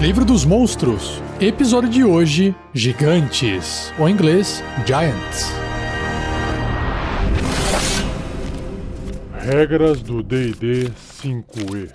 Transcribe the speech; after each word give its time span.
Livro 0.00 0.24
dos 0.24 0.46
Monstros, 0.46 1.20
episódio 1.38 1.90
de 1.90 2.02
hoje: 2.02 2.56
Gigantes, 2.72 3.92
ou 3.98 4.08
em 4.08 4.12
inglês, 4.12 4.64
Giants. 4.86 5.52
Regras 9.34 10.00
do 10.00 10.22
DD 10.22 10.90
5E. 11.22 11.92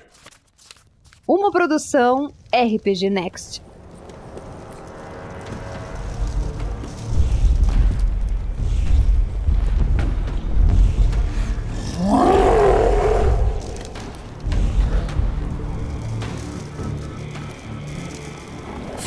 Uma 1.28 1.50
produção 1.52 2.32
RPG 2.54 3.10
Next. 3.10 3.64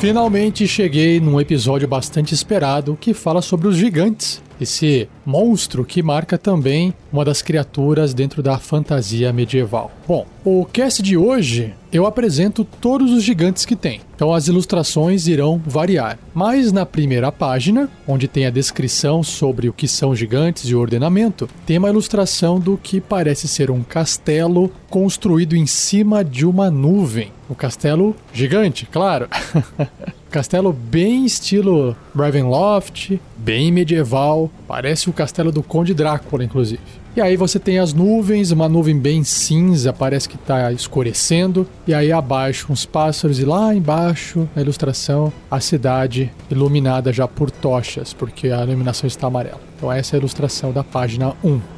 Finalmente 0.01 0.69
cheguei 0.69 1.19
num 1.19 1.41
episódio 1.41 1.89
bastante 1.89 2.33
esperado 2.33 2.97
que 3.01 3.13
fala 3.13 3.43
sobre 3.43 3.67
os 3.67 3.77
gigantes, 3.77 4.41
esse 4.61 5.09
monstro 5.25 5.85
que 5.85 6.03
marca 6.03 6.37
também 6.37 6.95
uma 7.13 7.25
das 7.25 7.43
criaturas 7.43 8.13
dentro 8.15 8.43
da 8.43 8.59
fantasia 8.59 9.33
medieval. 9.33 9.91
Bom, 10.07 10.27
o 10.45 10.65
cast 10.65 11.03
de 11.03 11.17
hoje 11.17 11.75
eu 11.93 12.07
apresento 12.07 12.65
todos 12.65 13.13
os 13.13 13.23
gigantes 13.23 13.65
que 13.65 13.75
tem, 13.75 14.01
então 14.15 14.33
as 14.33 14.47
ilustrações 14.47 15.27
irão 15.27 15.61
variar. 15.65 16.19
Mas 16.35 16.71
na 16.71 16.85
primeira 16.85 17.33
página, 17.33 17.89
onde 18.07 18.29
tem 18.29 18.47
a 18.47 18.51
descrição 18.51 19.23
sobre 19.23 19.69
o 19.69 19.73
que 19.73 19.89
são 19.89 20.15
gigantes 20.15 20.69
e 20.69 20.75
o 20.75 20.81
ordenamento, 20.81 21.49
tem 21.67 21.79
uma 21.79 21.89
ilustração 21.89 22.61
do 22.61 22.77
que 22.77 23.01
parece 23.01 23.49
ser 23.49 23.71
um 23.71 23.83
castelo 23.83 24.71
construído 24.91 25.57
em 25.57 25.67
cima 25.67 26.25
de 26.25 26.45
uma 26.45 26.71
nuvem. 26.71 27.33
O 27.49 27.55
castelo 27.55 28.15
gigante, 28.33 28.87
claro. 28.87 29.29
Castelo 30.31 30.75
bem 30.75 31.25
estilo 31.25 31.97
Ravenloft, 32.15 33.19
bem 33.37 33.73
medieval, 33.73 34.51
parece 34.67 35.09
o 35.09 35.13
castelo 35.13 35.51
do 35.51 35.63
Conde 35.63 35.95
Drácula, 35.95 36.45
inclusive. 36.45 36.83
E 37.17 37.21
aí 37.21 37.35
você 37.37 37.59
tem 37.59 37.79
as 37.79 37.95
nuvens, 37.95 38.51
uma 38.51 38.69
nuvem 38.69 38.97
bem 38.99 39.25
cinza, 39.25 39.93
parece 39.93 40.29
que 40.29 40.37
está 40.37 40.71
escurecendo. 40.71 41.67
E 41.87 41.95
aí 41.95 42.13
abaixo 42.13 42.71
uns 42.71 42.85
pássaros 42.85 43.41
e 43.41 43.45
lá 43.45 43.75
embaixo, 43.75 44.47
na 44.55 44.61
ilustração, 44.61 45.33
a 45.51 45.59
cidade 45.61 46.31
iluminada 46.51 47.13
já 47.13 47.27
por 47.27 47.51
tochas, 47.51 48.13
porque 48.13 48.51
a 48.51 48.63
iluminação 48.63 49.09
está 49.09 49.27
amarela. 49.27 49.61
Então 49.77 49.91
essa 49.91 50.15
é 50.15 50.17
a 50.17 50.21
ilustração 50.21 50.73
da 50.73 50.85
página 50.85 51.35
1. 51.43 51.78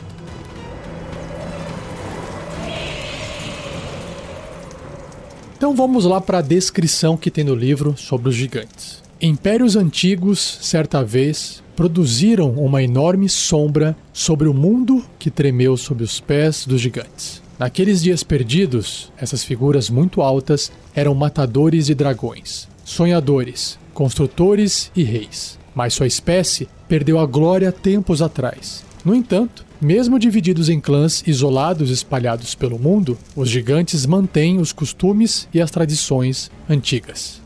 Então 5.61 5.77
vamos 5.77 6.07
lá 6.07 6.23
para 6.23 6.39
a 6.39 6.41
descrição 6.41 7.19
que 7.19 7.31
tem 7.31 7.45
no 7.45 7.55
livro 7.55 7.95
sobre 7.95 8.31
os 8.31 8.35
gigantes. 8.35 9.03
Impérios 9.21 9.77
antigos, 9.77 10.59
certa 10.63 11.05
vez, 11.05 11.63
produziram 11.77 12.53
uma 12.53 12.83
enorme 12.83 13.29
sombra 13.29 13.95
sobre 14.11 14.49
o 14.49 14.55
mundo 14.55 15.05
que 15.19 15.31
tremeu 15.31 15.77
sob 15.77 16.03
os 16.03 16.19
pés 16.19 16.65
dos 16.65 16.81
gigantes. 16.81 17.43
Naqueles 17.59 18.03
dias 18.03 18.23
perdidos, 18.23 19.13
essas 19.19 19.45
figuras 19.45 19.91
muito 19.91 20.23
altas 20.23 20.73
eram 20.95 21.15
matadores 21.15 21.85
de 21.85 21.95
dragões, 21.95 22.67
sonhadores, 22.83 23.79
construtores 23.93 24.91
e 24.97 25.03
reis. 25.03 25.59
Mas 25.75 25.93
sua 25.93 26.07
espécie 26.07 26.71
perdeu 26.89 27.19
a 27.19 27.27
glória 27.27 27.71
tempos 27.71 28.23
atrás. 28.23 28.83
No 29.05 29.15
entanto, 29.15 29.65
mesmo 29.81 30.19
divididos 30.19 30.69
em 30.69 30.79
clãs 30.79 31.23
isolados 31.27 31.91
espalhados 31.91 32.55
pelo 32.55 32.79
mundo, 32.79 33.17
os 33.35 33.49
gigantes 33.49 34.05
mantêm 34.05 34.59
os 34.59 34.73
costumes 34.73 35.49
e 35.55 35.61
as 35.61 35.71
tradições 35.71 36.51
antigas. 36.69 37.41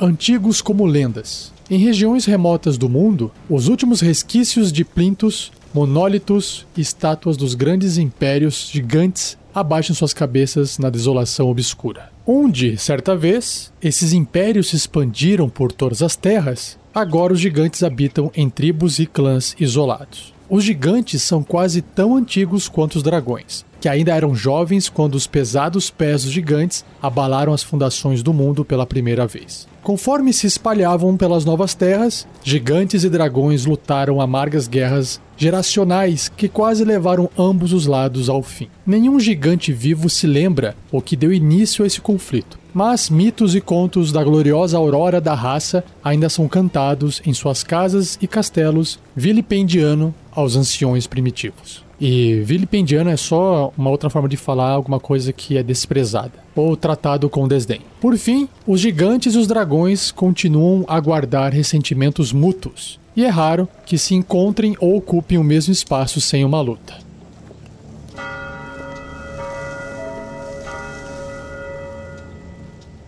Antigos 0.00 0.60
como 0.60 0.84
lendas. 0.84 1.52
Em 1.70 1.78
regiões 1.78 2.24
remotas 2.24 2.76
do 2.76 2.88
mundo, 2.88 3.30
os 3.48 3.68
últimos 3.68 4.00
resquícios 4.00 4.72
de 4.72 4.84
plintos, 4.84 5.52
monólitos 5.72 6.66
e 6.76 6.80
estátuas 6.80 7.36
dos 7.36 7.54
grandes 7.54 7.98
impérios 7.98 8.68
gigantes 8.72 9.38
abaixam 9.54 9.96
suas 9.96 10.12
cabeças 10.12 10.78
na 10.78 10.90
desolação 10.90 11.48
obscura. 11.48 12.10
Onde, 12.26 12.76
certa 12.76 13.16
vez, 13.16 13.72
esses 13.80 14.12
impérios 14.12 14.68
se 14.68 14.76
expandiram 14.76 15.48
por 15.48 15.72
todas 15.72 16.02
as 16.02 16.14
terras, 16.14 16.76
agora 16.96 17.34
os 17.34 17.40
gigantes 17.40 17.82
habitam 17.82 18.32
em 18.34 18.48
tribos 18.48 18.98
e 18.98 19.04
clãs 19.04 19.54
isolados. 19.60 20.32
Os 20.48 20.64
gigantes 20.64 21.20
são 21.20 21.42
quase 21.42 21.82
tão 21.82 22.16
antigos 22.16 22.68
quanto 22.68 22.96
os 22.96 23.02
dragões, 23.02 23.66
que 23.78 23.86
ainda 23.86 24.14
eram 24.14 24.34
jovens 24.34 24.88
quando 24.88 25.14
os 25.14 25.26
pesados 25.26 25.90
pés 25.90 26.24
dos 26.24 26.32
gigantes 26.32 26.86
abalaram 27.02 27.52
as 27.52 27.62
fundações 27.62 28.22
do 28.22 28.32
mundo 28.32 28.64
pela 28.64 28.86
primeira 28.86 29.26
vez. 29.26 29.68
Conforme 29.86 30.32
se 30.32 30.48
espalhavam 30.48 31.16
pelas 31.16 31.44
novas 31.44 31.72
terras, 31.72 32.26
gigantes 32.42 33.04
e 33.04 33.08
dragões 33.08 33.66
lutaram 33.66 34.20
amargas 34.20 34.66
guerras 34.66 35.20
geracionais 35.36 36.28
que 36.28 36.48
quase 36.48 36.84
levaram 36.84 37.30
ambos 37.38 37.72
os 37.72 37.86
lados 37.86 38.28
ao 38.28 38.42
fim. 38.42 38.68
Nenhum 38.84 39.20
gigante 39.20 39.72
vivo 39.72 40.10
se 40.10 40.26
lembra 40.26 40.74
o 40.90 41.00
que 41.00 41.14
deu 41.14 41.32
início 41.32 41.84
a 41.84 41.86
esse 41.86 42.00
conflito, 42.00 42.58
mas 42.74 43.08
mitos 43.08 43.54
e 43.54 43.60
contos 43.60 44.10
da 44.10 44.24
gloriosa 44.24 44.76
aurora 44.76 45.20
da 45.20 45.34
raça 45.34 45.84
ainda 46.02 46.28
são 46.28 46.48
cantados 46.48 47.22
em 47.24 47.32
suas 47.32 47.62
casas 47.62 48.18
e 48.20 48.26
castelos, 48.26 48.98
vilipendiano 49.14 50.12
aos 50.32 50.56
anciões 50.56 51.06
primitivos. 51.06 51.85
E 52.00 52.40
vilipendiano 52.40 53.10
é 53.10 53.16
só 53.16 53.72
uma 53.76 53.90
outra 53.90 54.10
forma 54.10 54.28
de 54.28 54.36
falar 54.36 54.70
alguma 54.70 55.00
coisa 55.00 55.32
que 55.32 55.56
é 55.56 55.62
desprezada 55.62 56.32
ou 56.54 56.76
tratado 56.76 57.28
com 57.28 57.48
desdém. 57.48 57.80
Por 58.00 58.16
fim, 58.16 58.48
os 58.66 58.80
gigantes 58.80 59.34
e 59.34 59.38
os 59.38 59.46
dragões 59.46 60.10
continuam 60.10 60.84
a 60.88 60.98
guardar 61.00 61.52
ressentimentos 61.52 62.32
mútuos, 62.32 62.98
e 63.16 63.24
é 63.24 63.28
raro 63.28 63.68
que 63.86 63.96
se 63.96 64.14
encontrem 64.14 64.76
ou 64.78 64.96
ocupem 64.96 65.38
o 65.38 65.44
mesmo 65.44 65.72
espaço 65.72 66.20
sem 66.20 66.44
uma 66.44 66.60
luta. 66.60 67.05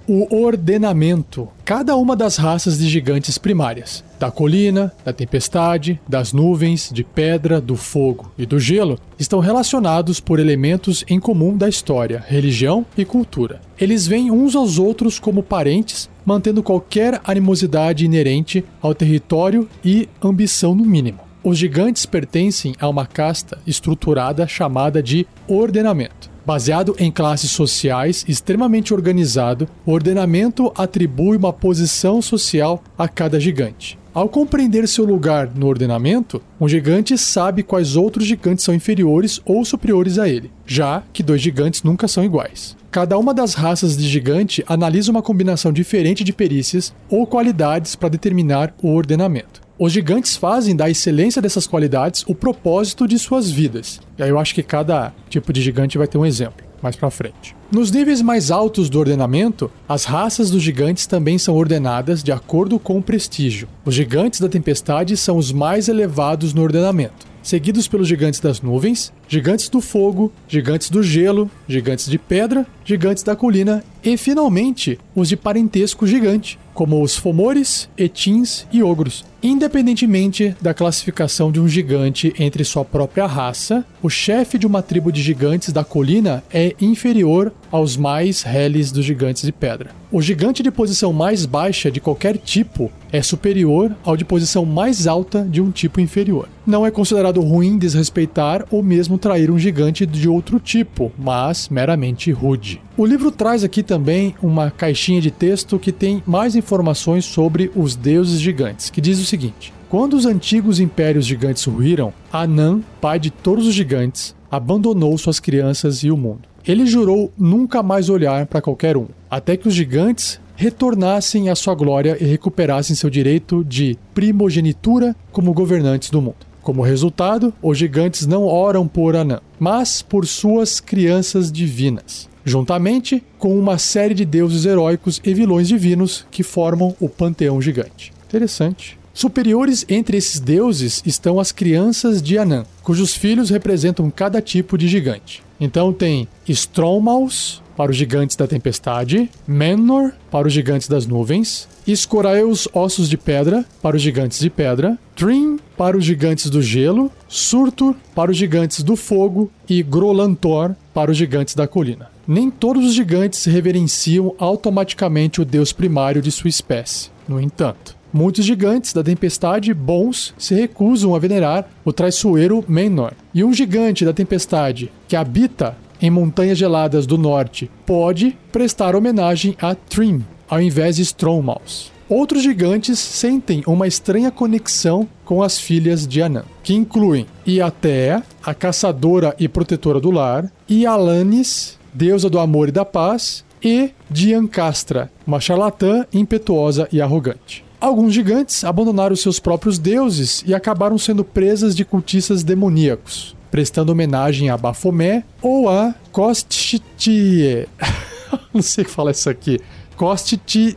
O 0.08 0.34
ordenamento. 0.34 1.46
Cada 1.66 1.94
uma 1.94 2.16
das 2.16 2.38
raças 2.38 2.78
de 2.78 2.88
gigantes 2.88 3.36
primárias, 3.36 4.02
da 4.19 4.30
colina, 4.30 4.91
da 5.04 5.12
tempestade, 5.12 6.00
das 6.08 6.32
nuvens, 6.32 6.91
de 6.91 7.04
pedra, 7.04 7.60
do 7.60 7.76
fogo 7.76 8.32
e 8.38 8.47
do 8.47 8.58
gelo, 8.58 8.98
estão 9.18 9.38
relacionados 9.38 10.18
por 10.18 10.41
elementos 10.41 11.04
em 11.06 11.20
comum 11.20 11.54
da 11.56 11.68
história, 11.68 12.24
religião 12.26 12.86
e 12.97 13.04
cultura. 13.04 13.60
Eles 13.78 14.06
veem 14.06 14.30
uns 14.30 14.56
aos 14.56 14.78
outros 14.78 15.18
como 15.18 15.42
parentes, 15.42 16.08
mantendo 16.24 16.62
qualquer 16.62 17.20
animosidade 17.22 18.06
inerente 18.06 18.64
ao 18.80 18.94
território 18.94 19.68
e 19.84 20.08
ambição 20.22 20.74
no 20.74 20.86
mínimo. 20.86 21.20
Os 21.44 21.58
gigantes 21.58 22.06
pertencem 22.06 22.74
a 22.80 22.88
uma 22.88 23.06
casta 23.06 23.58
estruturada 23.66 24.47
chamada 24.48 25.02
de 25.02 25.26
ordenamento. 25.47 26.28
Baseado 26.48 26.97
em 26.98 27.12
classes 27.12 27.50
sociais 27.50 28.25
extremamente 28.26 28.94
organizado, 28.94 29.69
o 29.84 29.92
ordenamento 29.92 30.72
atribui 30.78 31.36
uma 31.36 31.53
posição 31.53 32.22
social 32.22 32.82
a 32.97 33.06
cada 33.06 33.38
gigante. 33.38 33.98
Ao 34.14 34.31
compreender 34.31 34.88
seu 34.88 35.04
lugar 35.04 35.50
no 35.54 35.66
ordenamento, 35.66 36.41
um 36.59 36.66
gigante 36.66 37.19
sabe 37.19 37.62
quais 37.62 37.97
outros 37.97 38.25
gigantes 38.25 38.64
são 38.64 38.75
inferiores 38.75 39.42
ou 39.44 39.62
superiores 39.62 40.19
a 40.19 40.26
ele, 40.26 40.50
já 40.64 41.03
que 41.12 41.22
dois 41.22 41.42
gigantes 41.42 41.82
nunca 41.82 42.09
são 42.09 42.25
iguais. 42.25 42.75
Cada 42.91 43.19
uma 43.19 43.34
das 43.34 43.53
raças 43.53 43.94
de 43.94 44.09
gigante 44.09 44.65
analisa 44.66 45.10
uma 45.10 45.20
combinação 45.20 45.70
diferente 45.70 46.25
de 46.25 46.32
perícias 46.32 46.94
ou 47.10 47.26
qualidades 47.26 47.94
para 47.94 48.09
determinar 48.09 48.75
o 48.82 48.94
ordenamento. 48.94 49.67
Os 49.81 49.93
gigantes 49.93 50.37
fazem 50.37 50.75
da 50.75 50.91
excelência 50.91 51.41
dessas 51.41 51.65
qualidades 51.65 52.25
o 52.27 52.34
propósito 52.34 53.06
de 53.06 53.16
suas 53.16 53.49
vidas. 53.49 54.00
E 54.19 54.22
aí 54.25 54.28
eu 54.28 54.37
acho 54.37 54.53
que 54.53 54.62
cada 54.62 55.15
tipo 55.31 55.53
de 55.53 55.63
gigante 55.63 55.97
vai 55.97 56.09
ter 56.09 56.19
um 56.19 56.27
exemplo 56.27 56.66
mais 56.83 56.97
para 56.97 57.10
frente. 57.10 57.54
Nos 57.71 57.91
níveis 57.91 58.21
mais 58.21 58.51
altos 58.51 58.91
do 58.91 58.98
ordenamento, 58.98 59.71
as 59.89 60.04
raças 60.04 60.51
dos 60.51 60.63
gigantes 60.63 61.07
também 61.07 61.39
são 61.39 61.54
ordenadas 61.54 62.25
de 62.25 62.33
acordo 62.33 62.78
com 62.78 62.98
o 62.98 63.03
prestígio. 63.03 63.69
Os 63.84 63.95
gigantes 63.95 64.41
da 64.41 64.48
tempestade 64.48 65.16
são 65.16 65.36
os 65.36 65.53
mais 65.53 65.89
elevados 65.89 66.54
no 66.54 66.63
ordenamento, 66.63 67.27
seguidos 67.42 67.89
pelos 67.89 68.09
gigantes 68.09 68.41
das 68.41 68.60
nuvens, 68.60 69.13
gigantes 69.28 69.69
do 69.69 69.81
fogo, 69.81 70.33
gigantes 70.47 70.91
do 70.91 71.03
gelo, 71.03 71.51
gigantes 71.69 72.07
de 72.07 72.19
pedra, 72.19 72.66
gigantes 72.84 73.22
da 73.22 73.36
colina 73.36 73.84
e, 74.03 74.16
finalmente, 74.16 74.98
os 75.15 75.28
de 75.28 75.36
parentesco 75.36 76.07
gigante, 76.07 76.59
como 76.72 77.03
os 77.03 77.16
fomores, 77.16 77.89
etins 77.98 78.66
e 78.72 78.83
ogros. 78.83 79.24
Independentemente 79.40 80.56
da 80.60 80.74
classificação 80.74 81.52
de 81.52 81.60
um 81.60 81.68
gigante 81.68 82.34
entre 82.40 82.64
sua 82.64 82.84
própria 82.84 83.24
raça, 83.24 83.84
o 84.02 84.10
chefe 84.10 84.58
de 84.58 84.66
uma 84.66 84.82
tribo 84.82 85.12
de 85.12 85.22
gigantes 85.22 85.72
da 85.72 85.84
colina 85.84 86.42
é 86.52 86.74
inferior 86.80 87.52
aos 87.70 87.96
mais 87.96 88.42
reles 88.42 88.90
dos 88.90 89.04
gigantes 89.04 89.42
de 89.42 89.52
pedra. 89.52 89.90
O 90.10 90.22
gigante 90.22 90.62
de 90.62 90.70
posição 90.70 91.12
mais 91.12 91.44
baixa 91.44 91.90
de 91.90 92.00
qualquer 92.00 92.38
tipo 92.38 92.90
é 93.12 93.22
superior 93.22 93.94
ao 94.04 94.16
de 94.16 94.24
posição 94.24 94.64
mais 94.64 95.06
alta 95.06 95.46
de 95.48 95.60
um 95.60 95.70
tipo 95.70 96.00
inferior. 96.00 96.48
Não 96.66 96.86
é 96.86 96.90
considerado 96.90 97.40
ruim 97.40 97.78
desrespeitar 97.78 98.66
ou 98.70 98.82
mesmo 98.82 99.18
trair 99.18 99.50
um 99.50 99.58
gigante 99.58 100.06
de 100.06 100.28
outro 100.28 100.58
tipo, 100.58 101.12
mas 101.18 101.68
meramente 101.68 102.30
rude. 102.30 102.80
O 102.96 103.06
livro 103.06 103.30
traz 103.30 103.62
aqui 103.62 103.82
também 103.82 104.34
uma 104.42 104.70
caixinha 104.70 105.20
de 105.20 105.30
texto 105.30 105.78
que 105.78 105.92
tem 105.92 106.22
mais 106.26 106.56
informações 106.56 107.24
sobre 107.24 107.70
os 107.74 107.94
deuses 107.94 108.40
gigantes, 108.40 108.90
que 108.90 109.00
diz 109.00 109.18
o 109.20 109.24
seguinte: 109.28 109.72
quando 109.89 110.15
os 110.15 110.27
antigos 110.27 110.80
impérios 110.80 111.27
gigantes 111.27 111.65
ruíram, 111.65 112.13
Anan, 112.33 112.80
pai 113.01 113.19
de 113.19 113.30
todos 113.30 113.66
os 113.66 113.75
gigantes, 113.75 114.34
abandonou 114.51 115.16
suas 115.16 115.41
crianças 115.41 116.03
e 116.03 116.10
o 116.10 116.16
mundo. 116.16 116.48
Ele 116.66 116.86
jurou 116.86 117.33
nunca 117.39 117.83
mais 117.83 118.09
olhar 118.09 118.47
para 118.47 118.60
qualquer 118.60 118.97
um, 118.97 119.07
até 119.30 119.57
que 119.57 119.69
os 119.69 119.75
gigantes 119.75 120.41
retornassem 120.57 121.48
à 121.48 121.54
sua 121.54 121.75
glória 121.75 122.19
e 122.21 122.25
recuperassem 122.27 122.97
seu 122.97 123.09
direito 123.09 123.65
de 123.65 123.97
primogenitura 124.13 125.15
como 125.31 125.53
governantes 125.53 126.10
do 126.10 126.21
mundo. 126.21 126.48
Como 126.60 126.83
resultado, 126.83 127.54
os 127.63 127.78
gigantes 127.78 128.27
não 128.27 128.45
oram 128.45 128.86
por 128.86 129.16
Anã, 129.16 129.41
mas 129.59 130.03
por 130.03 130.27
suas 130.27 130.81
crianças 130.81 131.51
divinas, 131.51 132.28
juntamente 132.45 133.22
com 133.39 133.59
uma 133.59 133.78
série 133.78 134.13
de 134.13 134.24
deuses 134.24 134.66
heróicos 134.66 135.21
e 135.24 135.33
vilões 135.33 135.69
divinos 135.69 136.27
que 136.31 136.42
formam 136.42 136.95
o 137.01 137.09
panteão 137.09 137.63
gigante. 137.63 138.13
Interessante. 138.27 138.98
Superiores 139.18 139.84
entre 139.88 140.16
esses 140.16 140.38
deuses 140.38 141.03
estão 141.04 141.41
as 141.41 141.50
crianças 141.50 142.22
de 142.22 142.38
Anã, 142.38 142.65
cujos 142.84 143.16
filhos 143.16 143.50
representam 143.50 144.09
cada 144.12 144.41
tipo 144.41 144.78
de 144.78 144.86
gigante. 144.86 145.42
Então 145.59 145.92
tem 145.92 146.28
Stromals 146.47 147.60
para 147.76 147.91
os 147.91 147.97
gigantes 147.97 148.36
da 148.36 148.47
tempestade, 148.47 149.28
Menor 149.44 150.12
para 150.30 150.47
os 150.47 150.53
gigantes 150.53 150.86
das 150.86 151.04
nuvens, 151.04 151.68
Escoraeus 151.84 152.68
Ossos 152.72 153.09
de 153.09 153.16
Pedra 153.18 153.65
para 153.82 153.97
os 153.97 154.03
gigantes 154.03 154.38
de 154.38 154.48
pedra, 154.48 154.97
Trim 155.16 155.59
para 155.76 155.97
os 155.97 156.04
gigantes 156.04 156.48
do 156.48 156.62
gelo, 156.62 157.10
Surtur 157.26 157.97
para 158.14 158.30
os 158.30 158.36
gigantes 158.36 158.84
do 158.84 158.94
fogo 158.94 159.50
e 159.68 159.82
Grolantor 159.82 160.76
para 160.94 161.10
os 161.10 161.16
gigantes 161.16 161.56
da 161.56 161.66
colina. 161.66 162.09
Nem 162.24 162.53
todos 162.53 162.84
os 162.84 162.94
gigantes 162.94 163.44
reverenciam 163.47 164.32
automaticamente 164.38 165.42
o 165.42 165.44
deus 165.44 165.72
primário 165.72 166.22
de 166.22 166.30
sua 166.30 166.50
espécie. 166.50 167.10
No 167.26 167.41
entanto, 167.41 167.97
Muitos 168.13 168.45
gigantes 168.45 168.93
da 168.93 169.03
tempestade 169.03 169.75
bons 169.75 170.34
se 170.39 170.55
recusam 170.55 171.15
a 171.15 171.19
venerar 171.19 171.69
o 171.84 171.93
traiçoeiro 171.93 172.65
Menor. 172.66 173.13
E 173.34 173.45
um 173.45 173.53
gigante 173.53 174.05
da 174.05 174.13
tempestade 174.13 174.91
que 175.07 175.15
habita 175.15 175.77
em 176.01 176.10
montanhas 176.10 176.57
geladas 176.57 177.07
do 177.07 177.19
norte 177.19 177.71
pode 177.84 178.37
prestar 178.51 178.97
homenagem 178.97 179.57
a 179.60 179.75
Trim, 179.75 180.25
ao 180.49 180.60
invés 180.60 180.97
de 180.97 181.03
Stromals. 181.03 181.93
Outros 182.09 182.43
gigantes 182.43 182.99
sentem 182.99 183.63
uma 183.66 183.87
estranha 183.87 184.31
conexão 184.31 185.07
com 185.27 185.43
as 185.43 185.59
filhas 185.59 186.07
de 186.07 186.22
Anã, 186.22 186.45
que 186.63 186.72
incluem 186.72 187.27
Iatea, 187.47 188.22
a 188.43 188.55
caçadora 188.55 189.37
e 189.39 189.47
protetora 189.47 190.01
do 190.01 190.10
lar, 190.10 190.51
Alanis, 190.89 191.78
deusa 191.93 192.31
do 192.31 192.39
amor 192.39 192.71
e 192.71 192.72
da 192.72 192.84
paz, 192.87 193.45
e 193.63 193.91
Diancastra, 194.09 195.10
uma 195.27 195.41
charlatã 195.41 196.07
impetuosa 196.10 196.89
e 196.91 197.03
arrogante. 197.03 197.67
Alguns 197.80 198.13
gigantes 198.13 198.65
abandonaram 198.65 199.15
seus 199.15 199.39
próprios 199.39 199.78
deuses 199.78 200.42
e 200.45 200.53
acabaram 200.53 200.98
sendo 200.98 201.22
presas 201.22 201.77
de 201.77 201.84
cultistas 201.84 202.42
demoníacos, 202.42 203.36
prestando 203.53 203.92
homenagem 203.92 204.51
a 204.51 204.57
Baphomet 204.57 205.25
ou 205.41 205.69
a 205.69 205.95
Kostitie. 206.10 207.69
Não 208.53 208.63
sei 208.63 208.83
o 208.83 208.86
que 208.86 208.92
falar 208.92 209.13
isso 209.13 209.30
aqui. 209.30 209.60
Kostitie, 209.97 210.77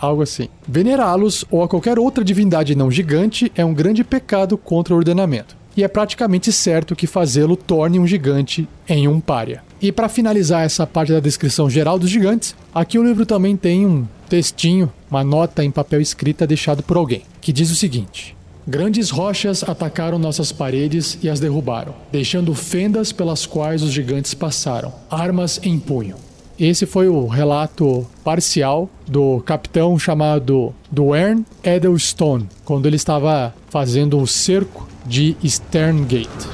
algo 0.00 0.22
assim. 0.22 0.48
Venerá-los 0.66 1.44
ou 1.50 1.62
a 1.62 1.68
qualquer 1.68 1.98
outra 1.98 2.24
divindade 2.24 2.74
não 2.74 2.90
gigante 2.90 3.50
é 3.54 3.64
um 3.64 3.72
grande 3.72 4.04
pecado 4.04 4.58
contra 4.58 4.92
o 4.92 4.98
ordenamento. 4.98 5.56
E 5.76 5.82
é 5.82 5.88
praticamente 5.88 6.52
certo 6.52 6.94
que 6.94 7.06
fazê-lo 7.06 7.56
torne 7.56 7.98
um 7.98 8.06
gigante 8.06 8.68
em 8.88 9.08
um 9.08 9.18
pária. 9.18 9.62
E 9.84 9.92
para 9.92 10.08
finalizar 10.08 10.64
essa 10.64 10.86
parte 10.86 11.12
da 11.12 11.20
descrição 11.20 11.68
geral 11.68 11.98
dos 11.98 12.08
gigantes, 12.08 12.56
aqui 12.74 12.98
o 12.98 13.04
livro 13.04 13.26
também 13.26 13.54
tem 13.54 13.84
um 13.84 14.06
textinho, 14.30 14.90
uma 15.10 15.22
nota 15.22 15.62
em 15.62 15.70
papel 15.70 16.00
escrita 16.00 16.46
deixado 16.46 16.82
por 16.82 16.96
alguém, 16.96 17.20
que 17.38 17.52
diz 17.52 17.70
o 17.70 17.74
seguinte: 17.74 18.34
Grandes 18.66 19.10
rochas 19.10 19.62
atacaram 19.62 20.18
nossas 20.18 20.50
paredes 20.50 21.18
e 21.22 21.28
as 21.28 21.38
derrubaram, 21.38 21.94
deixando 22.10 22.54
fendas 22.54 23.12
pelas 23.12 23.44
quais 23.44 23.82
os 23.82 23.92
gigantes 23.92 24.32
passaram, 24.32 24.90
armas 25.10 25.60
em 25.62 25.78
punho. 25.78 26.16
Esse 26.58 26.86
foi 26.86 27.06
o 27.06 27.26
relato 27.26 28.06
parcial 28.24 28.88
do 29.06 29.42
capitão 29.44 29.98
chamado 29.98 30.74
Duern 30.90 31.44
Edelstone, 31.62 32.48
quando 32.64 32.86
ele 32.86 32.96
estava 32.96 33.54
fazendo 33.68 34.18
o 34.18 34.26
cerco 34.26 34.88
de 35.04 35.36
Sterngate. 35.44 36.53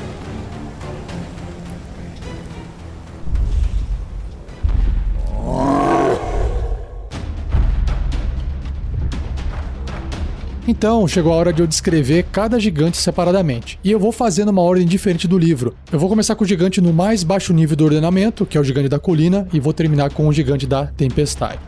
Então, 10.67 11.07
chegou 11.07 11.33
a 11.33 11.35
hora 11.35 11.51
de 11.51 11.61
eu 11.61 11.67
descrever 11.67 12.27
cada 12.31 12.59
gigante 12.59 12.97
separadamente. 12.97 13.79
E 13.83 13.91
eu 13.91 13.99
vou 13.99 14.11
fazendo 14.11 14.49
uma 14.49 14.61
ordem 14.61 14.85
diferente 14.85 15.27
do 15.27 15.37
livro. 15.37 15.75
Eu 15.91 15.99
vou 15.99 16.07
começar 16.07 16.35
com 16.35 16.43
o 16.43 16.47
gigante 16.47 16.79
no 16.79 16.93
mais 16.93 17.23
baixo 17.23 17.51
nível 17.51 17.75
do 17.75 17.85
ordenamento, 17.85 18.45
que 18.45 18.57
é 18.57 18.61
o 18.61 18.63
gigante 18.63 18.87
da 18.87 18.99
colina, 18.99 19.47
e 19.51 19.59
vou 19.59 19.73
terminar 19.73 20.11
com 20.11 20.27
o 20.27 20.33
gigante 20.33 20.67
da 20.67 20.85
tempestade. 20.85 21.59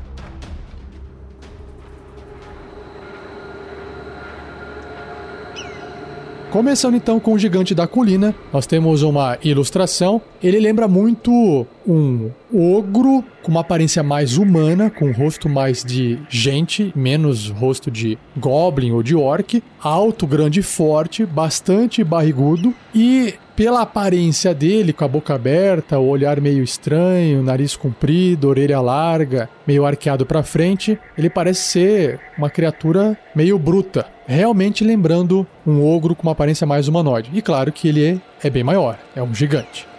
Começando 6.53 6.93
então 6.93 7.19
com 7.19 7.33
o 7.33 7.39
gigante 7.39 7.73
da 7.73 7.87
colina, 7.87 8.35
nós 8.53 8.67
temos 8.67 9.01
uma 9.01 9.39
ilustração. 9.43 10.21
Ele 10.41 10.59
lembra 10.59 10.87
muito 10.87 11.65
um 11.87 12.31
ogro 12.53 13.23
com 13.41 13.51
uma 13.51 13.61
aparência 13.61 14.01
mais 14.01 14.37
humana, 14.37 14.89
com 14.89 15.05
um 15.05 15.11
rosto 15.11 15.49
mais 15.49 15.83
de 15.83 16.19
gente, 16.29 16.91
menos 16.95 17.49
rosto 17.49 17.91
de 17.91 18.17
goblin 18.37 18.91
ou 18.91 19.03
de 19.03 19.15
orc, 19.15 19.61
alto, 19.81 20.25
grande 20.25 20.61
e 20.61 20.63
forte, 20.63 21.25
bastante 21.25 22.03
barrigudo 22.03 22.73
e 22.93 23.35
pela 23.55 23.81
aparência 23.81 24.53
dele, 24.53 24.93
com 24.93 25.05
a 25.05 25.07
boca 25.07 25.35
aberta, 25.35 25.99
o 25.99 26.07
olhar 26.07 26.41
meio 26.41 26.63
estranho, 26.63 27.43
nariz 27.43 27.75
comprido, 27.75 28.49
orelha 28.49 28.81
larga, 28.81 29.47
meio 29.67 29.85
arqueado 29.85 30.25
para 30.25 30.41
frente, 30.41 30.97
ele 31.15 31.29
parece 31.29 31.61
ser 31.61 32.19
uma 32.35 32.49
criatura 32.49 33.15
meio 33.35 33.59
bruta, 33.59 34.07
realmente 34.25 34.83
lembrando 34.83 35.45
um 35.67 35.85
ogro 35.85 36.15
com 36.15 36.23
uma 36.23 36.31
aparência 36.31 36.65
mais 36.65 36.87
humanoide. 36.87 37.29
E 37.33 37.41
claro 37.41 37.71
que 37.71 37.87
ele 37.87 38.05
é, 38.05 38.47
é 38.47 38.49
bem 38.49 38.63
maior, 38.63 38.97
é 39.15 39.21
um 39.21 39.35
gigante. 39.35 39.92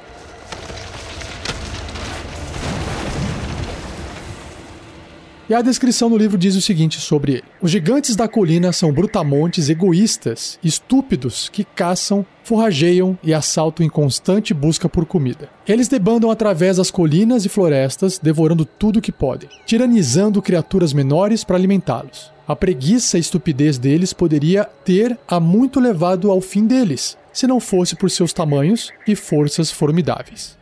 E 5.54 5.56
a 5.56 5.62
descrição 5.62 6.10
no 6.10 6.16
livro 6.16 6.36
diz 6.36 6.56
o 6.56 6.60
seguinte 6.60 7.00
sobre 7.00 7.34
ele: 7.34 7.44
Os 7.62 7.70
gigantes 7.70 8.16
da 8.16 8.26
colina 8.26 8.72
são 8.72 8.92
brutamontes 8.92 9.68
egoístas, 9.68 10.58
estúpidos, 10.64 11.48
que 11.48 11.62
caçam, 11.62 12.26
forrageiam 12.42 13.16
e 13.22 13.32
assaltam 13.32 13.86
em 13.86 13.88
constante 13.88 14.52
busca 14.52 14.88
por 14.88 15.06
comida. 15.06 15.48
Eles 15.64 15.86
debandam 15.86 16.28
através 16.28 16.78
das 16.78 16.90
colinas 16.90 17.44
e 17.44 17.48
florestas, 17.48 18.18
devorando 18.18 18.64
tudo 18.64 19.00
que 19.00 19.12
podem, 19.12 19.48
tiranizando 19.64 20.42
criaturas 20.42 20.92
menores 20.92 21.44
para 21.44 21.56
alimentá-los. 21.56 22.32
A 22.48 22.56
preguiça 22.56 23.16
e 23.16 23.20
estupidez 23.20 23.78
deles 23.78 24.12
poderia 24.12 24.64
ter 24.64 25.16
a 25.28 25.38
muito 25.38 25.78
levado 25.78 26.32
ao 26.32 26.40
fim 26.40 26.66
deles, 26.66 27.16
se 27.32 27.46
não 27.46 27.60
fosse 27.60 27.94
por 27.94 28.10
seus 28.10 28.32
tamanhos 28.32 28.90
e 29.06 29.14
forças 29.14 29.70
formidáveis. 29.70 30.58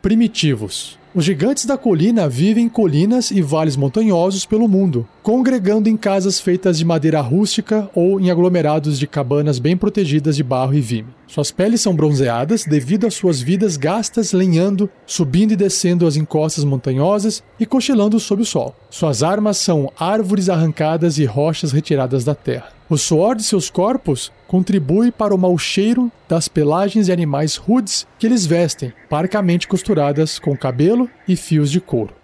Primitivos 0.00 1.02
Os 1.14 1.24
gigantes 1.24 1.64
da 1.64 1.78
colina 1.78 2.28
vivem 2.28 2.64
em 2.64 2.68
colinas 2.68 3.30
e 3.30 3.40
vales 3.40 3.76
montanhosos 3.76 4.44
pelo 4.44 4.66
mundo, 4.66 5.06
congregando 5.22 5.88
em 5.88 5.96
casas 5.96 6.40
feitas 6.40 6.76
de 6.76 6.84
madeira 6.84 7.20
rústica 7.20 7.88
ou 7.94 8.20
em 8.20 8.32
aglomerados 8.32 8.98
de 8.98 9.06
cabanas 9.06 9.60
bem 9.60 9.76
protegidas 9.76 10.34
de 10.34 10.42
barro 10.42 10.74
e 10.74 10.80
vime. 10.80 11.14
Suas 11.28 11.52
peles 11.52 11.80
são 11.80 11.94
bronzeadas 11.94 12.64
devido 12.64 13.06
às 13.06 13.14
suas 13.14 13.40
vidas 13.40 13.76
gastas 13.76 14.32
lenhando, 14.32 14.90
subindo 15.06 15.52
e 15.52 15.56
descendo 15.56 16.04
as 16.04 16.16
encostas 16.16 16.64
montanhosas 16.64 17.44
e 17.60 17.64
cochilando 17.64 18.18
sob 18.18 18.42
o 18.42 18.44
sol. 18.44 18.74
Suas 18.90 19.22
armas 19.22 19.58
são 19.58 19.92
árvores 19.96 20.48
arrancadas 20.48 21.16
e 21.18 21.24
rochas 21.24 21.70
retiradas 21.70 22.24
da 22.24 22.34
terra. 22.34 22.73
O 22.88 22.98
suor 22.98 23.34
de 23.34 23.42
seus 23.42 23.70
corpos 23.70 24.30
contribui 24.46 25.10
para 25.10 25.34
o 25.34 25.38
mau 25.38 25.56
cheiro 25.56 26.12
das 26.28 26.48
pelagens 26.48 27.06
de 27.06 27.12
animais 27.12 27.56
rudes 27.56 28.06
que 28.18 28.26
eles 28.26 28.44
vestem, 28.44 28.92
parcamente 29.08 29.66
costuradas 29.66 30.38
com 30.38 30.54
cabelo 30.54 31.08
e 31.26 31.34
fios 31.34 31.70
de 31.70 31.80
couro. 31.80 32.14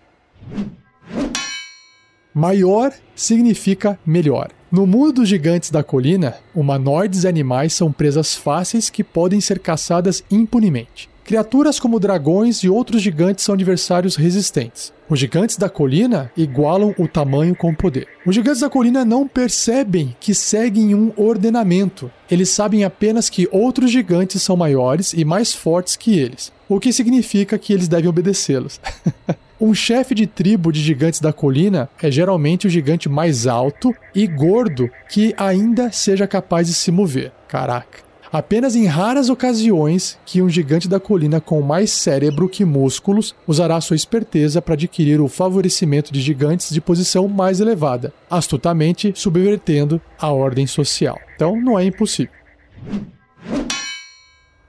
Maior 2.35 2.93
significa 3.15 3.99
melhor. 4.05 4.51
No 4.71 4.87
mundo 4.87 5.15
dos 5.15 5.29
gigantes 5.29 5.71
da 5.71 5.83
colina, 5.83 6.37
humanoides 6.55 7.25
e 7.25 7.29
animais 7.29 7.73
são 7.73 7.91
presas 7.91 8.37
fáceis 8.37 8.91
que 8.91 9.03
podem 9.03 9.41
ser 9.41 9.59
caçadas 9.59 10.23
impunemente. 10.31 11.09
Criaturas 11.31 11.79
como 11.79 12.01
dragões 12.01 12.65
e 12.65 12.69
outros 12.69 13.01
gigantes 13.01 13.45
são 13.45 13.55
adversários 13.55 14.17
resistentes. 14.17 14.93
Os 15.09 15.17
gigantes 15.17 15.57
da 15.57 15.69
colina 15.69 16.29
igualam 16.37 16.93
o 16.99 17.07
tamanho 17.07 17.55
com 17.55 17.71
o 17.71 17.77
poder. 17.77 18.09
Os 18.27 18.35
gigantes 18.35 18.63
da 18.63 18.69
colina 18.69 19.05
não 19.05 19.29
percebem 19.29 20.17
que 20.19 20.35
seguem 20.35 20.93
um 20.93 21.13
ordenamento. 21.17 22.11
Eles 22.29 22.49
sabem 22.49 22.83
apenas 22.83 23.31
que 23.31 23.49
outros 23.53 23.93
gigantes 23.93 24.43
são 24.43 24.57
maiores 24.57 25.13
e 25.13 25.25
mais 25.25 25.55
fortes 25.55 25.95
que 25.95 26.19
eles, 26.19 26.53
o 26.69 26.81
que 26.81 26.93
significa 26.93 27.57
que 27.57 27.73
eles 27.73 27.87
devem 27.87 28.09
obedecê-los. 28.09 28.81
Um 29.61 29.75
chefe 29.75 30.15
de 30.15 30.27
tribo 30.27 30.73
de 30.73 30.81
gigantes 30.81 31.21
da 31.21 31.35
colina 31.35 31.91
é 32.03 32.11
geralmente 32.11 32.67
o 32.67 32.71
gigante 32.71 33.11
mais 33.11 33.47
alto 33.47 33.95
e 34.15 34.27
gordo 34.27 34.89
que 35.07 35.35
ainda 35.37 35.93
seja 35.93 36.27
capaz 36.27 36.67
de 36.67 36.73
se 36.73 36.91
mover. 36.91 37.31
Caraca. 37.47 38.10
Apenas 38.33 38.77
em 38.77 38.87
raras 38.87 39.29
ocasiões 39.29 40.17
que 40.25 40.41
um 40.41 40.49
gigante 40.49 40.89
da 40.89 41.01
colina 41.01 41.41
com 41.41 41.61
mais 41.63 41.91
cérebro 41.91 42.49
que 42.49 42.65
músculos 42.65 43.35
usará 43.45 43.81
sua 43.81 43.97
esperteza 43.97 44.63
para 44.63 44.75
adquirir 44.75 45.21
o 45.21 45.27
favorecimento 45.27 46.13
de 46.13 46.21
gigantes 46.21 46.71
de 46.71 46.81
posição 46.81 47.27
mais 47.27 47.59
elevada, 47.59 48.13
astutamente 48.31 49.13
subvertendo 49.17 50.01
a 50.17 50.31
ordem 50.31 50.65
social. 50.65 51.19
Então 51.35 51.61
não 51.61 51.77
é 51.77 51.85
impossível. 51.85 52.33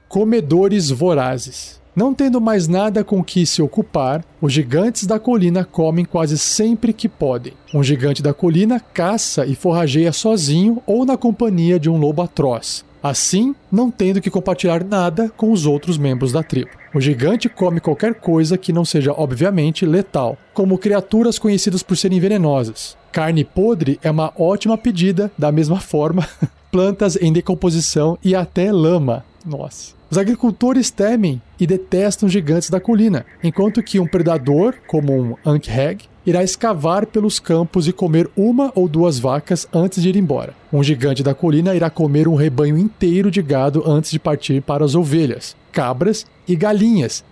Comedores 0.08 0.90
vorazes. 0.90 1.80
Não 1.94 2.12
tendo 2.12 2.40
mais 2.40 2.66
nada 2.66 3.04
com 3.04 3.22
que 3.22 3.46
se 3.46 3.62
ocupar, 3.62 4.24
os 4.40 4.52
gigantes 4.52 5.06
da 5.06 5.20
colina 5.20 5.64
comem 5.64 6.04
quase 6.04 6.36
sempre 6.36 6.92
que 6.92 7.08
podem. 7.08 7.52
Um 7.72 7.82
gigante 7.82 8.22
da 8.22 8.34
colina 8.34 8.80
caça 8.80 9.46
e 9.46 9.54
forrageia 9.54 10.10
sozinho 10.10 10.82
ou 10.84 11.04
na 11.04 11.16
companhia 11.16 11.78
de 11.78 11.88
um 11.88 11.96
lobo 11.96 12.22
atroz 12.22 12.84
assim 13.02 13.54
não 13.70 13.90
tendo 13.90 14.20
que 14.20 14.30
compartilhar 14.30 14.84
nada 14.84 15.30
com 15.36 15.50
os 15.50 15.66
outros 15.66 15.98
membros 15.98 16.32
da 16.32 16.42
tribo. 16.42 16.70
O 16.94 17.00
gigante 17.00 17.48
come 17.48 17.80
qualquer 17.80 18.14
coisa 18.14 18.58
que 18.58 18.72
não 18.72 18.84
seja 18.84 19.12
obviamente 19.12 19.86
letal, 19.86 20.36
como 20.52 20.78
criaturas 20.78 21.38
conhecidas 21.38 21.82
por 21.82 21.96
serem 21.96 22.20
venenosas. 22.20 22.96
Carne 23.10 23.44
podre 23.44 23.98
é 24.02 24.10
uma 24.10 24.32
ótima 24.36 24.76
pedida, 24.78 25.30
da 25.36 25.50
mesma 25.50 25.80
forma, 25.80 26.28
plantas 26.70 27.16
em 27.16 27.32
decomposição 27.32 28.18
e 28.22 28.34
até 28.34 28.70
lama. 28.72 29.24
Nossa. 29.44 29.94
Os 30.10 30.18
agricultores 30.18 30.90
temem 30.90 31.40
e 31.58 31.66
detestam 31.66 32.28
gigantes 32.28 32.68
da 32.68 32.80
colina, 32.80 33.24
enquanto 33.42 33.82
que 33.82 33.98
um 33.98 34.06
predador, 34.06 34.74
como 34.86 35.12
um 35.12 35.36
Ankheg, 35.44 36.04
irá 36.24 36.42
escavar 36.44 37.06
pelos 37.06 37.40
campos 37.40 37.88
e 37.88 37.92
comer 37.92 38.30
uma 38.36 38.70
ou 38.74 38.88
duas 38.88 39.18
vacas 39.18 39.66
antes 39.72 40.02
de 40.02 40.10
ir 40.10 40.16
embora. 40.16 40.54
Um 40.72 40.82
gigante 40.82 41.22
da 41.22 41.34
colina 41.34 41.74
irá 41.74 41.90
comer 41.90 42.28
um 42.28 42.34
rebanho 42.34 42.76
inteiro 42.78 43.30
de 43.30 43.42
gado 43.42 43.82
antes 43.86 44.10
de 44.10 44.18
partir 44.18 44.62
para 44.62 44.84
as 44.84 44.94
ovelhas, 44.94 45.56
cabras 45.72 46.26
e 46.46 46.54
galinhas. 46.54 47.24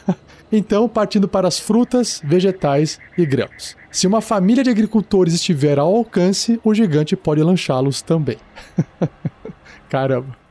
então, 0.50 0.88
partindo 0.88 1.28
para 1.28 1.46
as 1.46 1.58
frutas, 1.58 2.20
vegetais 2.24 2.98
e 3.16 3.24
grãos. 3.24 3.76
Se 3.90 4.06
uma 4.06 4.22
família 4.22 4.64
de 4.64 4.70
agricultores 4.70 5.34
estiver 5.34 5.78
ao 5.78 5.94
alcance, 5.94 6.58
o 6.64 6.74
gigante 6.74 7.14
pode 7.14 7.42
lanchá-los 7.42 8.00
também. 8.00 8.38
Caramba 9.88 10.42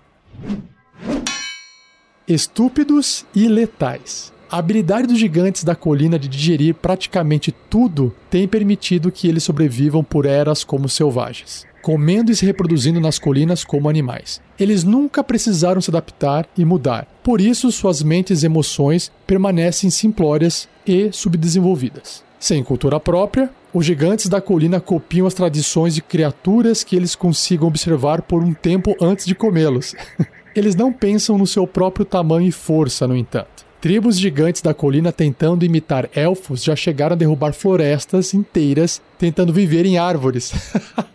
estúpidos 2.27 3.25
e 3.35 3.47
letais. 3.47 4.31
A 4.49 4.57
habilidade 4.57 5.07
dos 5.07 5.17
gigantes 5.17 5.63
da 5.63 5.75
colina 5.75 6.19
de 6.19 6.27
digerir 6.27 6.75
praticamente 6.75 7.53
tudo 7.69 8.13
tem 8.29 8.47
permitido 8.47 9.11
que 9.11 9.27
eles 9.27 9.43
sobrevivam 9.43 10.03
por 10.03 10.25
eras 10.25 10.63
como 10.63 10.89
selvagens, 10.89 11.65
comendo 11.81 12.31
e 12.31 12.35
se 12.35 12.45
reproduzindo 12.45 12.99
nas 12.99 13.17
colinas 13.17 13.63
como 13.63 13.89
animais. 13.89 14.41
Eles 14.59 14.83
nunca 14.83 15.23
precisaram 15.23 15.79
se 15.79 15.89
adaptar 15.89 16.47
e 16.57 16.65
mudar, 16.65 17.07
por 17.23 17.39
isso 17.39 17.71
suas 17.71 18.03
mentes 18.03 18.43
e 18.43 18.45
emoções 18.45 19.11
permanecem 19.25 19.89
simplórias 19.89 20.67
e 20.85 21.11
subdesenvolvidas. 21.13 22.23
Sem 22.37 22.63
cultura 22.63 22.99
própria, 22.99 23.49
os 23.73 23.85
gigantes 23.85 24.27
da 24.27 24.41
colina 24.41 24.81
copiam 24.81 25.27
as 25.27 25.33
tradições 25.33 25.95
de 25.95 26.01
criaturas 26.01 26.83
que 26.83 26.95
eles 26.95 27.15
consigam 27.15 27.67
observar 27.67 28.21
por 28.21 28.43
um 28.43 28.53
tempo 28.53 28.95
antes 29.01 29.25
de 29.25 29.33
comê-los. 29.33 29.95
Eles 30.55 30.75
não 30.75 30.91
pensam 30.91 31.37
no 31.37 31.47
seu 31.47 31.65
próprio 31.65 32.05
tamanho 32.05 32.47
e 32.47 32.51
força, 32.51 33.07
no 33.07 33.15
entanto. 33.15 33.65
Tribos 33.79 34.19
gigantes 34.19 34.61
da 34.61 34.73
colina 34.73 35.11
tentando 35.11 35.65
imitar 35.65 36.09
elfos 36.13 36.63
já 36.63 36.75
chegaram 36.75 37.13
a 37.13 37.17
derrubar 37.17 37.53
florestas 37.53 38.33
inteiras 38.33 39.01
tentando 39.17 39.51
viver 39.51 39.85
em 39.85 39.97
árvores. 39.97 40.53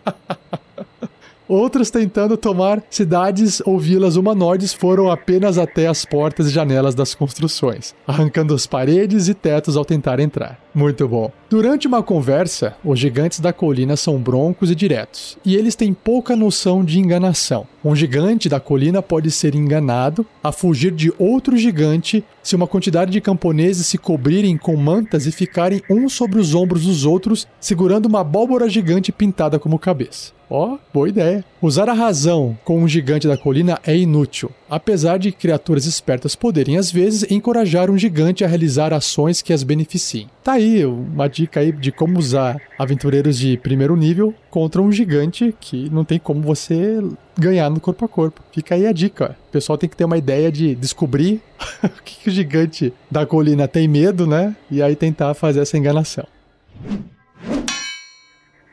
Outros 1.47 1.89
tentando 1.89 2.35
tomar 2.35 2.83
cidades 2.89 3.61
ou 3.65 3.79
vilas 3.79 4.17
humanoides 4.17 4.73
foram 4.73 5.09
apenas 5.09 5.57
até 5.57 5.87
as 5.87 6.03
portas 6.03 6.47
e 6.47 6.49
janelas 6.49 6.93
das 6.93 7.15
construções, 7.15 7.95
arrancando 8.05 8.53
as 8.53 8.67
paredes 8.67 9.29
e 9.29 9.33
tetos 9.33 9.77
ao 9.77 9.85
tentar 9.85 10.19
entrar. 10.19 10.59
Muito 10.75 11.07
bom. 11.07 11.31
Durante 11.49 11.87
uma 11.87 12.03
conversa, 12.03 12.75
os 12.83 12.99
gigantes 12.99 13.39
da 13.39 13.53
colina 13.53 13.95
são 13.95 14.17
broncos 14.17 14.69
e 14.69 14.75
diretos, 14.75 15.37
e 15.45 15.55
eles 15.55 15.73
têm 15.73 15.93
pouca 15.93 16.35
noção 16.35 16.83
de 16.83 16.99
enganação. 16.99 17.65
Um 17.87 17.95
gigante 17.95 18.49
da 18.49 18.59
colina 18.59 19.01
pode 19.01 19.31
ser 19.31 19.55
enganado 19.55 20.25
a 20.43 20.51
fugir 20.51 20.91
de 20.91 21.09
outro 21.17 21.55
gigante 21.55 22.21
se 22.43 22.53
uma 22.53 22.67
quantidade 22.67 23.11
de 23.11 23.21
camponeses 23.21 23.87
se 23.87 23.97
cobrirem 23.97 24.57
com 24.57 24.75
mantas 24.75 25.25
e 25.25 25.31
ficarem 25.31 25.81
uns 25.89 26.11
sobre 26.11 26.37
os 26.37 26.53
ombros 26.53 26.85
dos 26.85 27.05
outros, 27.05 27.47
segurando 27.61 28.07
uma 28.07 28.19
abóbora 28.19 28.67
gigante 28.67 29.09
pintada 29.09 29.57
como 29.57 29.79
cabeça. 29.79 30.33
Ó, 30.49 30.73
oh, 30.73 30.79
boa 30.93 31.07
ideia. 31.07 31.45
Usar 31.61 31.87
a 31.87 31.93
razão 31.93 32.57
com 32.65 32.77
um 32.81 32.89
gigante 32.89 33.25
da 33.25 33.37
colina 33.37 33.79
é 33.85 33.95
inútil, 33.95 34.51
apesar 34.69 35.17
de 35.17 35.31
criaturas 35.31 35.85
espertas 35.85 36.35
poderem 36.35 36.77
às 36.77 36.91
vezes 36.91 37.29
encorajar 37.29 37.89
um 37.89 37.97
gigante 37.97 38.43
a 38.43 38.47
realizar 38.47 38.93
ações 38.93 39.41
que 39.41 39.53
as 39.53 39.63
beneficiem. 39.63 40.29
Tá 40.43 40.53
aí 40.53 40.85
uma 40.85 41.27
dica 41.27 41.59
aí 41.59 41.71
de 41.71 41.91
como 41.91 42.17
usar 42.19 42.61
aventureiros 42.77 43.37
de 43.37 43.57
primeiro 43.57 43.95
nível 43.95 44.33
contra 44.49 44.81
um 44.81 44.91
gigante 44.91 45.53
que 45.59 45.89
não 45.89 46.03
tem 46.03 46.19
como 46.19 46.41
você 46.41 47.01
ganhar 47.37 47.69
no 47.69 47.79
corpo 47.79 48.05
a 48.05 48.07
corpo. 48.07 48.41
Fica 48.51 48.75
aí 48.75 48.87
a 48.87 48.91
dica. 48.91 49.37
O 49.49 49.51
pessoal 49.51 49.77
tem 49.77 49.89
que 49.89 49.95
ter 49.95 50.05
uma 50.05 50.17
ideia 50.17 50.51
de 50.51 50.75
descobrir 50.75 51.41
o 51.83 52.03
que, 52.03 52.23
que 52.23 52.29
o 52.29 52.31
gigante 52.31 52.93
da 53.09 53.25
colina 53.25 53.67
tem 53.67 53.87
medo, 53.87 54.25
né? 54.25 54.55
E 54.69 54.81
aí 54.81 54.95
tentar 54.95 55.33
fazer 55.33 55.61
essa 55.61 55.77
enganação. 55.77 56.25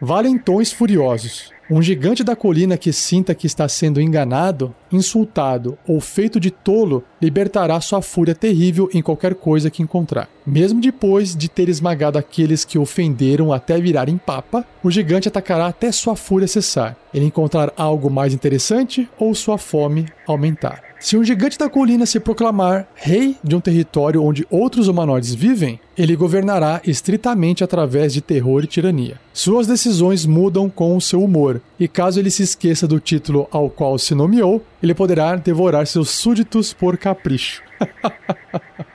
Valentões 0.01 0.73
furiosos. 0.73 1.51
Um 1.71 1.81
gigante 1.81 2.23
da 2.23 2.37
colina 2.37 2.77
que 2.77 2.93
sinta 2.93 3.35
que 3.35 3.47
está 3.47 3.67
sendo 3.67 3.99
enganado, 3.99 4.75
insultado 4.93 5.79
ou 5.89 5.99
feito 5.99 6.39
de 6.39 6.51
tolo 6.51 7.03
libertará 7.21 7.81
sua 7.81 8.03
fúria 8.03 8.35
terrível 8.35 8.91
em 8.93 9.01
qualquer 9.01 9.35
coisa 9.35 9.71
que 9.71 9.83
encontrar. 9.83 10.29
Mesmo 10.47 10.79
depois 10.79 11.35
de 11.35 11.49
ter 11.49 11.71
esmagado 11.71 12.19
aqueles 12.19 12.67
que 12.67 12.79
ofenderam 12.79 13.51
até 13.51 13.81
virarem 13.81 14.19
papa, 14.19 14.67
o 14.83 14.91
gigante 14.91 15.27
atacará 15.27 15.67
até 15.67 15.91
sua 15.91 16.15
fúria 16.15 16.47
cessar, 16.47 16.97
ele 17.15 17.25
encontrar 17.25 17.73
algo 17.79 18.11
mais 18.11 18.35
interessante 18.35 19.09
ou 19.19 19.35
sua 19.35 19.57
fome 19.57 20.07
aumentar. 20.27 20.83
Se 21.05 21.19
um 21.19 21.25
gigante 21.25 21.59
da 21.59 21.69
colina 21.69 22.07
se 22.07 22.19
proclamar 22.19 22.89
rei 22.95 23.37
de 23.45 23.55
um 23.55 23.61
território 23.61 24.25
onde 24.25 24.47
outros 24.49 24.89
humanoides 24.89 25.35
vivem, 25.35 25.79
ele 25.99 26.17
governará 26.17 26.81
estritamente 26.83 27.63
através 27.63 28.15
de 28.15 28.23
terror 28.23 28.65
e 28.65 28.67
tirania. 28.67 29.21
Suas 29.31 29.67
decisões 29.67 30.25
mudam 30.25 30.71
com 30.71 30.97
o 30.97 31.01
seu 31.03 31.23
humor, 31.23 31.54
e 31.79 31.89
caso 31.89 32.21
ele 32.21 32.31
se 32.31 32.43
esqueça 32.43 32.87
do 32.87 33.01
título 33.01 33.49
ao 33.51 33.69
qual 33.69 33.99
se 33.99 34.15
nomeou, 34.15 34.65
ele 34.83 34.95
poderá 34.95 35.37
devorar 35.37 35.87
seus 35.87 36.11
súditos 36.11 36.73
por 36.73 36.97
capricho. 36.97 37.63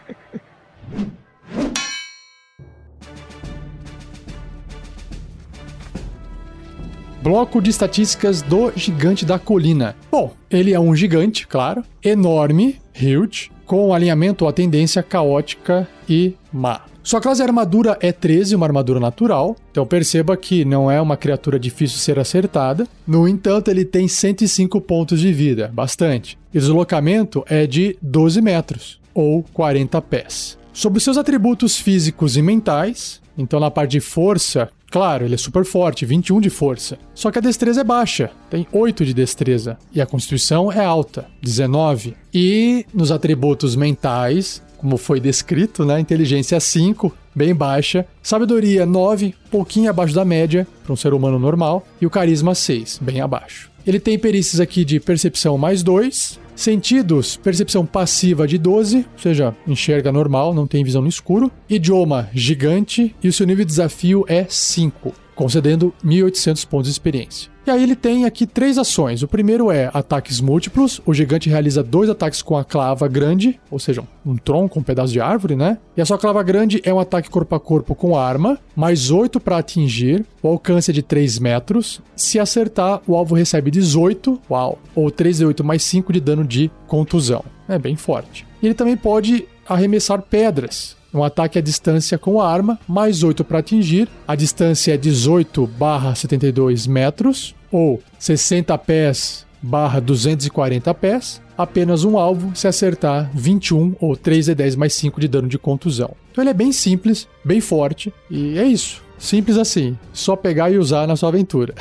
Bloco 7.21 7.61
de 7.61 7.69
estatísticas 7.69 8.41
do 8.41 8.71
Gigante 8.75 9.25
da 9.25 9.37
Colina. 9.37 9.95
Bom, 10.09 10.33
ele 10.49 10.73
é 10.73 10.79
um 10.79 10.95
gigante, 10.95 11.45
claro, 11.45 11.83
enorme, 12.01 12.79
huge, 12.95 13.51
com 13.65 13.93
alinhamento 13.93 14.45
ou 14.45 14.53
tendência 14.53 15.03
caótica 15.03 15.87
e 16.07 16.33
má. 16.51 16.88
Sua 17.09 17.19
classe 17.19 17.41
armadura 17.41 17.97
é 18.01 18.11
13, 18.11 18.55
uma 18.55 18.67
armadura 18.67 18.99
natural. 18.99 19.55
Então 19.71 19.83
perceba 19.83 20.37
que 20.37 20.63
não 20.63 20.91
é 20.91 21.01
uma 21.01 21.17
criatura 21.17 21.59
difícil 21.59 21.97
de 21.97 22.03
ser 22.03 22.19
acertada. 22.19 22.87
No 23.07 23.27
entanto, 23.27 23.71
ele 23.71 23.83
tem 23.83 24.07
105 24.07 24.79
pontos 24.81 25.19
de 25.19 25.33
vida, 25.33 25.71
bastante. 25.73 26.37
E 26.53 26.59
deslocamento 26.59 27.43
é 27.47 27.65
de 27.65 27.97
12 27.99 28.43
metros, 28.43 28.99
ou 29.11 29.41
40 29.41 29.99
pés. 30.03 30.55
Sobre 30.71 30.99
seus 30.99 31.17
atributos 31.17 31.79
físicos 31.79 32.37
e 32.37 32.43
mentais, 32.43 33.19
então 33.35 33.59
na 33.59 33.71
parte 33.71 33.93
de 33.93 33.99
força, 34.01 34.69
Claro, 34.91 35.23
ele 35.23 35.35
é 35.35 35.37
super 35.37 35.63
forte, 35.63 36.03
21 36.03 36.41
de 36.41 36.49
força. 36.49 36.97
Só 37.13 37.29
que 37.29 37.37
a 37.37 37.41
destreza 37.41 37.81
é 37.81 37.83
baixa, 37.83 38.31
tem 38.49 38.65
8 38.71 39.05
de 39.05 39.13
destreza. 39.13 39.77
E 39.93 40.01
a 40.01 40.05
constituição 40.05 40.71
é 40.71 40.83
alta, 40.83 41.27
19. 41.43 42.15
E 42.33 42.87
nos 42.91 43.11
atributos 43.11 43.75
mentais, 43.75 44.63
como 44.79 44.97
foi 44.97 45.19
descrito, 45.19 45.85
né? 45.85 45.99
Inteligência 45.99 46.59
5, 46.59 47.13
bem 47.35 47.53
baixa. 47.53 48.05
Sabedoria 48.23 48.85
9, 48.85 49.35
pouquinho 49.51 49.89
abaixo 49.89 50.15
da 50.15 50.23
média 50.23 50.65
para 50.83 50.93
um 50.93 50.95
ser 50.95 51.13
humano 51.13 51.37
normal. 51.37 51.85
E 51.99 52.05
o 52.05 52.09
carisma 52.09 52.55
6, 52.55 52.99
bem 53.01 53.19
abaixo. 53.19 53.69
Ele 53.85 53.99
tem 53.99 54.17
perícias 54.17 54.59
aqui 54.59 54.85
de 54.85 54.99
percepção 54.99 55.57
mais 55.57 55.83
2, 55.83 56.39
Sentidos, 56.59 57.37
percepção 57.37 57.85
passiva 57.85 58.45
de 58.45 58.57
12, 58.57 58.97
ou 58.97 59.03
seja, 59.17 59.55
enxerga 59.65 60.11
normal, 60.11 60.53
não 60.53 60.67
tem 60.67 60.83
visão 60.83 61.01
no 61.01 61.07
escuro. 61.07 61.49
Idioma, 61.69 62.29
gigante, 62.33 63.15
e 63.23 63.29
o 63.29 63.33
seu 63.33 63.47
nível 63.47 63.63
de 63.63 63.69
desafio 63.69 64.25
é 64.27 64.45
5, 64.45 65.13
concedendo 65.39 65.93
1.800 66.05 66.67
pontos 66.67 66.87
de 66.87 66.91
experiência. 66.91 67.49
E 67.65 67.71
aí 67.71 67.81
ele 67.81 67.95
tem 67.95 68.25
aqui 68.25 68.45
três 68.45 68.77
ações. 68.77 69.23
O 69.23 69.27
primeiro 69.27 69.71
é 69.71 69.89
ataques 69.93 70.41
múltiplos. 70.41 70.99
O 71.05 71.13
gigante 71.13 71.49
realiza 71.49 71.81
dois 71.81 72.09
ataques 72.09 72.41
com 72.41 72.57
a 72.57 72.65
clava 72.65 73.07
grande, 73.07 73.57
ou 73.71 73.79
seja, 73.79 74.03
um 74.25 74.35
tronco, 74.35 74.77
um 74.77 74.83
pedaço 74.83 75.13
de 75.13 75.21
árvore, 75.21 75.55
né? 75.55 75.77
E 75.95 76.01
a 76.01 76.05
sua 76.05 76.17
clava 76.17 76.43
grande 76.43 76.81
é 76.83 76.93
um 76.93 76.99
ataque 76.99 77.29
corpo 77.29 77.55
a 77.55 77.59
corpo 77.59 77.95
com 77.95 78.17
arma, 78.17 78.59
mais 78.75 79.11
8 79.11 79.39
para 79.39 79.59
atingir. 79.59 80.25
O 80.43 80.49
alcance 80.49 80.91
é 80.91 80.93
de 80.93 81.01
3 81.01 81.39
metros. 81.39 82.01
Se 82.17 82.37
acertar, 82.37 83.01
o 83.07 83.15
alvo 83.15 83.33
recebe 83.33 83.71
18, 83.71 84.41
uau, 84.51 84.77
ou 84.93 85.09
3 85.09 85.37
de 85.37 85.45
8 85.45 85.63
mais 85.63 85.83
5 85.83 86.11
de 86.11 86.19
dano 86.19 86.43
de 86.43 86.69
contusão. 86.85 87.45
É 87.69 87.79
bem 87.79 87.95
forte. 87.95 88.45
E 88.61 88.65
ele 88.65 88.75
também 88.75 88.97
pode 88.97 89.47
arremessar 89.65 90.21
pedras. 90.21 90.98
Um 91.13 91.23
ataque 91.23 91.57
à 91.57 91.61
distância 91.61 92.17
com 92.17 92.39
a 92.39 92.51
arma, 92.51 92.79
mais 92.87 93.23
8 93.23 93.43
para 93.43 93.59
atingir. 93.59 94.07
A 94.27 94.35
distância 94.35 94.93
é 94.93 94.97
18 94.97 95.65
barra 95.67 96.13
72 96.13 96.85
metros, 96.87 97.55
ou 97.71 98.01
60 98.17 98.77
pés 98.77 99.45
barra 99.61 99.99
240 99.99 100.93
pés. 100.93 101.41
Apenas 101.57 102.03
um 102.03 102.17
alvo 102.17 102.55
se 102.55 102.67
acertar 102.67 103.29
21 103.33 103.95
ou 103.99 104.15
3 104.15 104.45
de 104.45 104.55
10 104.55 104.75
mais 104.75 104.93
5 104.93 105.19
de 105.19 105.27
dano 105.27 105.47
de 105.47 105.57
contusão. 105.57 106.15
Então 106.31 106.41
ele 106.41 106.51
é 106.51 106.53
bem 106.53 106.71
simples, 106.71 107.27
bem 107.43 107.59
forte, 107.59 108.13
e 108.29 108.57
é 108.57 108.63
isso. 108.63 109.01
Simples 109.17 109.57
assim, 109.57 109.97
só 110.13 110.37
pegar 110.37 110.71
e 110.71 110.77
usar 110.77 111.05
na 111.05 111.17
sua 111.17 111.27
aventura. 111.27 111.73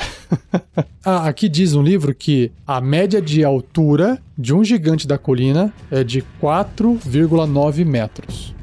ah, 1.05 1.29
aqui 1.29 1.47
diz 1.47 1.71
no 1.71 1.81
livro 1.81 2.13
que 2.13 2.51
a 2.67 2.81
média 2.81 3.21
de 3.21 3.45
altura 3.45 4.21
de 4.37 4.53
um 4.53 4.61
gigante 4.61 5.07
da 5.07 5.17
colina 5.17 5.73
é 5.89 6.03
de 6.03 6.21
4,9 6.41 7.85
metros. 7.85 8.53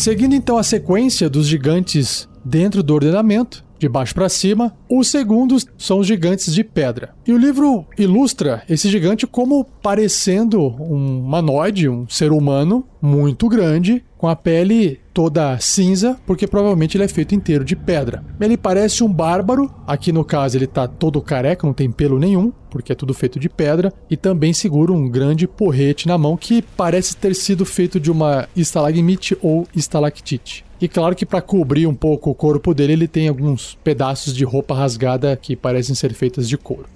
Seguindo 0.00 0.34
então 0.34 0.56
a 0.56 0.62
sequência 0.62 1.28
dos 1.28 1.46
gigantes 1.46 2.26
dentro 2.42 2.82
do 2.82 2.94
ordenamento, 2.94 3.62
de 3.80 3.88
baixo 3.88 4.14
para 4.14 4.28
cima, 4.28 4.74
os 4.88 5.08
segundos 5.08 5.66
são 5.76 5.98
os 5.98 6.06
gigantes 6.06 6.54
de 6.54 6.62
pedra. 6.62 7.14
E 7.26 7.32
o 7.32 7.38
livro 7.38 7.86
ilustra 7.98 8.62
esse 8.68 8.88
gigante 8.88 9.26
como 9.26 9.64
parecendo 9.64 10.60
um 10.60 11.20
humanoide, 11.20 11.88
um 11.88 12.06
ser 12.08 12.30
humano 12.30 12.84
muito 13.00 13.48
grande, 13.48 14.04
com 14.18 14.28
a 14.28 14.36
pele 14.36 15.00
toda 15.14 15.58
cinza, 15.58 16.20
porque 16.26 16.46
provavelmente 16.46 16.94
ele 16.94 17.04
é 17.04 17.08
feito 17.08 17.34
inteiro 17.34 17.64
de 17.64 17.74
pedra. 17.74 18.22
Ele 18.38 18.58
parece 18.58 19.02
um 19.02 19.10
bárbaro, 19.10 19.72
aqui 19.86 20.12
no 20.12 20.24
caso 20.24 20.58
ele 20.58 20.66
tá 20.66 20.86
todo 20.86 21.22
careca, 21.22 21.66
não 21.66 21.72
tem 21.72 21.90
pelo 21.90 22.18
nenhum, 22.18 22.52
porque 22.68 22.92
é 22.92 22.94
tudo 22.94 23.14
feito 23.14 23.40
de 23.40 23.48
pedra, 23.48 23.90
e 24.10 24.16
também 24.16 24.52
segura 24.52 24.92
um 24.92 25.08
grande 25.08 25.48
porrete 25.48 26.06
na 26.06 26.18
mão 26.18 26.36
que 26.36 26.60
parece 26.60 27.16
ter 27.16 27.34
sido 27.34 27.64
feito 27.64 27.98
de 27.98 28.10
uma 28.10 28.46
estalagmite 28.54 29.36
ou 29.40 29.66
estalactite. 29.74 30.66
E 30.80 30.88
claro 30.88 31.14
que 31.14 31.26
para 31.26 31.42
cobrir 31.42 31.86
um 31.86 31.94
pouco 31.94 32.30
o 32.30 32.34
corpo 32.34 32.72
dele, 32.72 32.94
ele 32.94 33.08
tem 33.08 33.28
alguns 33.28 33.76
pedaços 33.84 34.34
de 34.34 34.44
roupa 34.44 34.74
rasgada 34.74 35.36
que 35.36 35.54
parecem 35.54 35.94
ser 35.94 36.14
feitas 36.14 36.48
de 36.48 36.56
couro. 36.56 36.86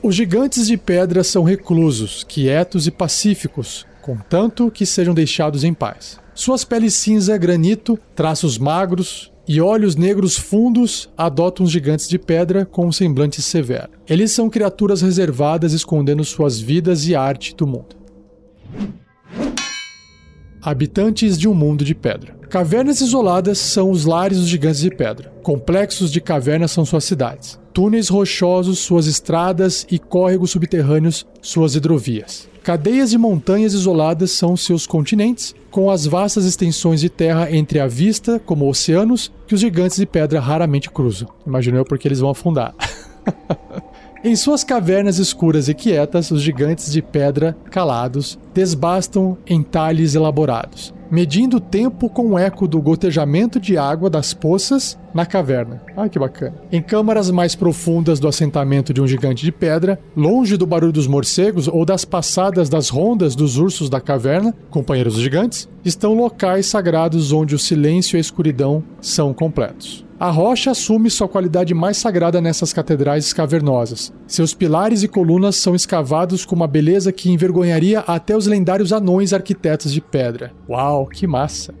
Os 0.00 0.14
gigantes 0.14 0.66
de 0.66 0.76
pedra 0.76 1.24
são 1.24 1.42
reclusos, 1.42 2.24
quietos 2.24 2.86
e 2.86 2.90
pacíficos, 2.90 3.86
contanto 4.00 4.70
que 4.70 4.84
sejam 4.84 5.14
deixados 5.14 5.64
em 5.64 5.72
paz. 5.72 6.20
Suas 6.34 6.64
peles 6.64 6.94
cinza, 6.94 7.36
granito, 7.36 7.98
traços 8.14 8.56
magros 8.58 9.31
e 9.46 9.60
olhos 9.60 9.96
negros 9.96 10.38
fundos 10.38 11.10
adotam 11.16 11.64
os 11.64 11.72
gigantes 11.72 12.08
de 12.08 12.18
pedra 12.18 12.64
com 12.64 12.86
um 12.86 12.92
semblante 12.92 13.42
severo. 13.42 13.90
Eles 14.08 14.32
são 14.32 14.48
criaturas 14.48 15.02
reservadas 15.02 15.72
escondendo 15.72 16.24
suas 16.24 16.60
vidas 16.60 17.06
e 17.06 17.14
arte 17.14 17.54
do 17.54 17.66
mundo. 17.66 17.96
Habitantes 20.62 21.36
de 21.36 21.48
um 21.48 21.54
mundo 21.54 21.84
de 21.84 21.94
pedra. 21.94 22.34
Cavernas 22.48 23.00
isoladas 23.00 23.58
são 23.58 23.90
os 23.90 24.04
lares 24.04 24.38
dos 24.38 24.48
gigantes 24.48 24.80
de 24.80 24.90
pedra. 24.90 25.32
Complexos 25.42 26.12
de 26.12 26.20
cavernas 26.20 26.70
são 26.70 26.84
suas 26.84 27.04
cidades 27.04 27.60
túneis 27.72 28.08
rochosos, 28.08 28.78
suas 28.78 29.06
estradas 29.06 29.86
e 29.90 29.98
córregos 29.98 30.50
subterrâneos, 30.50 31.26
suas 31.40 31.74
hidrovias. 31.74 32.51
Cadeias 32.62 33.10
de 33.10 33.18
montanhas 33.18 33.74
isoladas 33.74 34.30
são 34.30 34.56
seus 34.56 34.86
continentes, 34.86 35.52
com 35.68 35.90
as 35.90 36.06
vastas 36.06 36.44
extensões 36.44 37.00
de 37.00 37.10
terra 37.10 37.50
entre 37.50 37.80
a 37.80 37.88
vista, 37.88 38.38
como 38.38 38.68
oceanos, 38.68 39.32
que 39.48 39.54
os 39.54 39.60
gigantes 39.60 39.96
de 39.96 40.06
pedra 40.06 40.38
raramente 40.38 40.88
cruzam. 40.88 41.28
Imagino 41.44 41.78
eu 41.78 41.84
porque 41.84 42.06
eles 42.06 42.20
vão 42.20 42.30
afundar. 42.30 42.72
Em 44.22 44.36
suas 44.36 44.62
cavernas 44.62 45.18
escuras 45.18 45.66
e 45.68 45.74
quietas, 45.74 46.30
os 46.30 46.40
gigantes 46.40 46.92
de 46.92 47.02
pedra, 47.02 47.56
calados, 47.68 48.38
desbastam 48.54 49.36
entalhes 49.44 50.14
elaborados 50.14 50.94
medindo 51.12 51.58
o 51.58 51.60
tempo 51.60 52.08
com 52.08 52.30
o 52.30 52.38
eco 52.38 52.66
do 52.66 52.80
gotejamento 52.80 53.60
de 53.60 53.76
água 53.76 54.08
das 54.08 54.32
poças 54.32 54.98
na 55.12 55.26
caverna. 55.26 55.82
Ah, 55.94 56.08
que 56.08 56.18
bacana. 56.18 56.54
Em 56.72 56.80
câmaras 56.80 57.30
mais 57.30 57.54
profundas 57.54 58.18
do 58.18 58.26
assentamento 58.26 58.94
de 58.94 59.02
um 59.02 59.06
gigante 59.06 59.44
de 59.44 59.52
pedra, 59.52 60.00
longe 60.16 60.56
do 60.56 60.66
barulho 60.66 60.90
dos 60.90 61.06
morcegos 61.06 61.68
ou 61.68 61.84
das 61.84 62.06
passadas 62.06 62.70
das 62.70 62.88
rondas 62.88 63.36
dos 63.36 63.58
ursos 63.58 63.90
da 63.90 64.00
caverna, 64.00 64.54
companheiros 64.70 65.16
gigantes, 65.16 65.68
estão 65.84 66.14
locais 66.14 66.64
sagrados 66.64 67.30
onde 67.30 67.54
o 67.54 67.58
silêncio 67.58 68.16
e 68.16 68.18
a 68.18 68.20
escuridão 68.20 68.82
são 68.98 69.34
completos. 69.34 70.06
A 70.22 70.30
rocha 70.30 70.70
assume 70.70 71.10
sua 71.10 71.26
qualidade 71.26 71.74
mais 71.74 71.96
sagrada 71.96 72.40
nessas 72.40 72.72
catedrais 72.72 73.32
cavernosas. 73.32 74.12
Seus 74.24 74.54
pilares 74.54 75.02
e 75.02 75.08
colunas 75.08 75.56
são 75.56 75.74
escavados 75.74 76.44
com 76.44 76.54
uma 76.54 76.68
beleza 76.68 77.10
que 77.10 77.28
envergonharia 77.28 78.04
até 78.06 78.36
os 78.36 78.46
lendários 78.46 78.92
anões 78.92 79.32
arquitetos 79.32 79.92
de 79.92 80.00
pedra. 80.00 80.52
Uau, 80.68 81.01
que 81.06 81.26
massa! 81.26 81.74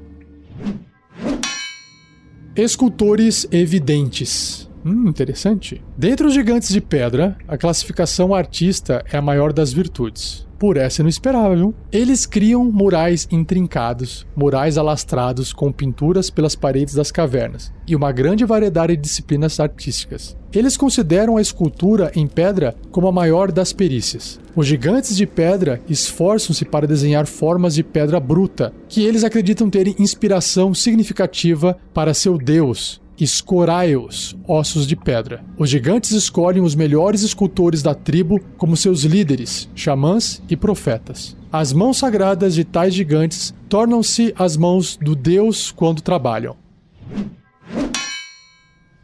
Escultores 2.54 3.46
evidentes. 3.50 4.68
Hum, 4.84 5.08
interessante. 5.08 5.82
Dentre 5.96 6.26
os 6.26 6.34
gigantes 6.34 6.68
de 6.70 6.80
pedra, 6.80 7.36
a 7.46 7.56
classificação 7.56 8.34
artista 8.34 9.04
é 9.10 9.16
a 9.16 9.22
maior 9.22 9.52
das 9.52 9.72
virtudes. 9.72 10.46
Por 10.62 10.76
essa 10.76 11.00
eu 11.00 11.04
não 11.04 11.10
esperava, 11.10 11.56
viu? 11.56 11.74
Eles 11.90 12.24
criam 12.24 12.64
murais 12.64 13.26
intrincados, 13.32 14.24
murais 14.36 14.78
alastrados 14.78 15.52
com 15.52 15.72
pinturas 15.72 16.30
pelas 16.30 16.54
paredes 16.54 16.94
das 16.94 17.10
cavernas 17.10 17.72
e 17.84 17.96
uma 17.96 18.12
grande 18.12 18.44
variedade 18.44 18.94
de 18.94 19.02
disciplinas 19.02 19.58
artísticas. 19.58 20.36
Eles 20.52 20.76
consideram 20.76 21.36
a 21.36 21.40
escultura 21.40 22.12
em 22.14 22.28
pedra 22.28 22.76
como 22.92 23.08
a 23.08 23.12
maior 23.12 23.50
das 23.50 23.72
perícias. 23.72 24.38
Os 24.54 24.66
gigantes 24.66 25.16
de 25.16 25.26
pedra 25.26 25.80
esforçam-se 25.88 26.64
para 26.64 26.86
desenhar 26.86 27.26
formas 27.26 27.74
de 27.74 27.82
pedra 27.82 28.20
bruta, 28.20 28.72
que 28.88 29.04
eles 29.04 29.24
acreditam 29.24 29.68
terem 29.68 29.96
inspiração 29.98 30.72
significativa 30.72 31.76
para 31.92 32.14
seu 32.14 32.38
deus, 32.38 33.02
Escoraios, 33.22 34.36
ossos 34.48 34.84
de 34.84 34.96
pedra. 34.96 35.44
Os 35.56 35.70
gigantes 35.70 36.10
escolhem 36.10 36.60
os 36.60 36.74
melhores 36.74 37.22
escultores 37.22 37.80
da 37.80 37.94
tribo 37.94 38.40
como 38.58 38.76
seus 38.76 39.04
líderes, 39.04 39.68
xamãs 39.76 40.42
e 40.50 40.56
profetas. 40.56 41.36
As 41.52 41.72
mãos 41.72 41.98
sagradas 41.98 42.52
de 42.52 42.64
tais 42.64 42.92
gigantes 42.92 43.54
tornam-se 43.68 44.34
as 44.36 44.56
mãos 44.56 44.98
do 45.00 45.14
deus 45.14 45.70
quando 45.70 46.02
trabalham. 46.02 46.56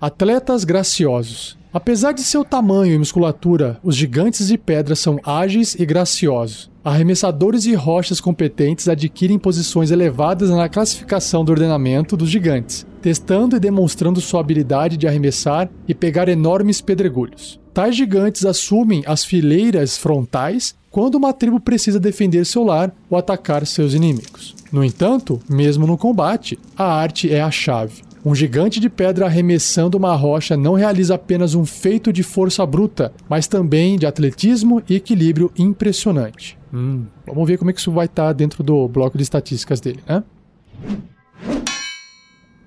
Atletas 0.01 0.65
graciosos. 0.65 1.57
Apesar 1.73 2.13
de 2.13 2.23
seu 2.23 2.45
tamanho 2.45 2.95
e 2.95 2.99
musculatura, 2.99 3.79
os 3.85 3.95
gigantes 3.95 4.49
de 4.49 4.57
pedra 4.57 4.97
são 4.97 5.21
ágeis 5.23 5.75
e 5.75 5.85
graciosos. 5.85 6.71
Arremessadores 6.83 7.63
de 7.63 7.75
rochas 7.75 8.21
competentes 8.21 8.89
adquirem 8.89 9.39
posições 9.39 9.91
elevadas 9.91 10.49
na 10.51 10.69
classificação 10.69 11.45
do 11.45 11.53
ordenamento 11.53 12.17
dos 12.17 12.31
gigantes, 12.31 12.87
testando 12.99 13.57
e 13.57 13.61
demonstrando 13.61 14.21
sua 14.21 14.41
habilidade 14.41 14.97
de 14.97 15.07
arremessar 15.07 15.71
e 15.87 15.95
pegar 15.95 16.29
enormes 16.29 16.81
pedregulhos. 16.81 17.59
Tais 17.73 17.97
gigantes 17.97 18.45
assumem 18.45 19.03
as 19.07 19.25
fileiras 19.25 19.97
frontais 19.97 20.75
quando 20.91 21.15
uma 21.15 21.33
tribo 21.33 21.61
precisa 21.61 22.01
defender 22.01 22.45
seu 22.45 22.65
lar 22.65 22.93
ou 23.09 23.17
atacar 23.17 23.67
seus 23.67 23.95
inimigos. 23.95 24.55
No 24.73 24.85
entanto, 24.85 25.39
mesmo 25.49 25.87
no 25.87 25.97
combate, 25.97 26.59
a 26.77 26.85
arte 26.85 27.33
é 27.33 27.41
a 27.41 27.51
chave. 27.51 28.03
Um 28.25 28.35
gigante 28.35 28.81
de 28.81 28.91
pedra 28.91 29.27
arremessando 29.27 29.97
uma 29.97 30.15
rocha 30.15 30.57
não 30.57 30.75
realiza 30.75 31.15
apenas 31.15 31.55
um 31.55 31.65
feito 31.65 32.13
de 32.13 32.23
força 32.23 32.67
bruta, 32.67 33.13
mas 33.29 33.47
também 33.47 33.97
de 33.97 34.07
atletismo 34.07 34.83
e 34.89 34.97
equilíbrio 34.97 35.53
impressionante. 35.57 36.59
Hum, 36.75 37.05
vamos 37.27 37.49
ver 37.49 37.59
como 37.59 37.71
é 37.71 37.73
que 37.73 37.81
isso 37.81 37.93
vai 37.93 38.07
estar 38.07 38.33
dentro 38.33 38.63
do 38.63 38.89
bloco 38.89 39.17
de 39.17 39.23
estatísticas 39.23 39.81
dele, 39.81 40.01
né? 40.07 40.23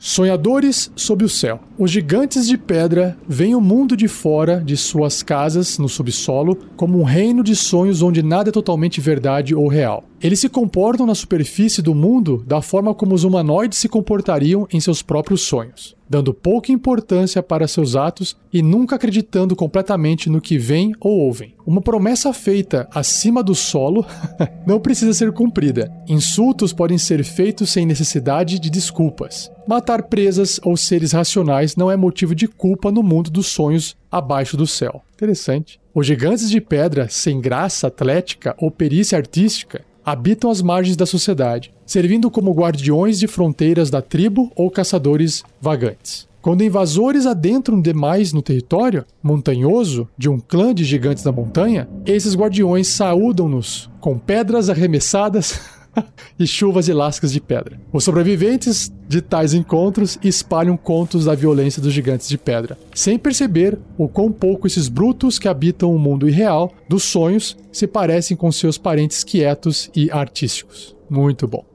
Sonhadores 0.04 0.92
sob 0.96 1.24
o 1.24 1.30
céu. 1.30 1.60
Os 1.78 1.92
gigantes 1.92 2.48
de 2.48 2.58
pedra 2.58 3.16
veem 3.30 3.54
o 3.54 3.62
mundo 3.62 3.96
de 3.96 4.08
fora 4.08 4.60
de 4.60 4.76
suas 4.76 5.22
casas 5.22 5.78
no 5.78 5.88
subsolo 5.88 6.58
como 6.76 7.00
um 7.00 7.04
reino 7.04 7.44
de 7.44 7.56
sonhos 7.56 8.02
onde 8.02 8.24
nada 8.24 8.50
é 8.50 8.52
totalmente 8.52 9.00
verdade 9.00 9.54
ou 9.54 9.68
real. 9.68 10.04
Eles 10.24 10.40
se 10.40 10.48
comportam 10.48 11.08
na 11.08 11.16
superfície 11.16 11.82
do 11.82 11.96
mundo 11.96 12.44
da 12.46 12.62
forma 12.62 12.94
como 12.94 13.16
os 13.16 13.24
humanoides 13.24 13.80
se 13.80 13.90
comportariam 13.90 14.68
em 14.72 14.80
seus 14.80 15.02
próprios 15.02 15.42
sonhos, 15.42 15.96
dando 16.08 16.32
pouca 16.32 16.72
importância 16.72 17.42
para 17.42 17.68
seus 17.68 17.96
atos 17.96 18.38
e 18.54 18.62
nunca 18.62 18.98
acreditando 18.98 19.56
completamente 19.56 20.30
no 20.30 20.40
que 20.40 20.60
veem 20.60 20.94
ou 21.00 21.22
ouvem. 21.22 21.56
Uma 21.66 21.82
promessa 21.82 22.32
feita 22.34 22.88
acima 22.94 23.42
do 23.42 23.56
solo 23.56 24.06
não 24.68 24.80
precisa 24.80 25.12
ser 25.12 25.32
cumprida. 25.32 25.92
Insultos 26.08 26.72
podem 26.72 27.00
ser 27.00 27.24
feitos 27.24 27.72
sem 27.72 27.84
necessidade 27.84 28.60
de 28.60 28.70
desculpas. 28.70 29.52
Matar 29.68 30.04
presas 30.04 30.60
ou 30.64 30.78
seres 30.78 31.14
racionais 31.14 31.76
não 31.76 31.90
é 31.90 31.98
motivo 31.98 32.36
de 32.36 32.48
culpa 32.48 32.92
no 32.92 33.02
mundo 33.02 33.32
dos 33.32 33.48
sonhos 33.48 33.98
abaixo 34.12 34.56
do 34.56 34.68
céu. 34.68 35.02
Interessante. 35.16 35.80
Os 35.96 36.06
gigantes 36.06 36.48
de 36.48 36.62
pedra 36.62 37.08
sem 37.10 37.42
graça 37.42 37.88
atlética 37.88 38.56
ou 38.60 38.70
perícia 38.70 39.18
artística 39.18 39.82
habitam 40.06 40.50
as 40.50 40.62
margens 40.62 40.98
da 40.98 41.06
sociedade, 41.06 41.74
servindo 41.86 42.32
como 42.32 42.54
guardiões 42.54 43.20
de 43.20 43.28
fronteiras 43.28 43.90
da 43.90 44.02
tribo 44.02 44.52
ou 44.56 44.70
caçadores 44.70 45.44
vagantes. 45.62 46.28
Quando 46.42 46.64
invasores 46.64 47.28
adentram 47.28 47.80
demais 47.80 48.34
no 48.34 48.42
território 48.42 49.06
montanhoso 49.22 50.10
de 50.18 50.28
um 50.28 50.40
clã 50.40 50.74
de 50.74 50.84
gigantes 50.84 51.24
da 51.24 51.32
montanha, 51.32 51.88
esses 52.04 52.36
guardiões 52.36 52.88
saúdam-nos 52.88 53.90
com 54.00 54.18
pedras 54.18 54.68
arremessadas 54.68 55.60
e 56.40 56.48
chuvas 56.48 56.88
e 56.88 56.94
lascas 56.94 57.32
de 57.32 57.40
pedra. 57.40 57.80
Os 57.92 58.04
sobreviventes 58.04 58.92
de 59.08 59.22
tais 59.22 59.54
encontros 59.54 60.18
espalham 60.24 60.78
contos 60.78 61.26
da 61.26 61.36
violência 61.36 61.82
dos 61.82 61.94
gigantes 61.94 62.28
de 62.28 62.38
pedra, 62.38 62.78
sem 62.94 63.18
perceber 63.18 63.78
o 63.98 64.08
quão 64.08 64.32
pouco 64.32 64.68
esses 64.68 64.88
brutos 64.88 65.38
que 65.38 65.48
habitam 65.48 65.94
o 65.94 66.00
mundo 66.00 66.28
irreal 66.28 66.74
dos 66.88 67.04
sonhos 67.04 67.58
se 67.72 67.88
parecem 67.88 68.36
com 68.36 68.52
seus 68.52 68.78
parentes 68.78 69.24
quietos 69.24 69.90
e 69.96 70.10
artísticos. 70.12 70.96
Muito 71.10 71.48
bom. 71.48 71.66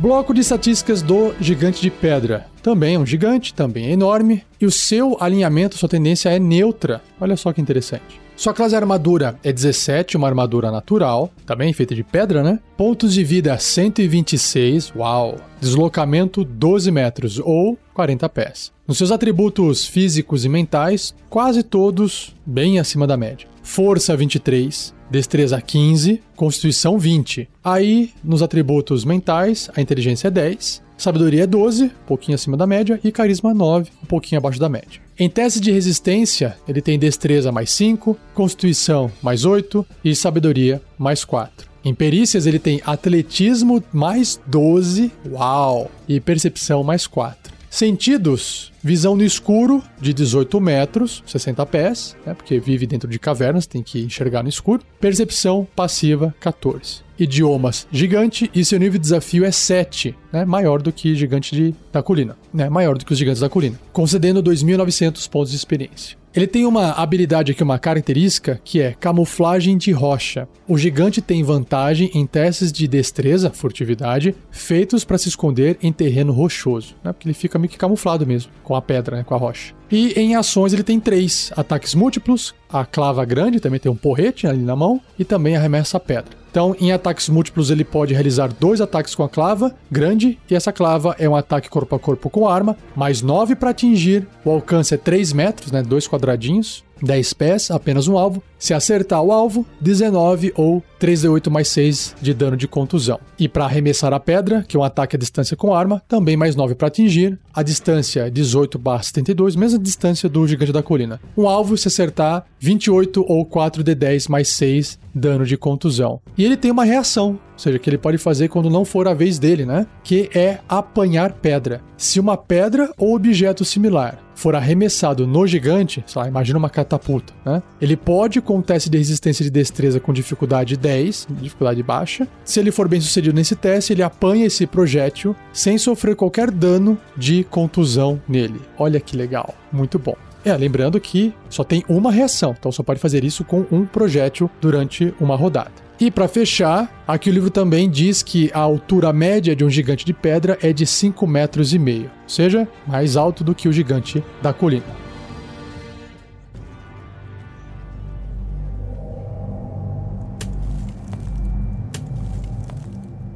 Bloco 0.00 0.32
de 0.32 0.42
estatísticas 0.42 1.02
do 1.02 1.34
gigante 1.40 1.82
de 1.82 1.90
pedra. 1.90 2.46
Também 2.62 2.94
é 2.94 2.98
um 3.00 3.04
gigante, 3.04 3.52
também 3.52 3.86
é 3.86 3.90
enorme, 3.90 4.44
e 4.60 4.64
o 4.64 4.70
seu 4.70 5.16
alinhamento, 5.18 5.76
sua 5.76 5.88
tendência 5.88 6.28
é 6.28 6.38
neutra. 6.38 7.02
Olha 7.20 7.36
só 7.36 7.52
que 7.52 7.60
interessante. 7.60 8.20
Sua 8.36 8.54
classe 8.54 8.76
armadura 8.76 9.36
é 9.42 9.52
17, 9.52 10.16
uma 10.16 10.28
armadura 10.28 10.70
natural, 10.70 11.32
também 11.44 11.72
feita 11.72 11.96
de 11.96 12.04
pedra, 12.04 12.44
né? 12.44 12.60
Pontos 12.76 13.12
de 13.12 13.24
vida 13.24 13.58
126, 13.58 14.92
uau! 14.94 15.34
Deslocamento 15.60 16.44
12 16.44 16.92
metros 16.92 17.40
ou 17.40 17.76
40 17.92 18.28
pés. 18.28 18.70
Nos 18.86 18.98
seus 18.98 19.10
atributos 19.10 19.84
físicos 19.84 20.44
e 20.44 20.48
mentais, 20.48 21.12
quase 21.28 21.64
todos 21.64 22.32
bem 22.46 22.78
acima 22.78 23.04
da 23.04 23.16
média. 23.16 23.48
Força 23.68 24.16
23, 24.16 24.94
destreza 25.10 25.60
15, 25.60 26.22
constituição 26.34 26.98
20. 26.98 27.46
Aí, 27.62 28.10
nos 28.24 28.42
atributos 28.42 29.04
mentais, 29.04 29.70
a 29.76 29.82
inteligência 29.82 30.28
é 30.28 30.30
10, 30.30 30.82
sabedoria 30.96 31.44
é 31.44 31.46
12, 31.46 31.84
um 31.84 31.90
pouquinho 32.06 32.34
acima 32.34 32.56
da 32.56 32.66
média, 32.66 32.98
e 33.04 33.12
carisma 33.12 33.52
9, 33.52 33.90
um 34.02 34.06
pouquinho 34.06 34.38
abaixo 34.38 34.58
da 34.58 34.70
média. 34.70 35.02
Em 35.18 35.28
teste 35.28 35.60
de 35.60 35.70
resistência, 35.70 36.56
ele 36.66 36.80
tem 36.80 36.98
destreza 36.98 37.52
mais 37.52 37.70
5, 37.70 38.16
constituição 38.34 39.12
mais 39.22 39.44
8 39.44 39.86
e 40.02 40.16
sabedoria 40.16 40.80
mais 40.98 41.22
4. 41.22 41.68
Em 41.84 41.94
perícias, 41.94 42.46
ele 42.46 42.58
tem 42.58 42.80
atletismo 42.86 43.84
mais 43.92 44.40
12, 44.46 45.12
uau, 45.30 45.90
e 46.08 46.18
percepção 46.18 46.82
mais 46.82 47.06
4. 47.06 47.47
Sentidos, 47.70 48.72
visão 48.82 49.14
no 49.14 49.22
escuro 49.22 49.82
de 50.00 50.14
18 50.14 50.60
metros, 50.60 51.22
60 51.26 51.66
pés, 51.66 52.16
né, 52.24 52.34
porque 52.34 52.58
vive 52.58 52.86
dentro 52.86 53.08
de 53.08 53.18
cavernas, 53.18 53.66
tem 53.66 53.82
que 53.82 54.00
enxergar 54.00 54.42
no 54.42 54.48
escuro. 54.48 54.82
Percepção 54.98 55.66
passiva, 55.76 56.34
14. 56.40 57.02
Idiomas, 57.18 57.86
gigante, 57.92 58.50
e 58.54 58.64
seu 58.64 58.78
nível 58.78 58.98
de 58.98 59.00
desafio 59.00 59.44
é 59.44 59.50
7, 59.50 60.16
né, 60.32 60.44
maior 60.44 60.80
do 60.80 60.92
que 60.92 61.14
gigante 61.14 61.54
de, 61.54 61.74
da 61.92 62.02
colina, 62.02 62.36
né, 62.52 62.68
maior 62.68 62.96
do 62.96 63.04
que 63.04 63.12
os 63.12 63.18
gigantes 63.18 63.40
da 63.40 63.48
colina, 63.48 63.78
concedendo 63.92 64.42
2.900 64.42 65.28
pontos 65.28 65.50
de 65.50 65.56
experiência. 65.56 66.17
Ele 66.34 66.46
tem 66.46 66.66
uma 66.66 66.92
habilidade 66.92 67.52
aqui, 67.52 67.62
uma 67.62 67.78
característica, 67.78 68.60
que 68.62 68.80
é 68.80 68.92
camuflagem 68.92 69.76
de 69.76 69.90
rocha. 69.92 70.46
O 70.66 70.76
gigante 70.76 71.22
tem 71.22 71.42
vantagem 71.42 72.10
em 72.14 72.26
testes 72.26 72.70
de 72.70 72.86
destreza, 72.86 73.50
furtividade, 73.50 74.34
feitos 74.50 75.04
para 75.04 75.18
se 75.18 75.28
esconder 75.28 75.78
em 75.82 75.92
terreno 75.92 76.32
rochoso, 76.32 76.94
né? 77.02 77.12
Porque 77.12 77.26
ele 77.26 77.34
fica 77.34 77.58
meio 77.58 77.70
que 77.70 77.78
camuflado 77.78 78.26
mesmo, 78.26 78.52
com 78.62 78.74
a 78.74 78.82
pedra, 78.82 79.16
né? 79.16 79.24
com 79.24 79.34
a 79.34 79.38
rocha. 79.38 79.74
E 79.90 80.12
em 80.20 80.36
ações 80.36 80.72
ele 80.72 80.82
tem 80.82 81.00
três 81.00 81.50
ataques 81.56 81.94
múltiplos, 81.94 82.54
a 82.68 82.84
clava 82.84 83.24
grande 83.24 83.58
também 83.58 83.80
tem 83.80 83.90
um 83.90 83.96
porrete 83.96 84.46
ali 84.46 84.62
na 84.62 84.76
mão 84.76 85.00
e 85.18 85.24
também 85.24 85.56
arremessa 85.56 85.96
a 85.96 86.00
pedra. 86.00 86.37
Então, 86.50 86.74
em 86.80 86.92
ataques 86.92 87.28
múltiplos, 87.28 87.70
ele 87.70 87.84
pode 87.84 88.14
realizar 88.14 88.48
dois 88.48 88.80
ataques 88.80 89.14
com 89.14 89.22
a 89.22 89.28
clava 89.28 89.74
grande, 89.90 90.38
e 90.50 90.54
essa 90.54 90.72
clava 90.72 91.14
é 91.18 91.28
um 91.28 91.36
ataque 91.36 91.68
corpo 91.68 91.94
a 91.94 91.98
corpo 91.98 92.30
com 92.30 92.48
arma, 92.48 92.76
mais 92.96 93.22
9 93.22 93.54
para 93.54 93.70
atingir. 93.70 94.26
O 94.44 94.50
alcance 94.50 94.94
é 94.94 94.96
3 94.96 95.32
metros, 95.32 95.70
né? 95.70 95.82
Dois 95.82 96.08
quadradinhos. 96.08 96.84
10 97.02 97.32
pés, 97.34 97.70
apenas 97.70 98.08
um 98.08 98.18
alvo. 98.18 98.42
Se 98.58 98.74
acertar 98.74 99.22
o 99.22 99.30
alvo, 99.30 99.64
19 99.80 100.52
ou 100.56 100.82
3d8 101.00 101.48
mais 101.48 101.68
6 101.68 102.16
de 102.20 102.34
dano 102.34 102.56
de 102.56 102.66
contusão. 102.66 103.20
E 103.38 103.48
para 103.48 103.64
arremessar 103.64 104.12
a 104.12 104.18
pedra, 104.18 104.64
que 104.66 104.76
é 104.76 104.80
um 104.80 104.82
ataque 104.82 105.14
à 105.14 105.18
distância 105.18 105.56
com 105.56 105.74
arma, 105.74 106.02
também 106.08 106.36
mais 106.36 106.56
9 106.56 106.74
para 106.74 106.88
atingir. 106.88 107.38
A 107.54 107.62
distância 107.62 108.30
18 108.30 108.78
barra 108.78 109.02
72, 109.02 109.54
mesma 109.54 109.78
distância 109.78 110.28
do 110.28 110.46
gigante 110.46 110.72
da 110.72 110.82
colina. 110.82 111.20
Um 111.36 111.48
alvo, 111.48 111.76
se 111.76 111.88
acertar, 111.88 112.44
28 112.58 113.24
ou 113.28 113.46
4d10 113.46 114.28
mais 114.28 114.48
6 114.48 114.98
dano 115.14 115.44
de 115.44 115.56
contusão. 115.56 116.20
E 116.36 116.44
ele 116.44 116.56
tem 116.56 116.70
uma 116.70 116.84
reação, 116.84 117.30
ou 117.52 117.58
seja, 117.58 117.78
que 117.78 117.88
ele 117.88 117.98
pode 117.98 118.18
fazer 118.18 118.48
quando 118.48 118.70
não 118.70 118.84
for 118.84 119.06
a 119.06 119.14
vez 119.14 119.38
dele, 119.38 119.64
né? 119.64 119.86
Que 120.02 120.30
é 120.34 120.58
apanhar 120.68 121.32
pedra. 121.32 121.80
Se 121.96 122.18
uma 122.20 122.36
pedra 122.36 122.92
ou 122.96 123.14
objeto 123.14 123.64
similar 123.64 124.27
for 124.38 124.54
arremessado 124.54 125.26
no 125.26 125.48
gigante, 125.48 126.04
sei 126.06 126.22
lá, 126.22 126.28
imagina 126.28 126.56
uma 126.58 126.70
catapulta, 126.70 127.32
né? 127.44 127.60
Ele 127.80 127.96
pode, 127.96 128.40
com 128.40 128.58
um 128.58 128.62
teste 128.62 128.88
de 128.88 128.96
resistência 128.96 129.44
de 129.44 129.50
destreza 129.50 129.98
com 129.98 130.12
dificuldade 130.12 130.76
10, 130.76 131.26
dificuldade 131.40 131.82
baixa, 131.82 132.28
se 132.44 132.60
ele 132.60 132.70
for 132.70 132.86
bem 132.86 133.00
sucedido 133.00 133.34
nesse 133.34 133.56
teste, 133.56 133.92
ele 133.92 134.02
apanha 134.02 134.46
esse 134.46 134.64
projétil 134.64 135.34
sem 135.52 135.76
sofrer 135.76 136.14
qualquer 136.14 136.52
dano 136.52 136.96
de 137.16 137.42
contusão 137.50 138.22
nele. 138.28 138.60
Olha 138.78 139.00
que 139.00 139.16
legal, 139.16 139.52
muito 139.72 139.98
bom. 139.98 140.14
É, 140.44 140.56
lembrando 140.56 141.00
que 141.00 141.34
só 141.50 141.64
tem 141.64 141.84
uma 141.88 142.12
reação, 142.12 142.54
então 142.56 142.70
só 142.70 142.84
pode 142.84 143.00
fazer 143.00 143.24
isso 143.24 143.42
com 143.44 143.66
um 143.72 143.84
projétil 143.84 144.48
durante 144.60 145.12
uma 145.20 145.34
rodada. 145.34 145.87
E 146.00 146.12
para 146.12 146.28
fechar, 146.28 147.02
aqui 147.08 147.28
o 147.28 147.32
livro 147.32 147.50
também 147.50 147.90
diz 147.90 148.22
que 148.22 148.52
a 148.54 148.60
altura 148.60 149.12
média 149.12 149.56
de 149.56 149.64
um 149.64 149.70
gigante 149.70 150.04
de 150.04 150.12
pedra 150.12 150.56
é 150.62 150.72
de 150.72 150.86
5 150.86 151.26
metros 151.26 151.74
e 151.74 151.78
meio, 151.78 152.10
ou 152.22 152.28
seja, 152.28 152.68
mais 152.86 153.16
alto 153.16 153.42
do 153.42 153.52
que 153.52 153.68
o 153.68 153.72
gigante 153.72 154.22
da 154.40 154.52
colina. 154.52 155.07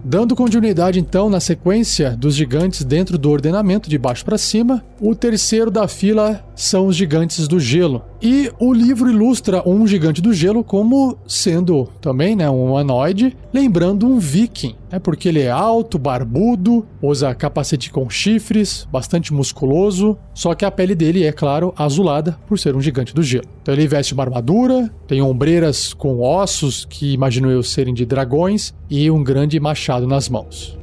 Dando 0.04 0.34
continuidade 0.34 0.98
então 0.98 1.30
na 1.30 1.38
sequência 1.38 2.16
dos 2.16 2.34
gigantes 2.34 2.82
dentro 2.82 3.16
do 3.16 3.30
ordenamento 3.30 3.88
de 3.88 3.96
baixo 3.96 4.24
para 4.24 4.36
cima, 4.36 4.84
o 5.00 5.14
terceiro 5.14 5.70
da 5.70 5.86
fila 5.86 6.44
são 6.56 6.88
os 6.88 6.96
gigantes 6.96 7.46
do 7.46 7.60
gelo. 7.60 8.02
E 8.20 8.50
o 8.58 8.72
livro 8.72 9.08
ilustra 9.08 9.62
um 9.64 9.86
gigante 9.86 10.20
do 10.20 10.34
gelo 10.34 10.64
como 10.64 11.16
sendo 11.26 11.88
também 12.00 12.34
né, 12.34 12.50
um 12.50 12.70
humanoide, 12.70 13.36
lembrando 13.52 14.04
um 14.04 14.18
viking. 14.18 14.74
É 14.92 14.98
porque 14.98 15.30
ele 15.30 15.40
é 15.40 15.50
alto, 15.50 15.98
barbudo, 15.98 16.86
usa 17.00 17.34
capacete 17.34 17.90
com 17.90 18.10
chifres, 18.10 18.86
bastante 18.92 19.32
musculoso, 19.32 20.18
só 20.34 20.54
que 20.54 20.66
a 20.66 20.70
pele 20.70 20.94
dele 20.94 21.24
é, 21.24 21.32
claro, 21.32 21.72
azulada 21.78 22.38
por 22.46 22.58
ser 22.58 22.76
um 22.76 22.80
gigante 22.80 23.14
do 23.14 23.22
gelo. 23.22 23.48
Então 23.62 23.72
ele 23.72 23.88
veste 23.88 24.12
uma 24.12 24.22
armadura, 24.22 24.92
tem 25.08 25.22
ombreiras 25.22 25.94
com 25.94 26.20
ossos 26.20 26.84
que 26.84 27.14
imagino 27.14 27.50
eu 27.50 27.62
serem 27.62 27.94
de 27.94 28.04
dragões 28.04 28.74
e 28.90 29.10
um 29.10 29.24
grande 29.24 29.58
machado 29.58 30.06
nas 30.06 30.28
mãos. 30.28 30.81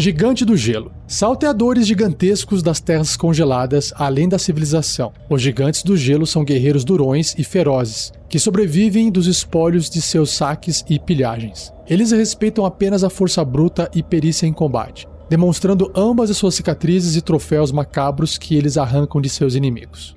Gigante 0.00 0.44
do 0.44 0.56
Gelo. 0.56 0.92
Salteadores 1.08 1.84
gigantescos 1.84 2.62
das 2.62 2.78
terras 2.78 3.16
congeladas 3.16 3.92
além 3.96 4.28
da 4.28 4.38
civilização. 4.38 5.12
Os 5.28 5.42
gigantes 5.42 5.82
do 5.82 5.96
gelo 5.96 6.24
são 6.24 6.44
guerreiros 6.44 6.84
durões 6.84 7.34
e 7.36 7.42
ferozes, 7.42 8.12
que 8.28 8.38
sobrevivem 8.38 9.10
dos 9.10 9.26
espólios 9.26 9.90
de 9.90 10.00
seus 10.00 10.30
saques 10.30 10.84
e 10.88 11.00
pilhagens. 11.00 11.72
Eles 11.88 12.12
respeitam 12.12 12.64
apenas 12.64 13.02
a 13.02 13.10
força 13.10 13.44
bruta 13.44 13.90
e 13.92 14.00
perícia 14.00 14.46
em 14.46 14.52
combate, 14.52 15.08
demonstrando 15.28 15.90
ambas 15.96 16.30
as 16.30 16.36
suas 16.36 16.54
cicatrizes 16.54 17.16
e 17.16 17.20
troféus 17.20 17.72
macabros 17.72 18.38
que 18.38 18.54
eles 18.54 18.78
arrancam 18.78 19.20
de 19.20 19.28
seus 19.28 19.56
inimigos. 19.56 20.16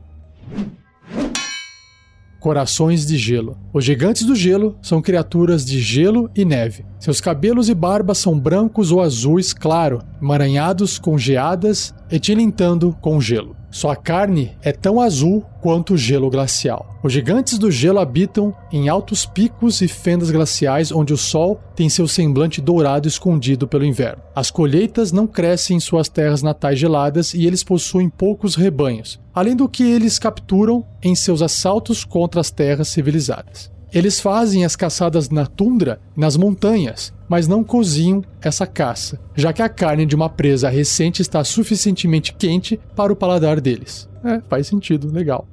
Corações 2.42 3.06
de 3.06 3.20
Gelo. 3.20 3.56
Os 3.72 3.86
gigantes 3.86 4.26
do 4.26 4.34
gelo 4.34 4.76
são 4.82 5.00
criaturas 5.00 5.64
de 5.64 5.80
gelo 5.80 6.28
e 6.36 6.44
neve. 6.44 6.84
Seus 7.00 7.22
cabelos 7.22 7.70
e 7.70 7.76
barbas 7.76 8.18
são 8.18 8.38
brancos 8.38 8.92
ou 8.92 9.00
azuis 9.00 9.54
claro, 9.54 10.02
emaranhados 10.20 10.98
com 10.98 11.20
geadas 11.20 11.94
e 12.10 12.20
tilintando 12.20 12.98
com 13.00 13.22
gelo. 13.22 13.56
Sua 13.72 13.96
carne 13.96 14.52
é 14.62 14.74
tão 14.74 15.00
azul 15.00 15.46
quanto 15.62 15.94
o 15.94 15.98
gelo 15.98 16.30
glacial. 16.30 17.00
Os 17.02 17.14
gigantes 17.14 17.58
do 17.58 17.72
gelo 17.72 18.00
habitam 18.00 18.54
em 18.70 18.90
altos 18.90 19.26
picos 19.26 19.80
e 19.80 19.88
fendas 19.88 20.30
glaciais 20.30 20.92
onde 20.92 21.14
o 21.14 21.18
sol 21.18 21.58
tem 21.74 21.88
seu 21.88 22.06
semblante 22.06 22.60
dourado 22.60 23.08
escondido 23.08 23.66
pelo 23.66 23.86
inverno. 23.86 24.22
As 24.36 24.52
colheitas 24.52 25.14
não 25.14 25.26
crescem 25.26 25.78
em 25.78 25.80
suas 25.80 26.10
terras 26.10 26.44
natais 26.44 26.78
geladas 26.78 27.34
e 27.34 27.48
eles 27.48 27.64
possuem 27.64 28.10
poucos 28.10 28.56
rebanhos, 28.56 29.22
além 29.34 29.56
do 29.56 29.70
que 29.70 29.84
eles 29.84 30.20
capturam 30.20 30.86
em 31.02 31.16
seus 31.16 31.42
assaltos 31.42 32.04
contra 32.04 32.42
as 32.42 32.52
terras 32.52 32.90
civilizadas. 32.90 33.72
Eles 33.94 34.22
fazem 34.22 34.64
as 34.64 34.76
caçadas 34.76 35.30
na 35.30 35.46
tundra, 35.46 36.00
nas 36.16 36.38
montanhas, 36.38 37.14
mas 37.28 37.46
não 37.46 37.62
cozinham 37.62 38.24
essa 38.42 38.66
caça, 38.66 39.20
já 39.36 39.52
que 39.52 39.62
a 39.62 39.68
carne 39.68 40.06
de 40.06 40.16
uma 40.16 40.30
presa 40.30 40.70
recente 40.70 41.22
está 41.22 41.44
suficientemente 41.44 42.34
quente 42.34 42.80
para 42.96 43.12
o 43.12 43.16
paladar 43.16 43.60
deles. 43.60 44.10
É, 44.24 44.42
faz 44.50 44.68
sentido, 44.68 45.12
legal. 45.12 45.46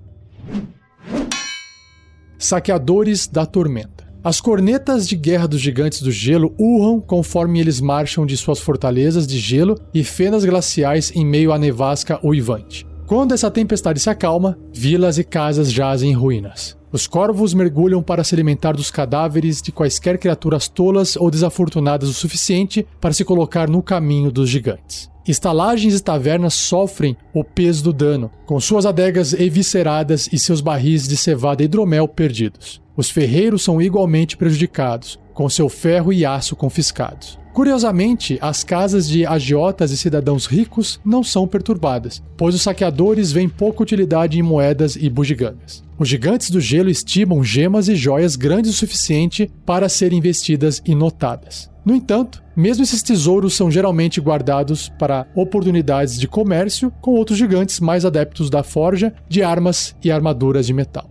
Saqueadores 2.38 3.26
da 3.26 3.44
Tormenta. 3.44 4.06
As 4.22 4.40
cornetas 4.40 5.08
de 5.08 5.16
guerra 5.16 5.48
dos 5.48 5.60
gigantes 5.60 6.00
do 6.00 6.12
gelo 6.12 6.54
urram 6.58 7.00
conforme 7.00 7.58
eles 7.58 7.80
marcham 7.80 8.24
de 8.24 8.36
suas 8.36 8.60
fortalezas 8.60 9.26
de 9.26 9.38
gelo 9.38 9.76
e 9.92 10.04
fendas 10.04 10.44
glaciais 10.44 11.10
em 11.14 11.24
meio 11.24 11.52
à 11.52 11.58
nevasca 11.58 12.20
uivante. 12.24 12.87
Quando 13.08 13.32
essa 13.32 13.50
tempestade 13.50 13.98
se 13.98 14.10
acalma, 14.10 14.58
vilas 14.70 15.16
e 15.16 15.24
casas 15.24 15.72
jazem 15.72 16.10
em 16.10 16.14
ruínas. 16.14 16.76
Os 16.92 17.06
corvos 17.06 17.54
mergulham 17.54 18.02
para 18.02 18.22
se 18.22 18.34
alimentar 18.34 18.72
dos 18.72 18.90
cadáveres 18.90 19.62
de 19.62 19.72
quaisquer 19.72 20.18
criaturas 20.18 20.68
tolas 20.68 21.16
ou 21.16 21.30
desafortunadas 21.30 22.10
o 22.10 22.12
suficiente 22.12 22.86
para 23.00 23.14
se 23.14 23.24
colocar 23.24 23.66
no 23.66 23.82
caminho 23.82 24.30
dos 24.30 24.50
gigantes. 24.50 25.10
Estalagens 25.26 25.94
e 25.94 26.02
tavernas 26.02 26.52
sofrem 26.52 27.16
o 27.32 27.42
peso 27.42 27.82
do 27.82 27.94
dano, 27.94 28.30
com 28.44 28.60
suas 28.60 28.84
adegas 28.84 29.32
evisceradas 29.32 30.28
e 30.30 30.38
seus 30.38 30.60
barris 30.60 31.08
de 31.08 31.16
cevada 31.16 31.62
e 31.62 31.64
hidromel 31.64 32.06
perdidos. 32.08 32.82
Os 32.94 33.08
ferreiros 33.08 33.64
são 33.64 33.80
igualmente 33.80 34.36
prejudicados, 34.36 35.18
com 35.32 35.48
seu 35.48 35.70
ferro 35.70 36.12
e 36.12 36.26
aço 36.26 36.54
confiscados. 36.54 37.38
Curiosamente, 37.58 38.38
as 38.40 38.62
casas 38.62 39.08
de 39.08 39.26
agiotas 39.26 39.90
e 39.90 39.96
cidadãos 39.96 40.46
ricos 40.46 41.00
não 41.04 41.24
são 41.24 41.44
perturbadas, 41.44 42.22
pois 42.36 42.54
os 42.54 42.62
saqueadores 42.62 43.32
veem 43.32 43.48
pouca 43.48 43.82
utilidade 43.82 44.38
em 44.38 44.42
moedas 44.42 44.94
e 44.94 45.10
bugigangas. 45.10 45.82
Os 45.98 46.08
gigantes 46.08 46.50
do 46.50 46.60
gelo 46.60 46.88
estimam 46.88 47.42
gemas 47.42 47.88
e 47.88 47.96
joias 47.96 48.36
grandes 48.36 48.70
o 48.70 48.74
suficiente 48.74 49.50
para 49.66 49.88
serem 49.88 50.20
investidas 50.20 50.80
e 50.86 50.94
notadas. 50.94 51.68
No 51.84 51.96
entanto, 51.96 52.40
mesmo 52.54 52.84
esses 52.84 53.02
tesouros 53.02 53.54
são 53.54 53.68
geralmente 53.68 54.20
guardados 54.20 54.88
para 54.96 55.26
oportunidades 55.34 56.16
de 56.16 56.28
comércio 56.28 56.92
com 57.00 57.10
outros 57.10 57.38
gigantes 57.38 57.80
mais 57.80 58.04
adeptos 58.04 58.48
da 58.48 58.62
forja 58.62 59.12
de 59.28 59.42
armas 59.42 59.96
e 60.04 60.12
armaduras 60.12 60.64
de 60.64 60.72
metal. 60.72 61.10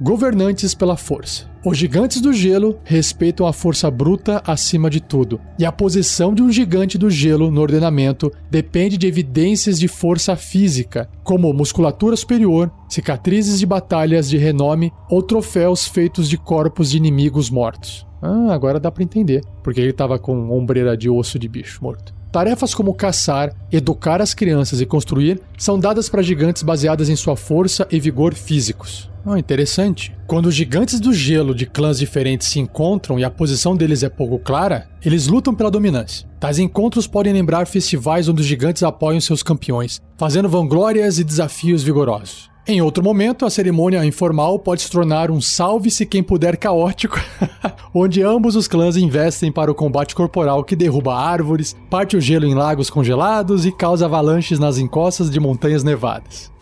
Governantes 0.00 0.74
pela 0.74 0.96
força. 0.96 1.48
Os 1.64 1.78
gigantes 1.78 2.20
do 2.20 2.32
gelo 2.32 2.80
respeitam 2.82 3.46
a 3.46 3.52
força 3.52 3.88
bruta 3.88 4.42
acima 4.44 4.90
de 4.90 5.00
tudo, 5.00 5.40
e 5.56 5.64
a 5.64 5.70
posição 5.70 6.34
de 6.34 6.42
um 6.42 6.50
gigante 6.50 6.98
do 6.98 7.08
gelo 7.08 7.48
no 7.48 7.60
ordenamento 7.60 8.30
depende 8.50 8.98
de 8.98 9.06
evidências 9.06 9.78
de 9.78 9.86
força 9.86 10.34
física, 10.34 11.08
como 11.22 11.52
musculatura 11.52 12.16
superior, 12.16 12.72
cicatrizes 12.88 13.60
de 13.60 13.66
batalhas 13.66 14.28
de 14.28 14.36
renome 14.36 14.92
ou 15.08 15.22
troféus 15.22 15.86
feitos 15.86 16.28
de 16.28 16.36
corpos 16.36 16.90
de 16.90 16.96
inimigos 16.96 17.48
mortos. 17.48 18.04
Ah, 18.20 18.52
agora 18.52 18.80
dá 18.80 18.90
para 18.90 19.04
entender 19.04 19.42
porque 19.62 19.80
ele 19.80 19.90
estava 19.90 20.18
com 20.18 20.50
ombreira 20.50 20.96
de 20.96 21.08
osso 21.08 21.38
de 21.38 21.48
bicho 21.48 21.78
morto. 21.82 22.12
Tarefas 22.32 22.74
como 22.74 22.94
caçar, 22.94 23.54
educar 23.70 24.20
as 24.20 24.34
crianças 24.34 24.80
e 24.80 24.86
construir 24.86 25.40
são 25.56 25.78
dadas 25.78 26.08
para 26.08 26.20
gigantes 26.20 26.64
baseadas 26.64 27.08
em 27.08 27.14
sua 27.14 27.36
força 27.36 27.86
e 27.92 28.00
vigor 28.00 28.34
físicos. 28.34 29.13
Oh, 29.26 29.38
interessante. 29.38 30.14
Quando 30.26 30.46
os 30.46 30.54
gigantes 30.54 31.00
do 31.00 31.10
gelo 31.12 31.54
de 31.54 31.64
clãs 31.64 31.98
diferentes 31.98 32.46
se 32.46 32.60
encontram 32.60 33.18
e 33.18 33.24
a 33.24 33.30
posição 33.30 33.74
deles 33.74 34.02
é 34.02 34.10
pouco 34.10 34.38
clara, 34.38 34.86
eles 35.02 35.26
lutam 35.28 35.54
pela 35.54 35.70
dominância. 35.70 36.28
Tais 36.38 36.58
encontros 36.58 37.06
podem 37.06 37.32
lembrar 37.32 37.66
festivais 37.66 38.28
onde 38.28 38.42
os 38.42 38.46
gigantes 38.46 38.82
apoiam 38.82 39.18
seus 39.20 39.42
campeões, 39.42 39.98
fazendo 40.18 40.46
vanglórias 40.46 41.18
e 41.18 41.24
desafios 41.24 41.82
vigorosos. 41.82 42.50
Em 42.66 42.82
outro 42.82 43.02
momento, 43.02 43.46
a 43.46 43.50
cerimônia 43.50 44.04
informal 44.04 44.58
pode 44.58 44.82
se 44.82 44.90
tornar 44.90 45.30
um 45.30 45.40
salve-se 45.40 46.04
quem 46.04 46.22
puder 46.22 46.58
caótico, 46.58 47.18
onde 47.94 48.22
ambos 48.22 48.56
os 48.56 48.68
clãs 48.68 48.96
investem 48.96 49.50
para 49.50 49.70
o 49.70 49.74
combate 49.74 50.14
corporal 50.14 50.62
que 50.62 50.76
derruba 50.76 51.14
árvores, 51.14 51.74
parte 51.88 52.16
o 52.16 52.20
gelo 52.20 52.44
em 52.44 52.54
lagos 52.54 52.90
congelados 52.90 53.64
e 53.64 53.72
causa 53.72 54.04
avalanches 54.04 54.58
nas 54.58 54.76
encostas 54.76 55.30
de 55.30 55.40
montanhas 55.40 55.82
nevadas. 55.82 56.52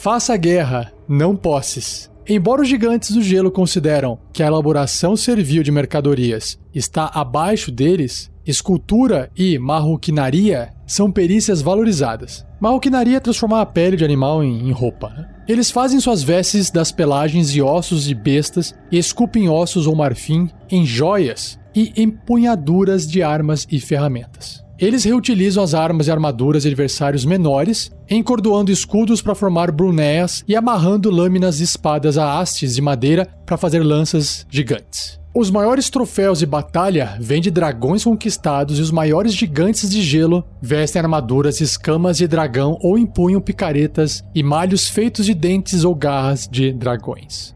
Faça 0.00 0.36
guerra, 0.36 0.92
não 1.08 1.34
posses. 1.34 2.08
Embora 2.24 2.62
os 2.62 2.68
gigantes 2.68 3.10
do 3.10 3.20
gelo 3.20 3.50
consideram 3.50 4.16
que 4.32 4.44
a 4.44 4.46
elaboração 4.46 5.16
servil 5.16 5.64
de 5.64 5.72
mercadorias 5.72 6.56
está 6.72 7.10
abaixo 7.12 7.72
deles, 7.72 8.30
escultura 8.46 9.28
e 9.36 9.58
marroquinaria 9.58 10.72
são 10.86 11.10
perícias 11.10 11.60
valorizadas. 11.60 12.46
Marroquinaria 12.60 13.16
é 13.16 13.20
transformar 13.20 13.60
a 13.60 13.66
pele 13.66 13.96
de 13.96 14.04
animal 14.04 14.44
em, 14.44 14.68
em 14.68 14.70
roupa. 14.70 15.08
Né? 15.08 15.28
Eles 15.48 15.68
fazem 15.68 15.98
suas 15.98 16.22
vestes 16.22 16.70
das 16.70 16.92
pelagens 16.92 17.52
e 17.56 17.60
ossos 17.60 18.04
de 18.04 18.14
bestas 18.14 18.72
e 18.92 18.98
esculpem 18.98 19.48
ossos 19.48 19.88
ou 19.88 19.96
marfim 19.96 20.48
em 20.70 20.86
joias 20.86 21.58
e 21.74 21.92
empunhaduras 22.00 23.04
de 23.04 23.20
armas 23.20 23.66
e 23.68 23.80
ferramentas. 23.80 24.64
Eles 24.78 25.02
reutilizam 25.02 25.64
as 25.64 25.74
armas 25.74 26.06
e 26.06 26.10
armaduras 26.12 26.62
de 26.62 26.68
adversários 26.68 27.24
menores, 27.24 27.90
encordoando 28.08 28.70
escudos 28.70 29.20
para 29.20 29.34
formar 29.34 29.72
brunéas 29.72 30.44
e 30.46 30.54
amarrando 30.54 31.10
lâminas 31.10 31.58
e 31.58 31.64
espadas 31.64 32.16
a 32.16 32.38
hastes 32.38 32.76
de 32.76 32.80
madeira 32.80 33.26
para 33.44 33.56
fazer 33.56 33.80
lanças 33.80 34.46
gigantes. 34.48 35.18
Os 35.34 35.50
maiores 35.50 35.90
troféus 35.90 36.38
de 36.38 36.46
batalha 36.46 37.16
vêm 37.20 37.40
de 37.40 37.50
dragões 37.50 38.04
conquistados 38.04 38.78
e 38.78 38.82
os 38.82 38.92
maiores 38.92 39.34
gigantes 39.34 39.90
de 39.90 40.00
gelo 40.00 40.44
vestem 40.62 41.02
armaduras 41.02 41.60
escamas 41.60 42.16
de 42.16 42.28
dragão 42.28 42.78
ou 42.80 42.96
empunham 42.96 43.40
picaretas 43.40 44.22
e 44.32 44.44
malhos 44.44 44.88
feitos 44.88 45.26
de 45.26 45.34
dentes 45.34 45.82
ou 45.82 45.92
garras 45.92 46.48
de 46.48 46.72
dragões. 46.72 47.52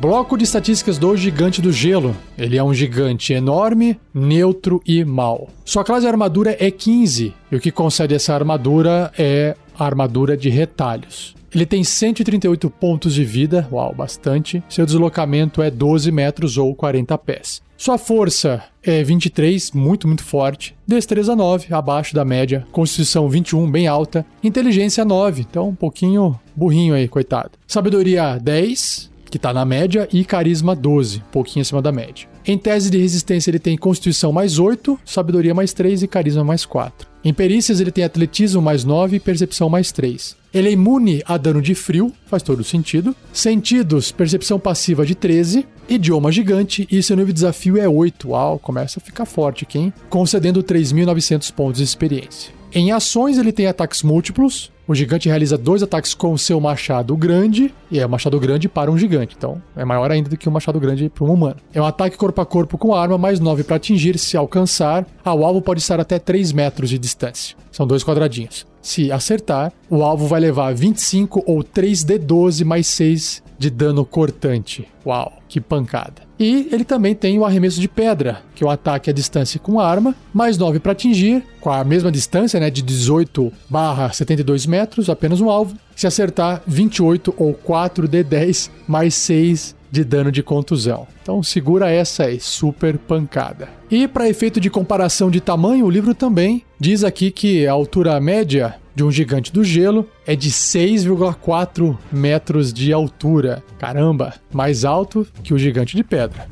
Bloco 0.00 0.38
de 0.38 0.44
estatísticas 0.44 0.96
do 0.96 1.14
Gigante 1.14 1.60
do 1.60 1.70
Gelo. 1.70 2.16
Ele 2.38 2.56
é 2.56 2.64
um 2.64 2.72
gigante 2.72 3.34
enorme, 3.34 4.00
neutro 4.14 4.80
e 4.86 5.04
mau. 5.04 5.50
Sua 5.62 5.84
classe 5.84 6.00
de 6.00 6.08
armadura 6.08 6.56
é 6.58 6.70
15, 6.70 7.34
e 7.52 7.56
o 7.56 7.60
que 7.60 7.70
concede 7.70 8.14
essa 8.14 8.32
armadura 8.32 9.12
é 9.18 9.54
a 9.78 9.84
armadura 9.84 10.38
de 10.38 10.48
retalhos. 10.48 11.34
Ele 11.54 11.66
tem 11.66 11.84
138 11.84 12.70
pontos 12.70 13.12
de 13.12 13.22
vida, 13.24 13.68
uau, 13.70 13.94
bastante. 13.94 14.62
Seu 14.70 14.86
deslocamento 14.86 15.60
é 15.60 15.70
12 15.70 16.10
metros 16.10 16.56
ou 16.56 16.74
40 16.74 17.18
pés. 17.18 17.60
Sua 17.76 17.98
força 17.98 18.62
é 18.82 19.02
23, 19.02 19.72
muito, 19.72 20.06
muito 20.06 20.24
forte. 20.24 20.74
Destreza 20.86 21.36
9, 21.36 21.74
abaixo 21.74 22.14
da 22.14 22.24
média. 22.24 22.66
Constituição 22.72 23.28
21, 23.28 23.70
bem 23.70 23.86
alta. 23.86 24.24
Inteligência 24.42 25.04
9, 25.04 25.42
então 25.42 25.68
um 25.68 25.74
pouquinho 25.74 26.38
burrinho 26.56 26.94
aí, 26.94 27.08
coitado. 27.08 27.52
Sabedoria 27.66 28.38
10, 28.38 29.09
que 29.30 29.36
está 29.36 29.52
na 29.52 29.64
média, 29.64 30.08
e 30.12 30.24
carisma 30.24 30.74
12, 30.74 31.18
um 31.18 31.30
pouquinho 31.30 31.62
acima 31.62 31.80
da 31.80 31.92
média. 31.92 32.28
Em 32.46 32.58
tese 32.58 32.90
de 32.90 32.98
resistência, 32.98 33.50
ele 33.50 33.58
tem 33.58 33.76
constituição 33.76 34.32
mais 34.32 34.58
8, 34.58 34.98
sabedoria 35.04 35.54
mais 35.54 35.72
3 35.72 36.02
e 36.02 36.08
carisma 36.08 36.42
mais 36.42 36.64
4. 36.64 37.08
Em 37.22 37.32
perícias, 37.32 37.80
ele 37.80 37.90
tem 37.90 38.02
atletismo 38.02 38.62
mais 38.62 38.82
9 38.82 39.16
e 39.16 39.20
percepção 39.20 39.68
mais 39.68 39.92
3. 39.92 40.36
Ele 40.52 40.68
é 40.68 40.72
imune 40.72 41.22
a 41.26 41.36
dano 41.36 41.62
de 41.62 41.74
frio, 41.74 42.12
faz 42.26 42.42
todo 42.42 42.64
sentido. 42.64 43.14
Sentidos, 43.32 44.10
percepção 44.10 44.58
passiva 44.58 45.06
de 45.06 45.14
13. 45.14 45.66
Idioma 45.88 46.32
gigante 46.32 46.88
e 46.90 47.02
seu 47.02 47.16
nível 47.16 47.32
de 47.32 47.34
desafio 47.34 47.78
é 47.78 47.88
8. 47.88 48.30
Uau, 48.30 48.58
começa 48.58 48.98
a 48.98 49.02
ficar 49.02 49.26
forte 49.26 49.64
aqui, 49.64 49.78
hein? 49.78 49.92
Concedendo 50.08 50.62
3.900 50.62 51.52
pontos 51.52 51.78
de 51.78 51.84
experiência. 51.84 52.59
Em 52.72 52.92
ações, 52.92 53.36
ele 53.36 53.50
tem 53.50 53.66
ataques 53.66 54.02
múltiplos. 54.02 54.70
O 54.86 54.94
gigante 54.94 55.28
realiza 55.28 55.58
dois 55.58 55.82
ataques 55.82 56.14
com 56.14 56.36
seu 56.36 56.60
machado 56.60 57.16
grande, 57.16 57.74
e 57.90 57.98
é 57.98 58.06
um 58.06 58.08
machado 58.08 58.38
grande 58.40 58.68
para 58.68 58.90
um 58.90 58.98
gigante, 58.98 59.36
então 59.38 59.62
é 59.76 59.84
maior 59.84 60.10
ainda 60.10 60.28
do 60.28 60.36
que 60.36 60.48
um 60.48 60.52
machado 60.52 60.80
grande 60.80 61.08
para 61.08 61.24
um 61.24 61.32
humano. 61.32 61.56
É 61.72 61.80
um 61.80 61.84
ataque 61.84 62.16
corpo 62.16 62.40
a 62.40 62.46
corpo 62.46 62.76
com 62.76 62.94
arma, 62.94 63.16
mais 63.16 63.38
9 63.38 63.62
para 63.62 63.76
atingir, 63.76 64.18
se 64.18 64.36
alcançar. 64.36 65.06
Ah, 65.24 65.34
o 65.34 65.44
alvo 65.44 65.62
pode 65.62 65.80
estar 65.80 66.00
até 66.00 66.18
3 66.18 66.52
metros 66.52 66.90
de 66.90 66.98
distância. 66.98 67.56
São 67.70 67.86
dois 67.86 68.02
quadradinhos. 68.02 68.66
Se 68.82 69.12
acertar, 69.12 69.72
o 69.88 70.02
alvo 70.02 70.26
vai 70.26 70.40
levar 70.40 70.74
25 70.74 71.44
ou 71.46 71.62
3d12 71.62 72.64
mais 72.64 72.86
6 72.88 73.42
de 73.60 73.68
dano 73.68 74.06
cortante. 74.06 74.88
Uau, 75.04 75.34
que 75.46 75.60
pancada. 75.60 76.22
E 76.38 76.66
ele 76.72 76.82
também 76.82 77.14
tem 77.14 77.38
o 77.38 77.44
arremesso 77.44 77.78
de 77.78 77.86
pedra, 77.86 78.40
que 78.54 78.64
é 78.64 78.66
um 78.66 78.70
ataque 78.70 79.10
à 79.10 79.12
distância 79.12 79.60
com 79.60 79.78
arma, 79.78 80.14
mais 80.32 80.56
9 80.56 80.78
para 80.78 80.92
atingir, 80.92 81.44
com 81.60 81.70
a 81.70 81.84
mesma 81.84 82.10
distância, 82.10 82.58
né, 82.58 82.70
de 82.70 82.80
18 82.80 83.52
barra 83.68 84.10
72 84.10 84.64
metros, 84.64 85.10
apenas 85.10 85.42
um 85.42 85.50
alvo. 85.50 85.76
Se 85.94 86.06
acertar, 86.06 86.62
28 86.66 87.34
ou 87.36 87.52
4d10 87.52 88.70
mais 88.88 89.14
6 89.14 89.76
de 89.90 90.04
dano 90.04 90.32
de 90.32 90.42
contusão. 90.42 91.06
Então 91.22 91.42
segura 91.42 91.90
essa 91.90 92.24
aí, 92.24 92.40
super 92.40 92.96
pancada. 92.96 93.68
E 93.90 94.08
para 94.08 94.28
efeito 94.28 94.58
de 94.58 94.70
comparação 94.70 95.30
de 95.30 95.40
tamanho, 95.40 95.84
o 95.84 95.90
livro 95.90 96.14
também 96.14 96.64
diz 96.78 97.04
aqui 97.04 97.30
que 97.30 97.66
a 97.66 97.72
altura 97.72 98.18
média 98.20 98.76
de 99.00 99.04
um 99.04 99.10
gigante 99.10 99.50
do 99.50 99.64
gelo 99.64 100.06
é 100.26 100.36
de 100.36 100.50
6,4 100.50 101.96
metros 102.12 102.70
de 102.70 102.92
altura. 102.92 103.64
Caramba, 103.78 104.34
mais 104.52 104.84
alto 104.84 105.26
que 105.42 105.54
o 105.54 105.58
gigante 105.58 105.96
de 105.96 106.04
pedra. 106.04 106.46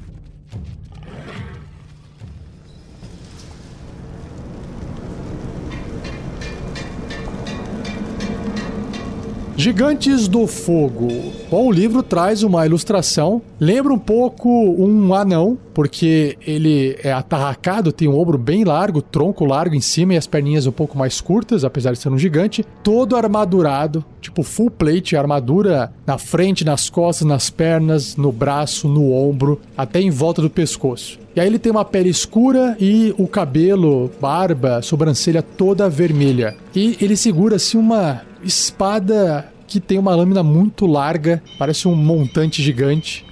Gigantes 9.59 10.29
do 10.29 10.47
Fogo. 10.47 11.09
Bom, 11.51 11.67
o 11.67 11.73
livro 11.73 12.01
traz 12.01 12.45
uma 12.45 12.65
ilustração. 12.65 13.43
Lembra 13.59 13.93
um 13.93 13.99
pouco 13.99 14.49
um 14.49 15.13
anão, 15.13 15.59
porque 15.75 16.39
ele 16.47 16.97
é 17.03 17.11
atarracado, 17.11 17.91
tem 17.91 18.07
um 18.07 18.17
ombro 18.17 18.39
bem 18.39 18.63
largo, 18.63 19.03
tronco 19.03 19.45
largo 19.45 19.75
em 19.75 19.81
cima 19.81 20.15
e 20.15 20.17
as 20.17 20.29
perninhas 20.29 20.69
um 20.69 20.71
pouco 20.71 20.97
mais 20.97 21.21
curtas, 21.21 21.65
apesar 21.65 21.91
de 21.91 21.99
ser 21.99 22.09
um 22.09 22.17
gigante. 22.17 22.65
Todo 22.85 23.17
armadurado, 23.17 24.05
tipo 24.21 24.45
full 24.45 24.71
plate, 24.71 25.17
armadura 25.17 25.93
na 26.07 26.19
frente, 26.19 26.65
nas 26.65 26.89
costas, 26.89 27.27
nas 27.27 27.51
pernas, 27.51 28.15
no 28.15 28.31
braço, 28.31 28.87
no 28.87 29.13
ombro, 29.13 29.61
até 29.77 30.01
em 30.01 30.11
volta 30.11 30.41
do 30.41 30.49
pescoço. 30.49 31.19
E 31.35 31.41
aí 31.41 31.49
ele 31.49 31.59
tem 31.59 31.73
uma 31.73 31.85
pele 31.85 32.09
escura 32.09 32.77
e 32.79 33.13
o 33.19 33.27
cabelo, 33.27 34.09
barba, 34.21 34.83
sobrancelha 34.83 35.43
toda 35.43 35.89
vermelha. 35.89 36.57
E 36.75 36.97
ele 37.01 37.17
segura 37.17 37.57
assim 37.57 37.77
uma 37.77 38.23
espada 38.43 39.53
que 39.67 39.79
tem 39.79 39.99
uma 39.99 40.15
lâmina 40.15 40.43
muito 40.43 40.87
larga, 40.87 41.43
parece 41.59 41.87
um 41.87 41.95
montante 41.95 42.63
gigante. 42.63 43.25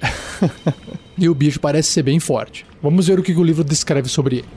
e 1.16 1.28
o 1.28 1.34
bicho 1.34 1.58
parece 1.58 1.90
ser 1.90 2.02
bem 2.02 2.20
forte. 2.20 2.66
Vamos 2.82 3.06
ver 3.06 3.18
o 3.18 3.22
que 3.22 3.32
o 3.32 3.42
livro 3.42 3.64
descreve 3.64 4.08
sobre 4.08 4.36
ele. 4.36 4.48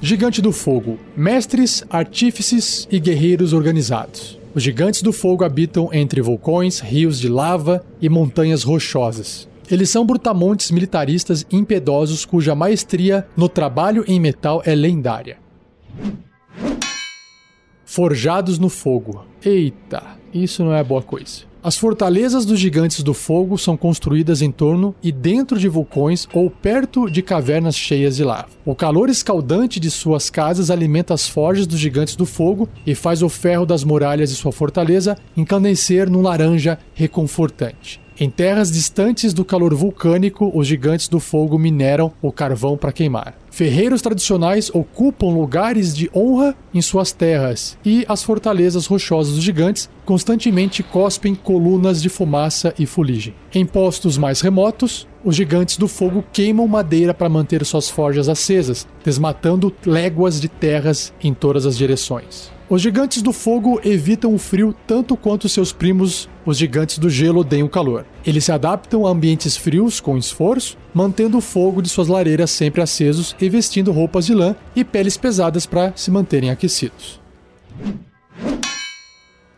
Gigante 0.00 0.40
do 0.40 0.52
Fogo: 0.52 0.98
mestres, 1.16 1.84
artífices 1.90 2.86
e 2.90 2.98
guerreiros 2.98 3.52
organizados. 3.52 4.38
Os 4.54 4.62
gigantes 4.62 5.02
do 5.02 5.12
fogo 5.12 5.44
habitam 5.44 5.90
entre 5.92 6.22
vulcões, 6.22 6.80
rios 6.80 7.20
de 7.20 7.28
lava 7.28 7.84
e 8.00 8.08
montanhas 8.08 8.62
rochosas. 8.62 9.46
Eles 9.70 9.90
são 9.90 10.06
brutamontes 10.06 10.70
militaristas 10.70 11.44
impiedosos 11.50 12.24
cuja 12.24 12.54
maestria 12.54 13.26
no 13.36 13.48
trabalho 13.48 14.04
em 14.06 14.20
metal 14.20 14.62
é 14.64 14.74
lendária. 14.74 15.38
Forjados 17.84 18.58
no 18.58 18.68
fogo. 18.68 19.24
Eita, 19.44 20.02
isso 20.32 20.64
não 20.64 20.72
é 20.72 20.84
boa 20.84 21.02
coisa. 21.02 21.44
As 21.62 21.76
fortalezas 21.76 22.46
dos 22.46 22.60
gigantes 22.60 23.02
do 23.02 23.12
fogo 23.12 23.58
são 23.58 23.76
construídas 23.76 24.40
em 24.40 24.52
torno 24.52 24.94
e 25.02 25.10
dentro 25.10 25.58
de 25.58 25.68
vulcões 25.68 26.28
ou 26.32 26.48
perto 26.48 27.10
de 27.10 27.22
cavernas 27.22 27.74
cheias 27.74 28.14
de 28.14 28.22
lava. 28.22 28.46
O 28.64 28.72
calor 28.72 29.08
escaldante 29.08 29.80
de 29.80 29.90
suas 29.90 30.30
casas 30.30 30.70
alimenta 30.70 31.12
as 31.12 31.28
forjas 31.28 31.66
dos 31.66 31.80
gigantes 31.80 32.14
do 32.14 32.24
fogo 32.24 32.68
e 32.86 32.94
faz 32.94 33.20
o 33.20 33.28
ferro 33.28 33.66
das 33.66 33.82
muralhas 33.82 34.30
de 34.30 34.36
sua 34.36 34.52
fortaleza 34.52 35.16
incandescer 35.36 36.08
num 36.08 36.22
laranja 36.22 36.78
reconfortante. 36.94 38.05
Em 38.18 38.30
terras 38.30 38.72
distantes 38.72 39.34
do 39.34 39.44
calor 39.44 39.74
vulcânico, 39.74 40.50
os 40.54 40.66
gigantes 40.66 41.06
do 41.06 41.20
fogo 41.20 41.58
mineram 41.58 42.10
o 42.22 42.32
carvão 42.32 42.74
para 42.74 42.90
queimar. 42.90 43.36
Ferreiros 43.50 44.00
tradicionais 44.00 44.70
ocupam 44.72 45.26
lugares 45.26 45.94
de 45.94 46.10
honra 46.14 46.56
em 46.72 46.80
suas 46.80 47.12
terras, 47.12 47.76
e 47.84 48.06
as 48.08 48.22
fortalezas 48.22 48.86
rochosas 48.86 49.34
dos 49.34 49.44
gigantes 49.44 49.90
constantemente 50.06 50.82
cospem 50.82 51.34
colunas 51.34 52.00
de 52.00 52.08
fumaça 52.08 52.72
e 52.78 52.86
fuligem. 52.86 53.34
Em 53.54 53.66
postos 53.66 54.16
mais 54.16 54.40
remotos, 54.40 55.06
os 55.22 55.36
gigantes 55.36 55.76
do 55.76 55.86
fogo 55.86 56.24
queimam 56.32 56.66
madeira 56.66 57.12
para 57.12 57.28
manter 57.28 57.66
suas 57.66 57.90
forjas 57.90 58.30
acesas, 58.30 58.86
desmatando 59.04 59.74
léguas 59.84 60.40
de 60.40 60.48
terras 60.48 61.12
em 61.22 61.34
todas 61.34 61.66
as 61.66 61.76
direções. 61.76 62.55
Os 62.68 62.82
gigantes 62.82 63.22
do 63.22 63.32
fogo 63.32 63.80
evitam 63.84 64.34
o 64.34 64.38
frio 64.38 64.74
tanto 64.88 65.16
quanto 65.16 65.48
seus 65.48 65.72
primos, 65.72 66.28
os 66.44 66.58
gigantes 66.58 66.98
do 66.98 67.08
gelo, 67.08 67.40
odeiam 67.40 67.68
o 67.68 67.70
calor. 67.70 68.04
Eles 68.26 68.44
se 68.44 68.50
adaptam 68.50 69.06
a 69.06 69.10
ambientes 69.10 69.56
frios 69.56 70.00
com 70.00 70.18
esforço, 70.18 70.76
mantendo 70.92 71.38
o 71.38 71.40
fogo 71.40 71.80
de 71.80 71.88
suas 71.88 72.08
lareiras 72.08 72.50
sempre 72.50 72.82
acesos 72.82 73.36
e 73.40 73.48
vestindo 73.48 73.92
roupas 73.92 74.26
de 74.26 74.34
lã 74.34 74.56
e 74.74 74.82
peles 74.82 75.16
pesadas 75.16 75.64
para 75.64 75.92
se 75.94 76.10
manterem 76.10 76.50
aquecidos. 76.50 77.20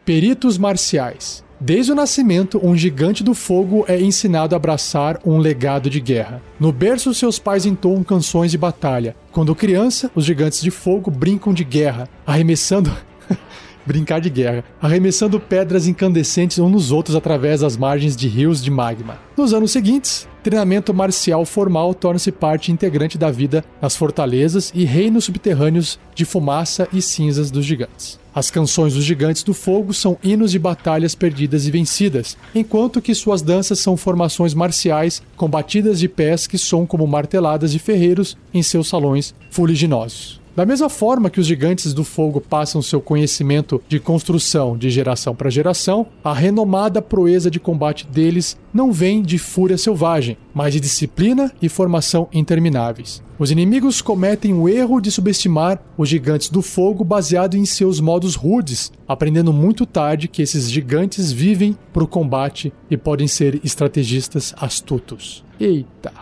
Peritos 0.04 0.58
marciais. 0.58 1.42
Desde 1.60 1.90
o 1.90 1.94
nascimento, 1.94 2.60
um 2.64 2.76
gigante 2.76 3.24
do 3.24 3.34
fogo 3.34 3.84
é 3.88 4.00
ensinado 4.00 4.54
a 4.54 4.56
abraçar 4.56 5.18
um 5.26 5.38
legado 5.38 5.90
de 5.90 5.98
guerra. 5.98 6.40
No 6.58 6.70
berço, 6.70 7.12
seus 7.12 7.40
pais 7.40 7.66
entoam 7.66 8.04
canções 8.04 8.52
de 8.52 8.58
batalha. 8.58 9.16
Quando 9.32 9.56
criança, 9.56 10.08
os 10.14 10.24
gigantes 10.24 10.60
de 10.60 10.70
fogo 10.70 11.10
brincam 11.10 11.52
de 11.52 11.64
guerra, 11.64 12.08
arremessando. 12.24 12.96
brincar 13.84 14.20
de 14.20 14.30
guerra, 14.30 14.62
arremessando 14.80 15.40
pedras 15.40 15.88
incandescentes 15.88 16.58
uns 16.58 16.70
nos 16.70 16.92
outros 16.92 17.16
através 17.16 17.62
das 17.62 17.76
margens 17.76 18.14
de 18.14 18.28
rios 18.28 18.62
de 18.62 18.70
magma. 18.70 19.18
Nos 19.36 19.54
anos 19.54 19.72
seguintes, 19.72 20.28
treinamento 20.42 20.92
marcial 20.92 21.44
formal 21.44 21.92
torna-se 21.94 22.30
parte 22.30 22.70
integrante 22.70 23.16
da 23.16 23.30
vida 23.30 23.64
nas 23.80 23.96
fortalezas 23.96 24.70
e 24.74 24.84
reinos 24.84 25.24
subterrâneos 25.24 25.98
de 26.14 26.24
fumaça 26.24 26.86
e 26.92 27.00
cinzas 27.00 27.50
dos 27.50 27.64
gigantes. 27.64 28.20
As 28.38 28.52
canções 28.52 28.94
dos 28.94 29.02
Gigantes 29.02 29.42
do 29.42 29.52
Fogo 29.52 29.92
são 29.92 30.16
hinos 30.22 30.52
de 30.52 30.60
batalhas 30.60 31.12
perdidas 31.12 31.66
e 31.66 31.72
vencidas, 31.72 32.36
enquanto 32.54 33.02
que 33.02 33.12
suas 33.12 33.42
danças 33.42 33.80
são 33.80 33.96
formações 33.96 34.54
marciais 34.54 35.20
combatidas 35.36 35.98
de 35.98 36.08
pés 36.08 36.46
que 36.46 36.56
soam 36.56 36.86
como 36.86 37.04
marteladas 37.04 37.72
de 37.72 37.80
ferreiros 37.80 38.38
em 38.54 38.62
seus 38.62 38.86
salões 38.86 39.34
fuliginosos. 39.50 40.40
Da 40.58 40.66
mesma 40.66 40.88
forma 40.88 41.30
que 41.30 41.38
os 41.38 41.46
gigantes 41.46 41.94
do 41.94 42.02
fogo 42.02 42.40
passam 42.40 42.82
seu 42.82 43.00
conhecimento 43.00 43.80
de 43.86 44.00
construção 44.00 44.76
de 44.76 44.90
geração 44.90 45.32
para 45.32 45.48
geração, 45.48 46.08
a 46.24 46.34
renomada 46.34 47.00
proeza 47.00 47.48
de 47.48 47.60
combate 47.60 48.04
deles 48.08 48.58
não 48.74 48.90
vem 48.90 49.22
de 49.22 49.38
fúria 49.38 49.78
selvagem, 49.78 50.36
mas 50.52 50.72
de 50.72 50.80
disciplina 50.80 51.52
e 51.62 51.68
formação 51.68 52.26
intermináveis. 52.32 53.22
Os 53.38 53.52
inimigos 53.52 54.02
cometem 54.02 54.52
o 54.52 54.68
erro 54.68 55.00
de 55.00 55.12
subestimar 55.12 55.80
os 55.96 56.08
gigantes 56.08 56.48
do 56.48 56.60
fogo 56.60 57.04
baseado 57.04 57.56
em 57.56 57.64
seus 57.64 58.00
modos 58.00 58.34
rudes, 58.34 58.90
aprendendo 59.06 59.52
muito 59.52 59.86
tarde 59.86 60.26
que 60.26 60.42
esses 60.42 60.68
gigantes 60.68 61.30
vivem 61.30 61.78
para 61.92 62.02
o 62.02 62.08
combate 62.08 62.72
e 62.90 62.96
podem 62.96 63.28
ser 63.28 63.60
estrategistas 63.62 64.52
astutos. 64.56 65.44
Eita! 65.60 66.12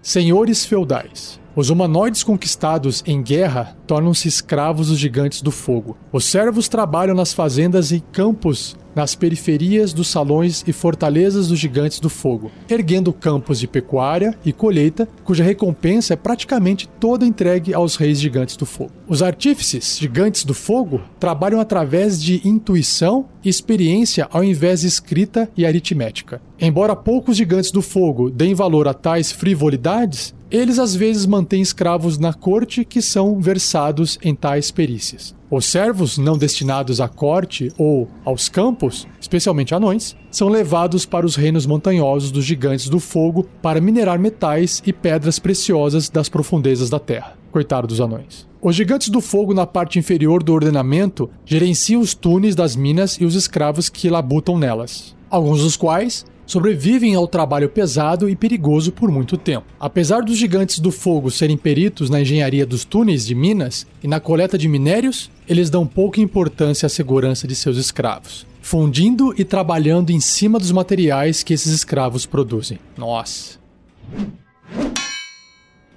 Senhores 0.00 0.64
feudais. 0.64 1.41
Os 1.54 1.68
humanoides 1.68 2.24
conquistados 2.24 3.02
em 3.06 3.22
guerra 3.22 3.76
tornam-se 3.86 4.26
escravos 4.26 4.88
dos 4.88 4.98
gigantes 4.98 5.42
do 5.42 5.50
fogo. 5.50 5.98
Os 6.10 6.24
servos 6.24 6.66
trabalham 6.66 7.14
nas 7.14 7.34
fazendas 7.34 7.92
e 7.92 8.00
campos 8.00 8.74
nas 8.94 9.14
periferias 9.14 9.92
dos 9.92 10.08
salões 10.08 10.64
e 10.66 10.72
fortalezas 10.72 11.48
dos 11.48 11.58
gigantes 11.58 11.98
do 12.00 12.10
fogo, 12.10 12.50
erguendo 12.68 13.12
campos 13.12 13.58
de 13.58 13.66
pecuária 13.66 14.36
e 14.44 14.52
colheita, 14.52 15.08
cuja 15.24 15.44
recompensa 15.44 16.14
é 16.14 16.16
praticamente 16.16 16.88
toda 17.00 17.26
entregue 17.26 17.72
aos 17.72 17.96
reis 17.96 18.20
gigantes 18.20 18.56
do 18.56 18.66
fogo. 18.66 18.92
Os 19.08 19.22
artífices 19.22 19.98
gigantes 19.98 20.44
do 20.44 20.54
fogo 20.54 21.00
trabalham 21.18 21.60
através 21.60 22.22
de 22.22 22.46
intuição 22.46 23.26
e 23.44 23.48
experiência 23.48 24.28
ao 24.30 24.44
invés 24.44 24.82
de 24.82 24.86
escrita 24.88 25.50
e 25.56 25.66
aritmética. 25.66 26.40
Embora 26.60 26.94
poucos 26.94 27.36
gigantes 27.36 27.70
do 27.70 27.82
fogo 27.82 28.30
deem 28.30 28.54
valor 28.54 28.86
a 28.86 28.94
tais 28.94 29.32
frivolidades, 29.32 30.34
eles 30.52 30.78
às 30.78 30.94
vezes 30.94 31.24
mantêm 31.24 31.62
escravos 31.62 32.18
na 32.18 32.34
corte 32.34 32.84
que 32.84 33.00
são 33.00 33.40
versados 33.40 34.18
em 34.22 34.34
tais 34.34 34.70
perícias. 34.70 35.34
Os 35.50 35.64
servos 35.64 36.18
não 36.18 36.36
destinados 36.36 37.00
à 37.00 37.08
corte 37.08 37.72
ou 37.78 38.06
aos 38.22 38.50
campos, 38.50 39.06
especialmente 39.18 39.74
anões, 39.74 40.14
são 40.30 40.48
levados 40.48 41.06
para 41.06 41.24
os 41.24 41.36
reinos 41.36 41.64
montanhosos 41.64 42.30
dos 42.30 42.44
gigantes 42.44 42.90
do 42.90 43.00
fogo 43.00 43.46
para 43.62 43.80
minerar 43.80 44.18
metais 44.18 44.82
e 44.86 44.92
pedras 44.92 45.38
preciosas 45.38 46.10
das 46.10 46.28
profundezas 46.28 46.90
da 46.90 46.98
terra. 46.98 47.34
Coitado 47.50 47.86
dos 47.86 48.00
anões. 48.00 48.46
Os 48.60 48.76
gigantes 48.76 49.08
do 49.08 49.20
fogo 49.20 49.54
na 49.54 49.66
parte 49.66 49.98
inferior 49.98 50.42
do 50.42 50.52
ordenamento 50.52 51.30
gerenciam 51.46 52.00
os 52.00 52.14
túneis 52.14 52.54
das 52.54 52.76
minas 52.76 53.14
e 53.14 53.24
os 53.24 53.34
escravos 53.34 53.88
que 53.88 54.10
labutam 54.10 54.58
nelas, 54.58 55.16
alguns 55.30 55.62
dos 55.62 55.76
quais 55.76 56.24
sobrevivem 56.52 57.14
ao 57.14 57.26
trabalho 57.26 57.66
pesado 57.66 58.28
e 58.28 58.36
perigoso 58.36 58.92
por 58.92 59.10
muito 59.10 59.38
tempo. 59.38 59.66
Apesar 59.80 60.20
dos 60.20 60.36
gigantes 60.36 60.80
do 60.80 60.90
fogo 60.90 61.30
serem 61.30 61.56
peritos 61.56 62.10
na 62.10 62.20
engenharia 62.20 62.66
dos 62.66 62.84
túneis 62.84 63.24
de 63.24 63.34
minas 63.34 63.86
e 64.02 64.06
na 64.06 64.20
coleta 64.20 64.58
de 64.58 64.68
minérios, 64.68 65.30
eles 65.48 65.70
dão 65.70 65.86
pouca 65.86 66.20
importância 66.20 66.84
à 66.84 66.90
segurança 66.90 67.48
de 67.48 67.54
seus 67.54 67.78
escravos, 67.78 68.46
fundindo 68.60 69.34
e 69.38 69.44
trabalhando 69.44 70.10
em 70.10 70.20
cima 70.20 70.58
dos 70.58 70.70
materiais 70.70 71.42
que 71.42 71.54
esses 71.54 71.72
escravos 71.72 72.26
produzem. 72.26 72.78
Nossa. 72.98 73.58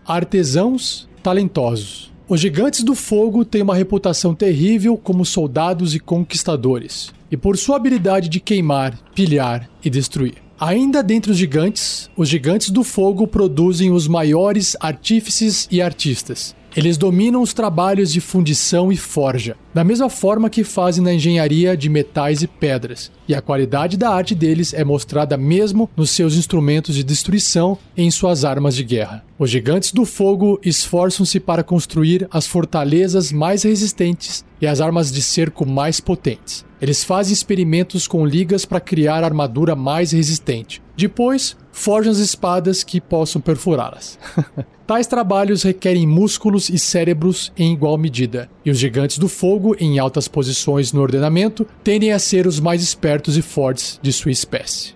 Artesãos 0.08 1.10
talentosos. 1.22 2.14
Os 2.30 2.39
gigantes 2.39 2.82
do 2.82 2.95
fogo 2.95 3.43
têm 3.43 3.62
uma 3.62 3.76
reputação 3.76 4.34
terrível 4.34 4.95
como 4.97 5.26
soldados 5.26 5.93
e 5.93 5.99
conquistadores, 5.99 7.14
e 7.30 7.36
por 7.36 7.58
sua 7.58 7.76
habilidade 7.76 8.30
de 8.30 8.39
queimar, 8.39 8.97
pilhar 9.14 9.70
e 9.84 9.89
destruir. 9.89 10.44
Ainda 10.60 11.03
dentre 11.03 11.32
os 11.32 11.38
gigantes, 11.38 12.10
os 12.16 12.30
gigantes 12.30 12.70
do 12.70 12.82
fogo 12.82 13.28
produzem 13.28 13.91
os 13.91 14.08
maiores 14.08 14.76
artífices 14.80 15.68
e 15.70 15.82
artistas. 15.82 16.56
Eles 16.76 16.97
dominam 16.97 17.41
os 17.41 17.53
trabalhos 17.53 18.12
de 18.12 18.20
fundição 18.20 18.91
e 18.91 18.97
forja, 18.97 19.56
da 19.74 19.84
mesma 19.84 20.10
forma 20.10 20.49
que 20.49 20.64
fazem 20.64 21.03
na 21.03 21.14
engenharia 21.14 21.76
de 21.76 21.89
metais 21.89 22.41
e 22.41 22.47
pedras, 22.47 23.12
e 23.28 23.36
a 23.36 23.41
qualidade 23.41 23.95
da 23.95 24.10
arte 24.10 24.36
deles 24.36 24.74
é 24.74 24.84
mostrada 24.84 25.38
mesmo 25.38 25.89
nos 25.95 26.10
seus 26.10 26.36
instrumentos 26.36 26.95
de 26.95 27.03
destruição 27.03 27.78
e 27.95 28.03
em 28.03 28.12
suas 28.12 28.43
armas 28.43 28.76
de 28.76 28.84
guerra. 28.84 29.24
Os 29.39 29.49
gigantes 29.49 29.93
do 29.93 30.06
fogo 30.06 30.60
esforçam-se 30.64 31.39
para 31.39 31.64
construir 31.64 32.28
as 32.30 32.45
fortalezas 32.45 33.32
mais 33.32 33.64
resistentes 33.64 34.43
e 34.62 34.68
as 34.68 34.82
armas 34.82 35.12
de 35.12 35.22
cerco 35.22 35.66
mais 35.66 36.01
potentes. 36.01 36.64
Eles 36.86 37.03
fazem 37.03 37.33
experimentos 37.33 38.07
com 38.07 38.23
ligas 38.23 38.63
para 38.63 38.79
criar 38.79 39.23
armadura 39.23 39.75
mais 39.75 40.11
resistente. 40.11 40.83
Depois, 40.95 41.57
forjam 41.71 42.11
as 42.11 42.19
espadas 42.19 42.83
que 42.83 43.01
possam 43.01 43.41
perfurá-las. 43.41 44.19
Tais 44.86 45.07
trabalhos 45.07 45.63
requerem 45.63 46.05
músculos 46.05 46.69
e 46.69 46.77
cérebros 46.77 47.51
em 47.57 47.73
igual 47.73 47.97
medida, 47.97 48.47
e 48.63 48.69
os 48.69 48.77
gigantes 48.77 49.17
do 49.17 49.27
fogo, 49.27 49.75
em 49.79 49.97
altas 49.97 50.27
posições 50.27 50.93
no 50.93 51.01
ordenamento, 51.01 51.65
tendem 51.83 52.11
a 52.11 52.19
ser 52.19 52.45
os 52.45 52.59
mais 52.59 52.83
espertos 52.83 53.36
e 53.36 53.41
fortes 53.41 53.99
de 53.99 54.13
sua 54.13 54.29
espécie. 54.29 54.93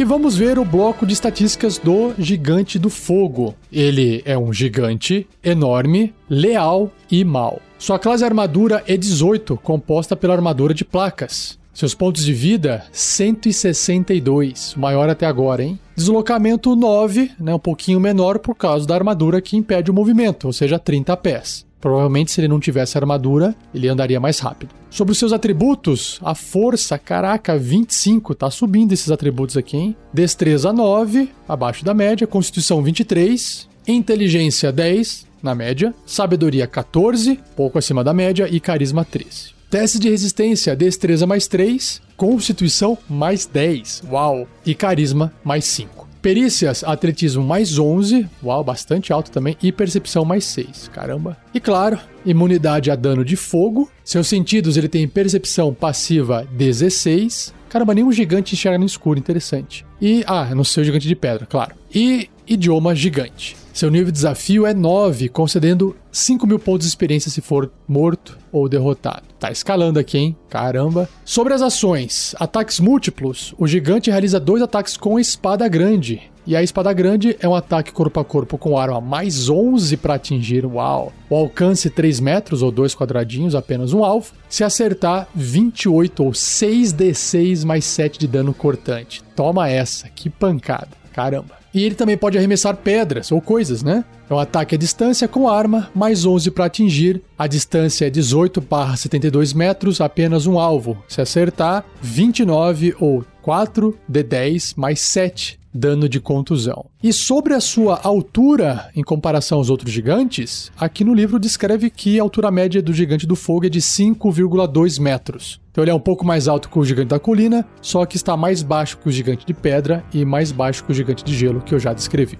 E 0.00 0.04
vamos 0.04 0.34
ver 0.34 0.58
o 0.58 0.64
bloco 0.64 1.04
de 1.04 1.12
estatísticas 1.12 1.76
do 1.76 2.14
Gigante 2.18 2.78
do 2.78 2.88
Fogo. 2.88 3.54
Ele 3.70 4.22
é 4.24 4.36
um 4.38 4.50
gigante 4.50 5.28
enorme, 5.44 6.14
leal 6.26 6.90
e 7.10 7.22
mau. 7.22 7.60
Sua 7.78 7.98
classe 7.98 8.24
armadura 8.24 8.82
é 8.86 8.96
18, 8.96 9.58
composta 9.58 10.16
pela 10.16 10.32
armadura 10.32 10.72
de 10.72 10.86
placas. 10.86 11.58
Seus 11.74 11.94
pontos 11.94 12.24
de 12.24 12.32
vida, 12.32 12.82
162, 12.90 14.72
o 14.72 14.80
maior 14.80 15.10
até 15.10 15.26
agora, 15.26 15.62
hein? 15.62 15.78
Deslocamento 15.94 16.74
9, 16.74 17.32
né, 17.38 17.54
um 17.54 17.58
pouquinho 17.58 18.00
menor 18.00 18.38
por 18.38 18.54
causa 18.54 18.86
da 18.86 18.94
armadura 18.94 19.42
que 19.42 19.54
impede 19.54 19.90
o 19.90 19.94
movimento, 19.94 20.46
ou 20.46 20.52
seja, 20.54 20.78
30 20.78 21.14
pés. 21.18 21.66
Provavelmente, 21.80 22.30
se 22.30 22.40
ele 22.40 22.48
não 22.48 22.60
tivesse 22.60 22.98
armadura, 22.98 23.54
ele 23.74 23.88
andaria 23.88 24.20
mais 24.20 24.38
rápido. 24.38 24.74
Sobre 24.90 25.12
os 25.12 25.18
seus 25.18 25.32
atributos, 25.32 26.20
a 26.22 26.34
força, 26.34 26.98
caraca, 26.98 27.56
25, 27.56 28.34
tá 28.34 28.50
subindo 28.50 28.92
esses 28.92 29.10
atributos 29.10 29.56
aqui, 29.56 29.76
hein? 29.76 29.96
Destreza 30.12 30.72
9, 30.72 31.30
abaixo 31.48 31.84
da 31.84 31.94
média, 31.94 32.26
constituição 32.26 32.82
23, 32.82 33.68
inteligência 33.86 34.70
10, 34.70 35.26
na 35.42 35.54
média, 35.54 35.94
sabedoria 36.04 36.66
14, 36.66 37.40
pouco 37.56 37.78
acima 37.78 38.04
da 38.04 38.12
média. 38.12 38.48
E 38.50 38.60
carisma 38.60 39.04
13. 39.04 39.54
Teste 39.70 39.98
de 39.98 40.10
resistência, 40.10 40.74
destreza 40.74 41.26
mais 41.26 41.46
3, 41.46 42.02
constituição 42.16 42.98
mais 43.08 43.46
10, 43.46 44.02
uau, 44.10 44.46
e 44.66 44.74
carisma 44.74 45.32
mais 45.44 45.64
5. 45.64 46.09
Perícias, 46.22 46.84
atletismo 46.84 47.42
mais 47.42 47.78
11, 47.78 48.28
uau, 48.42 48.62
bastante 48.62 49.12
alto 49.12 49.30
também, 49.30 49.56
e 49.62 49.72
percepção 49.72 50.24
mais 50.24 50.44
6, 50.44 50.90
caramba. 50.92 51.36
E 51.54 51.60
claro, 51.60 51.98
imunidade 52.26 52.90
a 52.90 52.96
dano 52.96 53.24
de 53.24 53.36
fogo. 53.36 53.90
Seus 54.04 54.26
sentidos, 54.26 54.76
ele 54.76 54.88
tem 54.88 55.08
percepção 55.08 55.72
passiva 55.72 56.46
16. 56.52 57.54
Caramba, 57.70 57.94
nenhum 57.94 58.12
gigante 58.12 58.54
enxerga 58.54 58.78
no 58.78 58.84
escuro, 58.84 59.18
interessante. 59.18 59.86
E, 60.00 60.22
ah, 60.26 60.54
no 60.54 60.64
seu 60.64 60.84
gigante 60.84 61.08
de 61.08 61.14
pedra, 61.14 61.46
claro. 61.46 61.74
E 61.94 62.28
idioma 62.46 62.94
gigante. 62.94 63.56
Seu 63.72 63.90
nível 63.90 64.06
de 64.06 64.12
desafio 64.12 64.66
é 64.66 64.74
9, 64.74 65.28
concedendo 65.28 65.96
5 66.10 66.46
mil 66.46 66.58
pontos 66.58 66.86
de 66.86 66.90
experiência 66.90 67.30
se 67.30 67.40
for 67.40 67.70
morto 67.86 68.36
ou 68.50 68.68
derrotado. 68.68 69.22
Tá 69.38 69.50
escalando 69.50 69.98
aqui, 69.98 70.18
hein? 70.18 70.36
Caramba. 70.48 71.08
Sobre 71.24 71.54
as 71.54 71.62
ações, 71.62 72.34
ataques 72.38 72.80
múltiplos, 72.80 73.54
o 73.56 73.66
gigante 73.66 74.10
realiza 74.10 74.40
dois 74.40 74.62
ataques 74.62 74.96
com 74.96 75.18
espada 75.18 75.66
grande. 75.68 76.30
E 76.46 76.56
a 76.56 76.62
espada 76.62 76.92
grande 76.92 77.36
é 77.38 77.48
um 77.48 77.54
ataque 77.54 77.92
corpo 77.92 78.18
a 78.18 78.24
corpo 78.24 78.58
com 78.58 78.76
arma 78.76 79.00
mais 79.00 79.48
11 79.48 79.96
para 79.98 80.14
atingir, 80.14 80.66
uau. 80.66 81.12
O 81.28 81.36
alcance 81.36 81.88
3 81.88 82.18
metros 82.18 82.62
ou 82.62 82.72
2 82.72 82.94
quadradinhos, 82.94 83.54
apenas 83.54 83.92
um 83.92 84.02
alvo. 84.02 84.32
Se 84.48 84.64
acertar, 84.64 85.28
28 85.34 86.24
ou 86.24 86.32
6d6 86.32 87.64
mais 87.64 87.84
7 87.84 88.18
de 88.18 88.26
dano 88.26 88.52
cortante. 88.52 89.22
Toma 89.36 89.68
essa, 89.68 90.08
que 90.08 90.28
pancada. 90.28 90.88
Caramba. 91.12 91.59
E 91.72 91.84
ele 91.84 91.94
também 91.94 92.16
pode 92.16 92.36
arremessar 92.36 92.76
pedras 92.76 93.30
ou 93.30 93.40
coisas, 93.40 93.82
né? 93.82 94.04
É 94.28 94.34
um 94.34 94.38
ataque 94.38 94.74
à 94.74 94.78
distância 94.78 95.28
com 95.28 95.48
arma, 95.48 95.90
mais 95.94 96.24
11 96.24 96.50
para 96.50 96.64
atingir. 96.64 97.22
A 97.38 97.46
distância 97.46 98.06
é 98.06 98.10
18 98.10 98.60
barra 98.60 98.96
72 98.96 99.52
metros, 99.52 100.00
apenas 100.00 100.46
um 100.46 100.58
alvo. 100.58 101.02
Se 101.08 101.20
acertar, 101.20 101.84
29 102.02 102.94
ou 102.98 103.24
4 103.42 103.96
de 104.08 104.22
10 104.22 104.74
mais 104.74 105.00
7 105.00 105.59
dano 105.72 106.08
de 106.08 106.20
contusão. 106.20 106.86
E 107.02 107.12
sobre 107.12 107.54
a 107.54 107.60
sua 107.60 108.00
altura 108.02 108.90
em 108.94 109.02
comparação 109.02 109.58
aos 109.58 109.70
outros 109.70 109.92
gigantes, 109.92 110.70
aqui 110.78 111.04
no 111.04 111.14
livro 111.14 111.38
descreve 111.38 111.90
que 111.90 112.18
a 112.18 112.22
altura 112.22 112.50
média 112.50 112.82
do 112.82 112.92
gigante 112.92 113.26
do 113.26 113.36
fogo 113.36 113.66
é 113.66 113.68
de 113.68 113.80
5,2 113.80 115.00
metros. 115.00 115.60
Então 115.70 115.84
ele 115.84 115.90
é 115.90 115.94
um 115.94 116.00
pouco 116.00 116.26
mais 116.26 116.48
alto 116.48 116.68
que 116.68 116.78
o 116.78 116.84
gigante 116.84 117.08
da 117.08 117.18
colina, 117.18 117.66
só 117.80 118.04
que 118.04 118.16
está 118.16 118.36
mais 118.36 118.62
baixo 118.62 118.98
que 118.98 119.08
o 119.08 119.12
gigante 119.12 119.46
de 119.46 119.54
pedra 119.54 120.04
e 120.12 120.24
mais 120.24 120.50
baixo 120.50 120.84
que 120.84 120.90
o 120.90 120.94
gigante 120.94 121.24
de 121.24 121.34
gelo 121.34 121.60
que 121.60 121.74
eu 121.74 121.78
já 121.78 121.92
descrevi. 121.92 122.38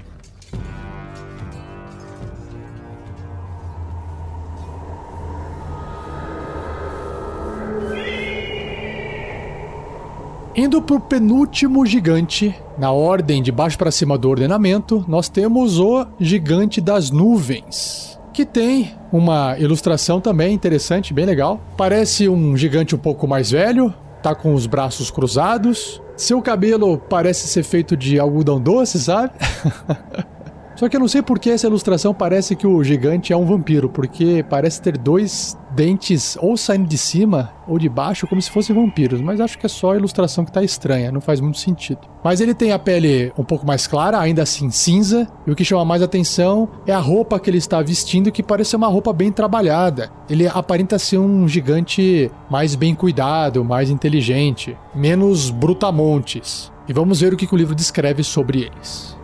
Indo 10.60 10.82
para 10.82 10.96
o 10.96 11.00
penúltimo 11.00 11.86
gigante, 11.86 12.54
na 12.76 12.92
ordem 12.92 13.42
de 13.42 13.50
baixo 13.50 13.78
para 13.78 13.90
cima 13.90 14.18
do 14.18 14.28
ordenamento, 14.28 15.02
nós 15.08 15.26
temos 15.26 15.78
o 15.78 16.06
Gigante 16.20 16.82
das 16.82 17.10
Nuvens, 17.10 18.20
que 18.30 18.44
tem 18.44 18.92
uma 19.10 19.58
ilustração 19.58 20.20
também 20.20 20.52
interessante, 20.52 21.14
bem 21.14 21.24
legal. 21.24 21.58
Parece 21.78 22.28
um 22.28 22.54
gigante 22.58 22.94
um 22.94 22.98
pouco 22.98 23.26
mais 23.26 23.50
velho, 23.50 23.94
tá 24.22 24.34
com 24.34 24.52
os 24.52 24.66
braços 24.66 25.10
cruzados. 25.10 26.02
Seu 26.14 26.42
cabelo 26.42 26.98
parece 26.98 27.48
ser 27.48 27.62
feito 27.62 27.96
de 27.96 28.20
algodão 28.20 28.60
doce, 28.60 29.00
sabe? 29.00 29.32
Só 30.80 30.88
que 30.88 30.96
eu 30.96 31.00
não 31.00 31.08
sei 31.08 31.20
por 31.20 31.38
que 31.38 31.50
essa 31.50 31.66
ilustração 31.66 32.14
parece 32.14 32.56
que 32.56 32.66
o 32.66 32.82
gigante 32.82 33.34
é 33.34 33.36
um 33.36 33.44
vampiro, 33.44 33.86
porque 33.86 34.42
parece 34.48 34.80
ter 34.80 34.96
dois 34.96 35.54
dentes 35.72 36.38
ou 36.40 36.56
saindo 36.56 36.88
de 36.88 36.96
cima 36.96 37.52
ou 37.68 37.78
de 37.78 37.86
baixo, 37.86 38.26
como 38.26 38.40
se 38.40 38.50
fossem 38.50 38.74
vampiros. 38.74 39.20
Mas 39.20 39.42
acho 39.42 39.58
que 39.58 39.66
é 39.66 39.68
só 39.68 39.92
a 39.92 39.96
ilustração 39.98 40.42
que 40.42 40.50
tá 40.50 40.64
estranha, 40.64 41.12
não 41.12 41.20
faz 41.20 41.38
muito 41.38 41.58
sentido. 41.58 42.00
Mas 42.24 42.40
ele 42.40 42.54
tem 42.54 42.72
a 42.72 42.78
pele 42.78 43.30
um 43.36 43.44
pouco 43.44 43.66
mais 43.66 43.86
clara, 43.86 44.18
ainda 44.18 44.42
assim 44.42 44.70
cinza, 44.70 45.28
e 45.46 45.50
o 45.50 45.54
que 45.54 45.66
chama 45.66 45.84
mais 45.84 46.00
atenção 46.00 46.66
é 46.86 46.94
a 46.94 46.98
roupa 46.98 47.38
que 47.38 47.50
ele 47.50 47.58
está 47.58 47.82
vestindo, 47.82 48.32
que 48.32 48.42
parece 48.42 48.74
uma 48.74 48.88
roupa 48.88 49.12
bem 49.12 49.30
trabalhada. 49.30 50.10
Ele 50.30 50.48
aparenta 50.48 50.98
ser 50.98 51.18
um 51.18 51.46
gigante 51.46 52.30
mais 52.50 52.74
bem 52.74 52.94
cuidado, 52.94 53.62
mais 53.62 53.90
inteligente, 53.90 54.74
menos 54.94 55.50
brutamontes. 55.50 56.72
E 56.88 56.92
vamos 56.94 57.20
ver 57.20 57.34
o 57.34 57.36
que 57.36 57.54
o 57.54 57.58
livro 57.58 57.74
descreve 57.74 58.24
sobre 58.24 58.62
eles. 58.62 59.19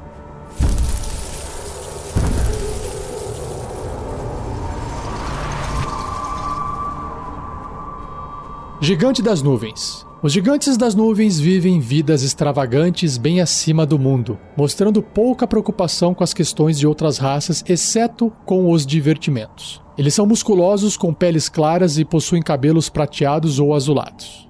Gigante 8.80 9.22
das 9.22 9.40
Nuvens. 9.40 10.06
Os 10.22 10.32
gigantes 10.32 10.76
das 10.76 10.94
nuvens 10.94 11.40
vivem 11.40 11.80
vidas 11.80 12.22
extravagantes 12.22 13.16
bem 13.16 13.40
acima 13.40 13.86
do 13.86 13.98
mundo, 13.98 14.38
mostrando 14.56 15.02
pouca 15.02 15.46
preocupação 15.46 16.12
com 16.12 16.22
as 16.22 16.34
questões 16.34 16.78
de 16.78 16.86
outras 16.86 17.16
raças, 17.16 17.64
exceto 17.66 18.30
com 18.44 18.70
os 18.70 18.84
divertimentos. 18.84 19.80
Eles 19.96 20.12
são 20.12 20.26
musculosos, 20.26 20.96
com 20.96 21.14
peles 21.14 21.48
claras 21.48 21.96
e 21.96 22.04
possuem 22.04 22.42
cabelos 22.42 22.90
prateados 22.90 23.58
ou 23.58 23.74
azulados. 23.74 24.46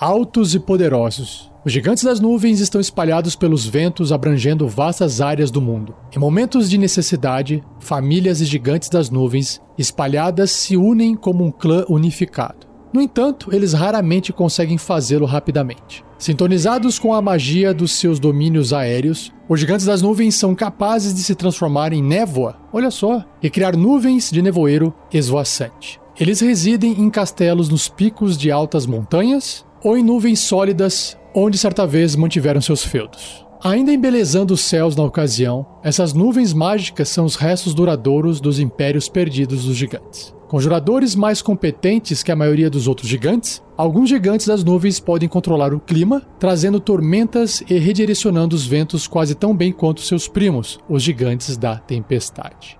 Altos 0.00 0.54
e 0.54 0.58
poderosos. 0.58 1.52
Os 1.62 1.70
gigantes 1.70 2.04
das 2.04 2.20
nuvens 2.20 2.58
estão 2.58 2.80
espalhados 2.80 3.36
pelos 3.36 3.66
ventos, 3.66 4.12
abrangendo 4.12 4.66
vastas 4.66 5.20
áreas 5.20 5.50
do 5.50 5.60
mundo. 5.60 5.94
Em 6.10 6.18
momentos 6.18 6.70
de 6.70 6.78
necessidade, 6.78 7.62
famílias 7.78 8.40
e 8.40 8.46
gigantes 8.46 8.88
das 8.88 9.10
nuvens 9.10 9.60
espalhadas 9.76 10.52
se 10.52 10.74
unem 10.74 11.14
como 11.14 11.44
um 11.44 11.52
clã 11.52 11.84
unificado. 11.86 12.66
No 12.94 13.02
entanto, 13.02 13.54
eles 13.54 13.74
raramente 13.74 14.32
conseguem 14.32 14.78
fazê-lo 14.78 15.26
rapidamente. 15.26 16.02
Sintonizados 16.16 16.98
com 16.98 17.12
a 17.12 17.20
magia 17.20 17.74
dos 17.74 17.92
seus 17.92 18.18
domínios 18.18 18.72
aéreos, 18.72 19.30
os 19.50 19.60
gigantes 19.60 19.84
das 19.84 20.00
nuvens 20.00 20.34
são 20.34 20.54
capazes 20.54 21.12
de 21.12 21.22
se 21.22 21.34
transformar 21.34 21.92
em 21.92 22.02
névoa, 22.02 22.56
olha 22.72 22.90
só, 22.90 23.22
e 23.42 23.50
criar 23.50 23.76
nuvens 23.76 24.30
de 24.30 24.40
nevoeiro 24.40 24.94
esvoaçante. 25.12 26.00
Eles 26.18 26.40
residem 26.40 26.92
em 27.00 27.10
castelos 27.10 27.68
nos 27.68 27.86
picos 27.86 28.36
de 28.36 28.50
altas 28.50 28.86
montanhas 28.86 29.64
ou 29.82 29.96
em 29.96 30.02
nuvens 30.02 30.40
sólidas 30.40 31.16
onde 31.34 31.58
certa 31.58 31.86
vez 31.86 32.16
mantiveram 32.16 32.60
seus 32.60 32.84
feudos. 32.84 33.46
Ainda 33.62 33.92
embelezando 33.92 34.54
os 34.54 34.62
céus 34.62 34.96
na 34.96 35.04
ocasião, 35.04 35.66
essas 35.82 36.14
nuvens 36.14 36.54
mágicas 36.54 37.10
são 37.10 37.26
os 37.26 37.36
restos 37.36 37.74
duradouros 37.74 38.40
dos 38.40 38.58
impérios 38.58 39.08
perdidos 39.08 39.66
dos 39.66 39.76
gigantes. 39.76 40.34
Conjuradores 40.48 41.14
mais 41.14 41.42
competentes 41.42 42.22
que 42.22 42.32
a 42.32 42.36
maioria 42.36 42.70
dos 42.70 42.88
outros 42.88 43.08
gigantes, 43.08 43.62
alguns 43.76 44.08
gigantes 44.08 44.46
das 44.46 44.64
nuvens 44.64 44.98
podem 44.98 45.28
controlar 45.28 45.72
o 45.74 45.78
clima, 45.78 46.26
trazendo 46.40 46.80
tormentas 46.80 47.62
e 47.68 47.78
redirecionando 47.78 48.56
os 48.56 48.66
ventos 48.66 49.06
quase 49.06 49.34
tão 49.34 49.54
bem 49.54 49.72
quanto 49.72 50.00
seus 50.00 50.26
primos, 50.26 50.80
os 50.88 51.02
gigantes 51.02 51.56
da 51.56 51.76
tempestade. 51.76 52.78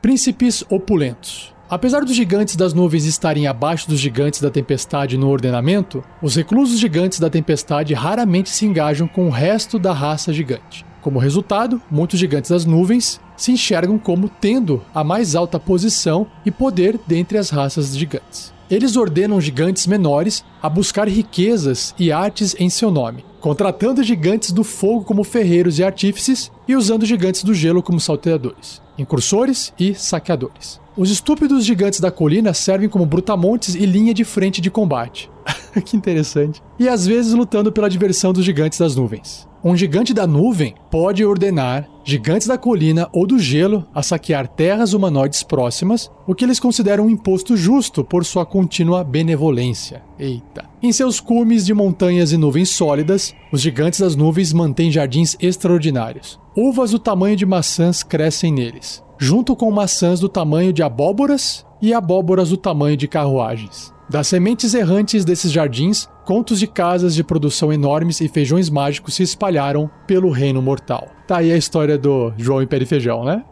Príncipes 0.00 0.64
opulentos. 0.70 1.54
Apesar 1.70 2.02
dos 2.02 2.16
gigantes 2.16 2.56
das 2.56 2.72
nuvens 2.72 3.04
estarem 3.04 3.46
abaixo 3.46 3.90
dos 3.90 4.00
gigantes 4.00 4.40
da 4.40 4.50
tempestade 4.50 5.18
no 5.18 5.28
ordenamento, 5.28 6.02
os 6.22 6.34
reclusos 6.34 6.80
gigantes 6.80 7.20
da 7.20 7.28
tempestade 7.28 7.92
raramente 7.92 8.48
se 8.48 8.64
engajam 8.64 9.06
com 9.06 9.26
o 9.26 9.30
resto 9.30 9.78
da 9.78 9.92
raça 9.92 10.32
gigante. 10.32 10.86
Como 11.02 11.18
resultado, 11.18 11.80
muitos 11.90 12.18
gigantes 12.18 12.50
das 12.50 12.64
nuvens 12.64 13.20
se 13.36 13.52
enxergam 13.52 13.98
como 13.98 14.30
tendo 14.30 14.82
a 14.94 15.04
mais 15.04 15.36
alta 15.36 15.60
posição 15.60 16.26
e 16.44 16.50
poder 16.50 16.98
dentre 17.06 17.36
as 17.36 17.50
raças 17.50 17.94
gigantes. 17.94 18.50
Eles 18.70 18.96
ordenam 18.96 19.38
gigantes 19.38 19.86
menores 19.86 20.42
a 20.62 20.70
buscar 20.70 21.06
riquezas 21.06 21.94
e 21.98 22.10
artes 22.10 22.56
em 22.58 22.70
seu 22.70 22.90
nome, 22.90 23.24
contratando 23.40 24.02
gigantes 24.02 24.52
do 24.52 24.64
fogo 24.64 25.04
como 25.04 25.24
ferreiros 25.24 25.78
e 25.78 25.84
artífices 25.84 26.50
e 26.66 26.76
usando 26.76 27.06
gigantes 27.06 27.42
do 27.42 27.54
gelo 27.54 27.82
como 27.82 28.00
salteadores, 28.00 28.82
incursores 28.98 29.72
e 29.78 29.94
saqueadores. 29.94 30.80
Os 30.96 31.10
estúpidos 31.10 31.64
gigantes 31.64 32.00
da 32.00 32.10
colina 32.10 32.52
servem 32.52 32.88
como 32.88 33.06
brutamontes 33.06 33.74
e 33.74 33.86
linha 33.86 34.12
de 34.12 34.24
frente 34.24 34.60
de 34.60 34.70
combate. 34.70 35.30
que 35.84 35.96
interessante. 35.96 36.62
E 36.78 36.88
às 36.88 37.06
vezes 37.06 37.32
lutando 37.32 37.72
pela 37.72 37.88
diversão 37.88 38.32
dos 38.32 38.44
gigantes 38.44 38.78
das 38.78 38.96
nuvens. 38.96 39.47
Um 39.62 39.76
gigante 39.76 40.14
da 40.14 40.26
nuvem 40.26 40.74
pode 40.90 41.24
ordenar 41.24 41.88
gigantes 42.04 42.46
da 42.46 42.56
colina 42.56 43.08
ou 43.12 43.26
do 43.26 43.38
gelo 43.38 43.86
a 43.94 44.02
saquear 44.02 44.48
terras 44.48 44.92
humanoides 44.92 45.42
próximas, 45.42 46.10
o 46.26 46.34
que 46.34 46.44
eles 46.44 46.60
consideram 46.60 47.06
um 47.06 47.10
imposto 47.10 47.56
justo 47.56 48.04
por 48.04 48.24
sua 48.24 48.46
contínua 48.46 49.04
benevolência. 49.04 50.02
Eita. 50.18 50.64
Em 50.82 50.92
seus 50.92 51.20
cumes 51.20 51.66
de 51.66 51.74
montanhas 51.74 52.32
e 52.32 52.36
nuvens 52.36 52.70
sólidas, 52.70 53.34
os 53.52 53.60
gigantes 53.60 54.00
das 54.00 54.16
nuvens 54.16 54.52
mantêm 54.52 54.90
jardins 54.90 55.36
extraordinários. 55.40 56.38
Uvas 56.56 56.92
do 56.92 56.98
tamanho 56.98 57.36
de 57.36 57.44
maçãs 57.44 58.02
crescem 58.02 58.52
neles 58.52 59.06
junto 59.18 59.56
com 59.56 59.70
maçãs 59.70 60.20
do 60.20 60.28
tamanho 60.28 60.72
de 60.72 60.82
abóboras 60.82 61.66
e 61.82 61.92
abóboras 61.92 62.50
do 62.50 62.56
tamanho 62.56 62.96
de 62.96 63.08
carruagens. 63.08 63.92
Das 64.08 64.26
sementes 64.26 64.72
errantes 64.72 65.24
desses 65.24 65.52
jardins, 65.52 66.08
contos 66.24 66.58
de 66.58 66.66
casas 66.66 67.14
de 67.14 67.22
produção 67.22 67.70
enormes 67.70 68.20
e 68.22 68.28
feijões 68.28 68.70
mágicos 68.70 69.14
se 69.14 69.22
espalharam 69.22 69.90
pelo 70.06 70.30
reino 70.30 70.62
mortal. 70.62 71.08
Tá 71.26 71.38
aí 71.38 71.52
a 71.52 71.56
história 71.56 71.98
do 71.98 72.32
João 72.38 72.62
e 72.62 72.66
Perifeijão, 72.66 73.22
né? 73.22 73.44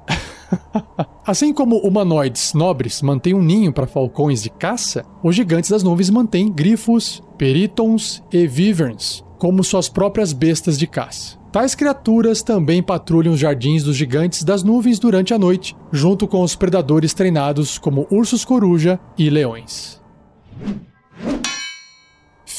assim 1.27 1.53
como 1.53 1.77
humanoides 1.79 2.55
nobres 2.55 3.03
mantêm 3.03 3.35
um 3.35 3.43
ninho 3.43 3.73
para 3.73 3.87
falcões 3.87 4.43
de 4.43 4.49
caça, 4.49 5.05
os 5.23 5.37
gigantes 5.37 5.71
das 5.71 5.83
nuvens 5.83 6.09
mantêm 6.09 6.51
grifos, 6.51 7.23
peritons 7.37 8.23
e 8.33 8.47
viverns 8.47 9.27
como 9.39 9.63
suas 9.63 9.89
próprias 9.89 10.33
bestas 10.33 10.79
de 10.79 10.87
caça. 10.87 11.37
Tais 11.53 11.75
criaturas 11.75 12.43
também 12.43 12.83
patrulham 12.83 13.35
os 13.35 13.41
jardins 13.41 13.83
dos 13.83 13.97
gigantes 13.97 14.43
das 14.43 14.63
nuvens 14.63 14.99
durante 14.99 15.33
a 15.33 15.39
noite, 15.39 15.77
junto 15.93 16.27
com 16.27 16.43
os 16.43 16.57
predadores 16.57 17.15
treinados 17.15 17.79
como 17.79 18.07
ursos 18.11 18.45
coruja 18.45 18.99
e 19.17 19.31
leões. 19.31 20.01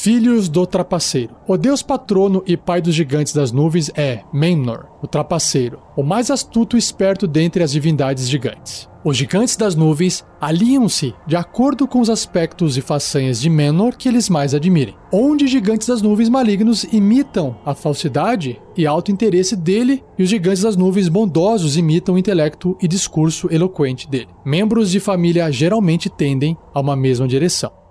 Filhos 0.00 0.48
do 0.48 0.64
Trapaceiro. 0.64 1.34
O 1.46 1.56
deus 1.56 1.82
patrono 1.82 2.42
e 2.46 2.56
pai 2.56 2.80
dos 2.80 2.94
gigantes 2.94 3.32
das 3.32 3.50
nuvens 3.50 3.90
é 3.96 4.22
Memnor, 4.32 4.86
o 5.02 5.08
Trapaceiro, 5.08 5.80
o 5.96 6.04
mais 6.04 6.30
astuto 6.30 6.76
e 6.76 6.78
esperto 6.78 7.26
dentre 7.26 7.64
as 7.64 7.72
divindades 7.72 8.28
gigantes. 8.28 8.88
Os 9.04 9.16
gigantes 9.16 9.56
das 9.56 9.74
nuvens 9.74 10.24
alinham-se 10.40 11.14
de 11.26 11.34
acordo 11.34 11.88
com 11.88 12.00
os 12.00 12.08
aspectos 12.08 12.76
e 12.76 12.80
façanhas 12.80 13.40
de 13.40 13.50
Menor 13.50 13.96
que 13.96 14.08
eles 14.08 14.28
mais 14.28 14.54
admirem, 14.54 14.96
onde 15.12 15.48
gigantes 15.48 15.88
das 15.88 16.00
nuvens 16.00 16.28
malignos 16.28 16.84
imitam 16.84 17.56
a 17.66 17.74
falsidade 17.74 18.60
e 18.76 18.86
alto 18.86 19.10
interesse 19.10 19.56
dele, 19.56 20.04
e 20.16 20.22
os 20.22 20.28
gigantes 20.28 20.62
das 20.62 20.76
nuvens 20.76 21.08
bondosos 21.08 21.76
imitam 21.76 22.14
o 22.14 22.18
intelecto 22.18 22.78
e 22.80 22.86
discurso 22.86 23.52
eloquente 23.52 24.08
dele. 24.08 24.28
Membros 24.44 24.90
de 24.90 25.00
família 25.00 25.50
geralmente 25.50 26.08
tendem 26.08 26.56
a 26.72 26.80
uma 26.80 26.94
mesma 26.94 27.26
direção. 27.26 27.87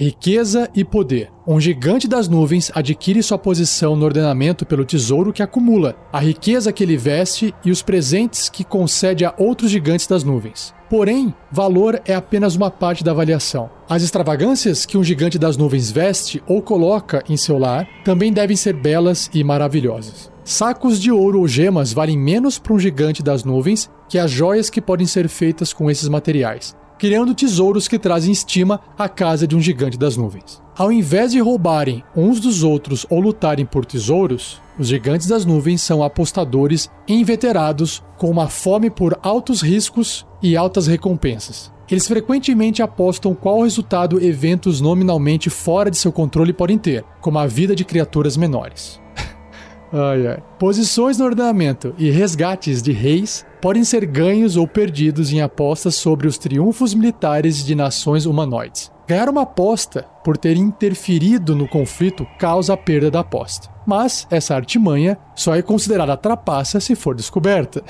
Riqueza 0.00 0.70
e 0.74 0.82
poder. 0.82 1.30
Um 1.46 1.60
gigante 1.60 2.08
das 2.08 2.26
nuvens 2.26 2.72
adquire 2.74 3.22
sua 3.22 3.36
posição 3.36 3.94
no 3.94 4.06
ordenamento 4.06 4.64
pelo 4.64 4.82
tesouro 4.82 5.30
que 5.30 5.42
acumula, 5.42 5.94
a 6.10 6.18
riqueza 6.18 6.72
que 6.72 6.82
ele 6.82 6.96
veste 6.96 7.54
e 7.62 7.70
os 7.70 7.82
presentes 7.82 8.48
que 8.48 8.64
concede 8.64 9.26
a 9.26 9.34
outros 9.36 9.70
gigantes 9.70 10.06
das 10.06 10.24
nuvens. 10.24 10.72
Porém, 10.88 11.34
valor 11.52 12.00
é 12.06 12.14
apenas 12.14 12.56
uma 12.56 12.70
parte 12.70 13.04
da 13.04 13.10
avaliação. 13.10 13.68
As 13.86 14.02
extravagâncias 14.02 14.86
que 14.86 14.96
um 14.96 15.04
gigante 15.04 15.38
das 15.38 15.58
nuvens 15.58 15.90
veste 15.90 16.42
ou 16.46 16.62
coloca 16.62 17.22
em 17.28 17.36
seu 17.36 17.58
lar 17.58 17.86
também 18.02 18.32
devem 18.32 18.56
ser 18.56 18.72
belas 18.72 19.28
e 19.34 19.44
maravilhosas. 19.44 20.32
Sacos 20.42 20.98
de 20.98 21.12
ouro 21.12 21.40
ou 21.40 21.46
gemas 21.46 21.92
valem 21.92 22.16
menos 22.16 22.58
para 22.58 22.72
um 22.72 22.78
gigante 22.78 23.22
das 23.22 23.44
nuvens 23.44 23.90
que 24.08 24.18
as 24.18 24.30
joias 24.30 24.70
que 24.70 24.80
podem 24.80 25.06
ser 25.06 25.28
feitas 25.28 25.74
com 25.74 25.90
esses 25.90 26.08
materiais 26.08 26.74
criando 27.00 27.34
tesouros 27.34 27.88
que 27.88 27.98
trazem 27.98 28.30
estima 28.30 28.78
à 28.98 29.08
casa 29.08 29.46
de 29.46 29.56
um 29.56 29.60
gigante 29.60 29.96
das 29.96 30.18
nuvens. 30.18 30.62
Ao 30.76 30.92
invés 30.92 31.32
de 31.32 31.40
roubarem 31.40 32.04
uns 32.14 32.38
dos 32.38 32.62
outros 32.62 33.06
ou 33.08 33.20
lutarem 33.20 33.64
por 33.64 33.86
tesouros, 33.86 34.60
os 34.78 34.88
gigantes 34.88 35.26
das 35.26 35.46
nuvens 35.46 35.80
são 35.80 36.02
apostadores 36.02 36.90
inveterados 37.08 38.02
com 38.18 38.28
uma 38.28 38.48
fome 38.48 38.90
por 38.90 39.18
altos 39.22 39.62
riscos 39.62 40.26
e 40.42 40.54
altas 40.58 40.86
recompensas. 40.86 41.72
Eles 41.90 42.06
frequentemente 42.06 42.82
apostam 42.82 43.34
qual 43.34 43.62
resultado 43.62 44.22
eventos 44.22 44.82
nominalmente 44.82 45.48
fora 45.48 45.90
de 45.90 45.96
seu 45.96 46.12
controle 46.12 46.52
podem 46.52 46.76
ter, 46.76 47.02
como 47.22 47.38
a 47.38 47.46
vida 47.46 47.74
de 47.74 47.82
criaturas 47.82 48.36
menores. 48.36 49.00
ai, 49.90 50.26
ai. 50.26 50.42
Posições 50.58 51.16
no 51.16 51.24
ordenamento 51.24 51.94
e 51.96 52.10
resgates 52.10 52.82
de 52.82 52.92
reis 52.92 53.46
podem 53.60 53.84
ser 53.84 54.06
ganhos 54.06 54.56
ou 54.56 54.66
perdidos 54.66 55.32
em 55.32 55.40
apostas 55.40 55.94
sobre 55.94 56.26
os 56.26 56.38
triunfos 56.38 56.94
militares 56.94 57.64
de 57.64 57.74
nações 57.74 58.26
humanoides. 58.26 58.90
Ganhar 59.06 59.28
uma 59.28 59.42
aposta 59.42 60.04
por 60.24 60.36
ter 60.36 60.56
interferido 60.56 61.56
no 61.56 61.68
conflito 61.68 62.26
causa 62.38 62.74
a 62.74 62.76
perda 62.76 63.10
da 63.10 63.20
aposta. 63.20 63.68
Mas 63.84 64.26
essa 64.30 64.54
artimanha 64.54 65.18
só 65.34 65.54
é 65.54 65.62
considerada 65.62 66.16
trapaça 66.16 66.78
se 66.78 66.94
for 66.94 67.14
descoberta. 67.14 67.82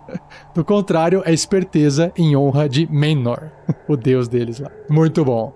Do 0.54 0.64
contrário, 0.64 1.22
é 1.26 1.32
esperteza 1.32 2.10
em 2.16 2.34
honra 2.34 2.68
de 2.68 2.90
Menor, 2.90 3.50
o 3.86 3.96
deus 3.96 4.28
deles 4.28 4.60
lá. 4.60 4.70
Muito 4.88 5.22
bom. 5.24 5.52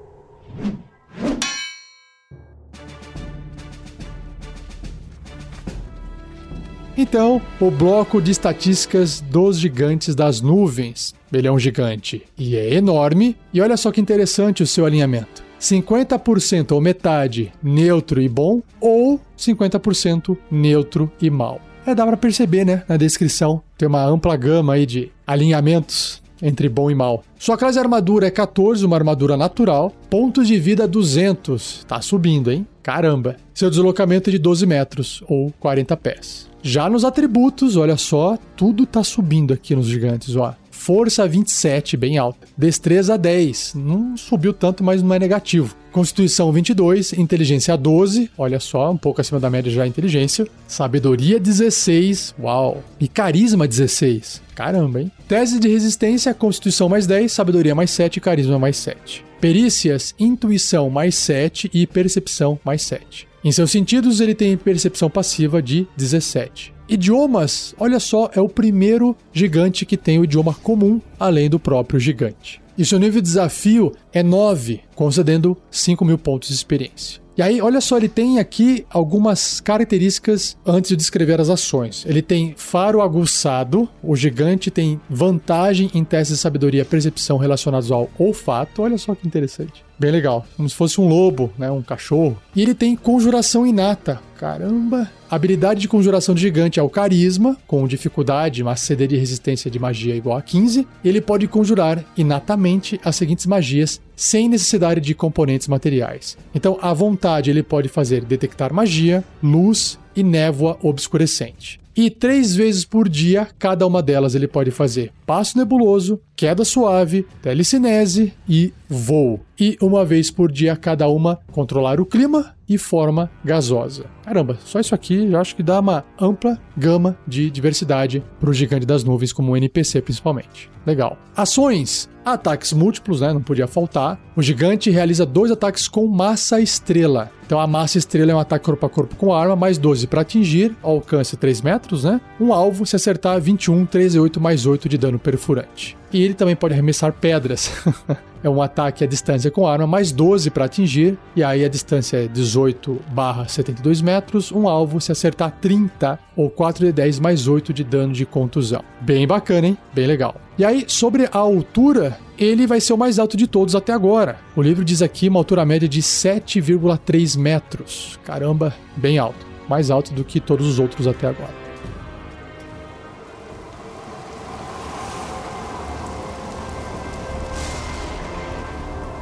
Então, 6.96 7.42
o 7.60 7.70
bloco 7.70 8.22
de 8.22 8.30
estatísticas 8.30 9.20
dos 9.20 9.58
gigantes 9.58 10.14
das 10.14 10.40
nuvens. 10.40 11.14
Ele 11.30 11.46
é 11.46 11.52
um 11.52 11.58
gigante 11.58 12.22
e 12.38 12.56
é 12.56 12.72
enorme. 12.74 13.36
E 13.52 13.60
olha 13.60 13.76
só 13.76 13.92
que 13.92 14.00
interessante 14.00 14.62
o 14.62 14.66
seu 14.66 14.86
alinhamento. 14.86 15.44
50% 15.60 16.72
ou 16.72 16.80
metade 16.80 17.52
neutro 17.62 18.20
e 18.20 18.28
bom, 18.28 18.62
ou 18.80 19.20
50% 19.36 20.36
neutro 20.50 21.10
e 21.20 21.28
mal. 21.28 21.60
É, 21.86 21.94
dá 21.94 22.06
para 22.06 22.16
perceber, 22.16 22.64
né, 22.64 22.82
na 22.88 22.96
descrição. 22.96 23.62
Tem 23.76 23.86
uma 23.86 24.04
ampla 24.04 24.36
gama 24.36 24.74
aí 24.74 24.86
de 24.86 25.10
alinhamentos 25.26 26.22
entre 26.42 26.68
bom 26.68 26.90
e 26.90 26.94
mal. 26.94 27.22
Sua 27.38 27.56
classe 27.56 27.74
de 27.74 27.80
armadura 27.80 28.26
é 28.26 28.30
14, 28.30 28.84
uma 28.84 28.96
armadura 28.96 29.36
natural. 29.36 29.92
Pontos 30.10 30.48
de 30.48 30.58
vida 30.58 30.86
200. 30.86 31.84
Tá 31.86 32.00
subindo, 32.00 32.50
hein? 32.50 32.66
Caramba. 32.82 33.36
Seu 33.54 33.70
deslocamento 33.70 34.30
é 34.30 34.32
de 34.32 34.38
12 34.38 34.66
metros, 34.66 35.22
ou 35.28 35.52
40 35.58 35.96
pés. 35.96 36.48
Já 36.62 36.88
nos 36.90 37.04
atributos, 37.04 37.76
olha 37.76 37.96
só, 37.96 38.38
tudo 38.56 38.86
tá 38.86 39.02
subindo 39.04 39.54
aqui 39.54 39.74
nos 39.74 39.86
gigantes, 39.86 40.34
ó. 40.36 40.54
Força 40.76 41.26
27, 41.26 41.96
bem 41.96 42.16
alta. 42.16 42.46
Destreza 42.56 43.18
10, 43.18 43.72
não 43.74 44.16
subiu 44.16 44.52
tanto, 44.52 44.84
mas 44.84 45.02
não 45.02 45.12
é 45.14 45.18
negativo. 45.18 45.74
Constituição 45.90 46.52
22, 46.52 47.14
inteligência 47.14 47.76
12, 47.76 48.30
olha 48.38 48.60
só, 48.60 48.92
um 48.92 48.96
pouco 48.96 49.20
acima 49.20 49.40
da 49.40 49.50
média 49.50 49.72
já 49.72 49.82
a 49.82 49.86
inteligência. 49.86 50.46
Sabedoria 50.68 51.40
16, 51.40 52.36
uau. 52.38 52.84
E 53.00 53.08
carisma 53.08 53.66
16, 53.66 54.42
caramba, 54.54 55.00
hein? 55.00 55.10
Tese 55.26 55.58
de 55.58 55.66
resistência, 55.66 56.32
constituição 56.34 56.88
mais 56.88 57.04
10, 57.06 57.32
sabedoria 57.32 57.74
mais 57.74 57.90
7 57.90 58.18
e 58.18 58.20
carisma 58.20 58.58
mais 58.58 58.76
7. 58.76 59.24
Perícias, 59.40 60.14
intuição 60.20 60.88
mais 60.88 61.16
7 61.16 61.68
e 61.74 61.86
percepção 61.86 62.60
mais 62.64 62.82
7. 62.82 63.26
Em 63.42 63.50
seus 63.50 63.70
sentidos, 63.70 64.20
ele 64.20 64.34
tem 64.34 64.56
percepção 64.56 65.10
passiva 65.10 65.60
de 65.60 65.86
17. 65.96 66.75
Idiomas, 66.88 67.74
olha 67.78 67.98
só, 67.98 68.30
é 68.32 68.40
o 68.40 68.48
primeiro 68.48 69.16
gigante 69.32 69.84
que 69.84 69.96
tem 69.96 70.18
o 70.18 70.24
idioma 70.24 70.54
comum, 70.54 71.00
além 71.18 71.50
do 71.50 71.58
próprio 71.58 71.98
gigante. 71.98 72.60
E 72.78 72.84
seu 72.84 72.98
nível 72.98 73.20
de 73.20 73.26
desafio 73.28 73.92
é 74.12 74.22
9, 74.22 74.80
concedendo 74.94 75.56
5 75.70 76.04
mil 76.04 76.18
pontos 76.18 76.50
de 76.50 76.54
experiência. 76.54 77.20
E 77.36 77.42
aí, 77.42 77.60
olha 77.60 77.82
só, 77.82 77.98
ele 77.98 78.08
tem 78.08 78.38
aqui 78.38 78.86
algumas 78.88 79.60
características 79.60 80.56
antes 80.64 80.88
de 80.88 80.96
descrever 80.96 81.38
as 81.38 81.50
ações. 81.50 82.02
Ele 82.08 82.22
tem 82.22 82.54
faro 82.56 83.02
aguçado, 83.02 83.86
o 84.02 84.16
gigante 84.16 84.70
tem 84.70 84.98
vantagem 85.08 85.90
em 85.92 86.02
testes 86.02 86.38
de 86.38 86.40
sabedoria 86.40 86.80
e 86.80 86.84
percepção 86.84 87.36
relacionados 87.36 87.92
ao 87.92 88.08
olfato. 88.18 88.80
Olha 88.80 88.96
só 88.96 89.14
que 89.14 89.26
interessante. 89.26 89.84
Bem 89.98 90.10
legal. 90.10 90.46
Como 90.56 90.68
se 90.68 90.74
fosse 90.74 91.00
um 91.00 91.08
lobo, 91.08 91.52
né? 91.56 91.70
Um 91.70 91.82
cachorro. 91.82 92.36
E 92.54 92.62
ele 92.62 92.74
tem 92.74 92.94
conjuração 92.94 93.66
inata. 93.66 94.20
Caramba! 94.38 95.10
A 95.30 95.36
habilidade 95.36 95.80
de 95.80 95.88
conjuração 95.88 96.34
de 96.34 96.42
gigante 96.42 96.78
é 96.78 96.82
o 96.82 96.90
carisma, 96.90 97.56
com 97.66 97.88
dificuldade, 97.88 98.62
mas 98.62 98.80
CD 98.80 99.06
de 99.06 99.16
resistência 99.16 99.70
de 99.70 99.78
magia 99.78 100.14
igual 100.14 100.36
a 100.36 100.42
15. 100.42 100.86
E 101.02 101.08
ele 101.08 101.20
pode 101.20 101.48
conjurar 101.48 102.04
inatamente 102.16 103.00
as 103.02 103.16
seguintes 103.16 103.46
magias 103.46 104.00
sem 104.14 104.48
necessidade 104.48 105.00
de 105.00 105.14
componentes 105.14 105.68
materiais. 105.68 106.36
Então, 106.54 106.78
à 106.82 106.92
vontade, 106.92 107.50
ele 107.50 107.62
pode 107.62 107.88
fazer 107.88 108.24
detectar 108.24 108.72
magia, 108.72 109.24
luz 109.42 109.98
e 110.14 110.22
névoa 110.22 110.78
obscurecente. 110.82 111.80
E 111.96 112.10
três 112.10 112.54
vezes 112.54 112.84
por 112.84 113.08
dia, 113.08 113.48
cada 113.58 113.86
uma 113.86 114.02
delas 114.02 114.34
ele 114.34 114.46
pode 114.46 114.70
fazer 114.70 115.10
passo 115.24 115.56
nebuloso, 115.56 116.20
queda 116.36 116.62
suave, 116.62 117.26
telecinese 117.40 118.34
e 118.46 118.70
voo. 118.88 119.40
E 119.58 119.76
uma 119.80 120.04
vez 120.04 120.30
por 120.30 120.50
dia, 120.50 120.76
cada 120.76 121.08
uma 121.08 121.38
controlar 121.50 122.00
o 122.00 122.06
clima 122.06 122.54
e 122.68 122.76
forma 122.76 123.30
gasosa. 123.44 124.06
Caramba, 124.24 124.58
só 124.64 124.80
isso 124.80 124.94
aqui 124.94 125.30
já 125.30 125.40
acho 125.40 125.54
que 125.54 125.62
dá 125.62 125.80
uma 125.80 126.04
ampla 126.20 126.58
gama 126.76 127.16
de 127.26 127.50
diversidade 127.50 128.22
para 128.40 128.50
o 128.50 128.52
gigante 128.52 128.84
das 128.84 129.04
nuvens, 129.04 129.32
como 129.32 129.52
o 129.52 129.56
NPC 129.56 130.02
principalmente. 130.02 130.68
Legal. 130.84 131.16
Ações. 131.36 132.08
Ataques 132.24 132.72
múltiplos, 132.72 133.20
né? 133.20 133.32
Não 133.32 133.40
podia 133.40 133.68
faltar. 133.68 134.18
O 134.34 134.42
gigante 134.42 134.90
realiza 134.90 135.24
dois 135.24 135.50
ataques 135.50 135.86
com 135.86 136.08
massa 136.08 136.60
estrela. 136.60 137.30
Então 137.46 137.60
a 137.60 137.66
massa 137.68 137.98
estrela 137.98 138.32
é 138.32 138.34
um 138.34 138.40
ataque 138.40 138.64
corpo 138.64 138.84
a 138.84 138.90
corpo 138.90 139.14
com 139.14 139.32
arma, 139.32 139.54
mais 139.54 139.78
12 139.78 140.08
para 140.08 140.22
atingir, 140.22 140.74
alcance 140.82 141.36
3 141.36 141.60
metros, 141.62 142.02
né? 142.02 142.20
Um 142.40 142.52
alvo, 142.52 142.84
se 142.84 142.96
acertar 142.96 143.40
21, 143.40 143.86
13, 143.86 144.18
8 144.18 144.40
mais 144.40 144.66
8 144.66 144.88
de 144.88 144.98
dano 144.98 145.20
perfurante. 145.20 145.96
E 146.12 146.20
ele 146.20 146.34
também 146.34 146.56
pode 146.56 146.74
arremessar 146.74 147.12
pedras. 147.12 147.70
é 148.46 148.50
um 148.50 148.62
ataque 148.62 149.02
à 149.02 149.06
distância 149.06 149.50
com 149.50 149.66
arma, 149.66 149.86
mais 149.86 150.12
12 150.12 150.50
para 150.50 150.66
atingir, 150.66 151.18
e 151.34 151.42
aí 151.42 151.64
a 151.64 151.68
distância 151.68 152.24
é 152.24 152.28
18 152.28 153.00
barra 153.10 153.48
72 153.48 154.00
metros, 154.00 154.52
um 154.52 154.68
alvo 154.68 155.00
se 155.00 155.10
acertar 155.10 155.50
30 155.60 156.18
ou 156.36 156.48
4 156.48 156.86
de 156.86 156.92
10 156.92 157.18
mais 157.18 157.48
8 157.48 157.72
de 157.72 157.82
dano 157.82 158.12
de 158.12 158.24
contusão. 158.24 158.82
Bem 159.00 159.26
bacana, 159.26 159.66
hein? 159.66 159.78
Bem 159.92 160.06
legal. 160.06 160.36
E 160.56 160.64
aí, 160.64 160.84
sobre 160.86 161.28
a 161.30 161.38
altura, 161.38 162.18
ele 162.38 162.66
vai 162.66 162.80
ser 162.80 162.92
o 162.92 162.98
mais 162.98 163.18
alto 163.18 163.36
de 163.36 163.46
todos 163.46 163.74
até 163.74 163.92
agora. 163.92 164.38
O 164.54 164.62
livro 164.62 164.84
diz 164.84 165.02
aqui 165.02 165.28
uma 165.28 165.40
altura 165.40 165.66
média 165.66 165.88
de 165.88 166.00
7,3 166.00 167.36
metros. 167.36 168.18
Caramba, 168.24 168.74
bem 168.96 169.18
alto. 169.18 169.44
Mais 169.68 169.90
alto 169.90 170.14
do 170.14 170.24
que 170.24 170.38
todos 170.38 170.66
os 170.66 170.78
outros 170.78 171.06
até 171.06 171.26
agora. 171.26 171.65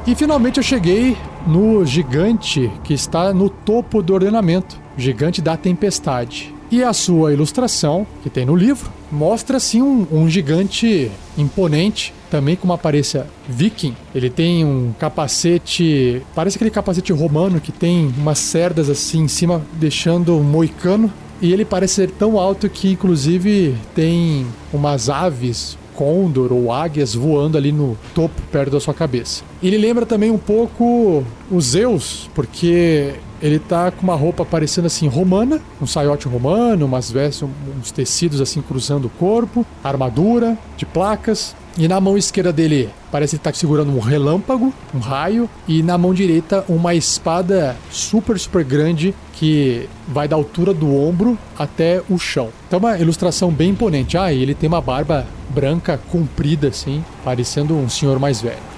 E 0.07 0.13
finalmente 0.13 0.57
eu 0.57 0.63
cheguei 0.63 1.17
no 1.47 1.83
gigante 1.83 2.71
que 2.83 2.93
está 2.93 3.33
no 3.33 3.49
topo 3.49 4.03
do 4.03 4.13
ordenamento, 4.13 4.79
gigante 4.95 5.41
da 5.41 5.57
tempestade. 5.57 6.53
E 6.69 6.83
a 6.83 6.93
sua 6.93 7.33
ilustração, 7.33 8.05
que 8.21 8.29
tem 8.29 8.45
no 8.45 8.55
livro, 8.55 8.91
mostra 9.11 9.57
assim 9.57 9.81
um, 9.81 10.05
um 10.11 10.29
gigante 10.29 11.11
imponente, 11.35 12.13
também 12.29 12.55
com 12.55 12.65
uma 12.65 12.75
aparência 12.75 13.25
viking. 13.49 13.95
Ele 14.13 14.29
tem 14.29 14.63
um 14.63 14.93
capacete, 14.99 16.21
parece 16.35 16.57
aquele 16.57 16.69
capacete 16.69 17.11
romano 17.11 17.59
que 17.59 17.71
tem 17.71 18.13
umas 18.15 18.37
cerdas 18.37 18.91
assim 18.91 19.21
em 19.21 19.27
cima, 19.27 19.63
deixando 19.73 20.37
um 20.37 20.43
moicano. 20.43 21.11
E 21.41 21.51
ele 21.51 21.65
parece 21.65 21.95
ser 21.95 22.11
tão 22.11 22.39
alto 22.39 22.69
que, 22.69 22.91
inclusive, 22.91 23.75
tem 23.95 24.45
umas 24.71 25.09
aves 25.09 25.77
côndor 25.95 26.51
ou 26.51 26.71
águias 26.71 27.15
voando 27.15 27.57
ali 27.57 27.71
no 27.71 27.97
topo, 28.13 28.41
perto 28.51 28.71
da 28.71 28.79
sua 28.79 28.93
cabeça. 28.93 29.43
Ele 29.61 29.77
lembra 29.77 30.05
também 30.05 30.29
um 30.29 30.37
pouco 30.37 31.23
os 31.49 31.65
Zeus, 31.65 32.29
porque 32.35 33.13
ele 33.41 33.59
tá 33.59 33.91
com 33.91 34.03
uma 34.03 34.15
roupa 34.15 34.45
parecendo 34.45 34.87
assim 34.87 35.07
romana, 35.07 35.61
um 35.81 35.85
saiote 35.85 36.27
romano, 36.27 36.85
umas 36.85 37.11
vestes, 37.11 37.47
uns 37.77 37.91
tecidos 37.91 38.41
assim 38.41 38.61
cruzando 38.61 39.05
o 39.05 39.09
corpo, 39.09 39.65
armadura 39.83 40.57
de 40.77 40.85
placas. 40.85 41.55
E 41.77 41.89
na 41.89 41.99
mão 41.99 42.17
esquerda 42.17 42.53
dele 42.53 42.89
parece 43.11 43.37
que 43.37 43.43
tá 43.43 43.51
segurando 43.51 43.91
um 43.91 43.99
relâmpago, 43.99 44.73
um 44.93 44.99
raio, 44.99 45.49
e 45.67 45.83
na 45.83 45.97
mão 45.97 46.13
direita 46.13 46.63
uma 46.69 46.95
espada 46.95 47.75
super 47.91 48.39
super 48.39 48.63
grande 48.63 49.13
que 49.33 49.89
vai 50.07 50.25
da 50.25 50.37
altura 50.37 50.73
do 50.73 50.95
ombro 50.95 51.37
até 51.59 52.01
o 52.09 52.17
chão. 52.17 52.49
Então 52.65 52.79
uma 52.79 52.97
ilustração 52.97 53.51
bem 53.51 53.71
imponente. 53.71 54.17
Ah, 54.17 54.31
e 54.31 54.41
ele 54.41 54.55
tem 54.55 54.69
uma 54.69 54.79
barba 54.79 55.27
branca 55.49 55.99
comprida 56.09 56.69
assim, 56.69 57.03
parecendo 57.25 57.75
um 57.75 57.89
senhor 57.89 58.19
mais 58.19 58.39
velho. 58.39 58.75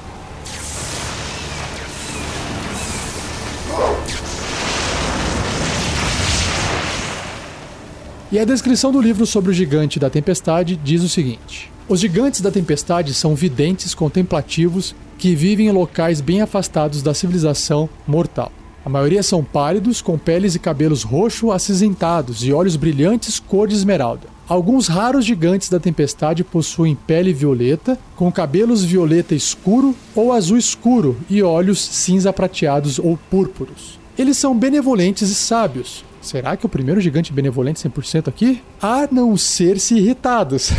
E 8.32 8.40
a 8.40 8.44
descrição 8.44 8.92
do 8.92 9.00
livro 9.00 9.26
sobre 9.26 9.52
o 9.52 9.54
gigante 9.54 10.00
da 10.00 10.10
tempestade 10.10 10.76
diz 10.76 11.04
o 11.04 11.08
seguinte: 11.08 11.72
Os 11.90 12.02
gigantes 12.02 12.42
da 12.42 12.52
tempestade 12.52 13.14
são 13.14 13.34
videntes 13.34 13.96
contemplativos 13.96 14.94
que 15.18 15.34
vivem 15.34 15.68
em 15.68 15.72
locais 15.72 16.20
bem 16.20 16.42
afastados 16.42 17.02
da 17.02 17.14
civilização 17.14 17.90
mortal. 18.06 18.52
A 18.84 18.90
maioria 18.90 19.24
são 19.24 19.42
pálidos, 19.42 20.02
com 20.02 20.18
peles 20.18 20.54
e 20.54 20.60
cabelos 20.60 21.04
roxo 21.04 21.50
acinzentados 21.50 22.44
e 22.44 22.52
olhos 22.52 22.76
brilhantes 22.76 23.40
cor 23.40 23.70
de 23.70 23.76
esmeralda. 23.76 24.28
Alguns 24.50 24.90
raros 24.90 25.24
gigantes 25.24 25.70
da 25.70 25.80
tempestade 25.80 26.44
possuem 26.44 26.94
pele 26.94 27.32
violeta, 27.32 27.98
com 28.18 28.30
cabelos 28.30 28.84
violeta 28.84 29.34
escuro 29.34 29.96
ou 30.14 30.34
azul 30.34 30.58
escuro 30.58 31.16
e 31.30 31.42
olhos 31.42 31.80
cinza 31.80 32.34
prateados 32.34 33.00
ou 33.00 33.18
púrpuros. 33.30 33.98
Eles 34.18 34.36
são 34.36 34.58
benevolentes 34.58 35.30
e 35.30 35.36
sábios, 35.36 36.04
Será 36.22 36.58
que 36.58 36.66
o 36.66 36.70
primeiro 36.70 37.00
gigante 37.00 37.32
benevolente 37.32 37.88
100% 37.88 38.28
aqui? 38.28 38.64
A 38.82 39.08
não 39.12 39.38
ser 39.38 39.80
se 39.80 39.96
irritados. 39.96 40.72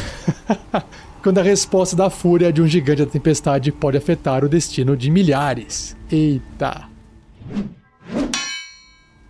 Quando 1.22 1.38
a 1.38 1.42
resposta 1.42 1.94
da 1.94 2.10
fúria 2.10 2.52
de 2.52 2.62
um 2.62 2.66
gigante 2.66 3.04
da 3.04 3.10
tempestade 3.10 3.70
pode 3.70 3.96
afetar 3.96 4.44
o 4.44 4.48
destino 4.48 4.96
de 4.96 5.10
milhares. 5.10 5.96
Eita! 6.10 6.88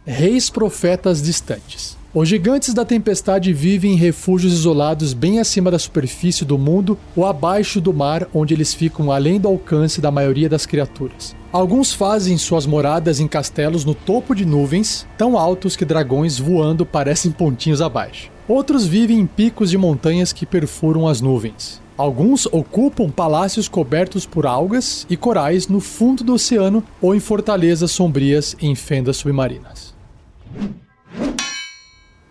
Reis 0.06 0.48
profetas 0.48 1.22
distantes. 1.22 1.97
Os 2.14 2.26
gigantes 2.26 2.72
da 2.72 2.86
tempestade 2.86 3.52
vivem 3.52 3.92
em 3.92 3.96
refúgios 3.96 4.54
isolados 4.54 5.12
bem 5.12 5.40
acima 5.40 5.70
da 5.70 5.78
superfície 5.78 6.42
do 6.42 6.56
mundo 6.56 6.98
ou 7.14 7.26
abaixo 7.26 7.82
do 7.82 7.92
mar, 7.92 8.26
onde 8.32 8.54
eles 8.54 8.72
ficam 8.72 9.12
além 9.12 9.38
do 9.38 9.46
alcance 9.46 10.00
da 10.00 10.11
maioria 10.11 10.48
das 10.48 10.64
criaturas. 10.64 11.36
Alguns 11.52 11.92
fazem 11.92 12.38
suas 12.38 12.64
moradas 12.64 13.20
em 13.20 13.28
castelos 13.28 13.84
no 13.84 13.94
topo 13.94 14.34
de 14.34 14.46
nuvens, 14.46 15.06
tão 15.18 15.36
altos 15.36 15.76
que 15.76 15.84
dragões 15.84 16.38
voando 16.38 16.86
parecem 16.86 17.30
pontinhos 17.30 17.82
abaixo. 17.82 18.30
Outros 18.48 18.86
vivem 18.86 19.18
em 19.18 19.26
picos 19.26 19.68
de 19.68 19.76
montanhas 19.76 20.32
que 20.32 20.46
perfuram 20.46 21.06
as 21.06 21.20
nuvens. 21.20 21.78
Alguns 21.94 22.46
ocupam 22.46 23.11
palácios 23.11 23.68
cobertos 23.68 24.24
por 24.24 24.46
algas 24.46 25.06
e 25.11 25.16
corais 25.16 25.68
no 25.68 25.78
fundo 25.78 26.24
do 26.24 26.32
oceano 26.32 26.82
ou 27.02 27.14
em 27.14 27.20
fortalezas 27.20 27.90
sombrias 27.90 28.56
em 28.62 28.74
fendas 28.74 29.18
submarinas. 29.18 29.94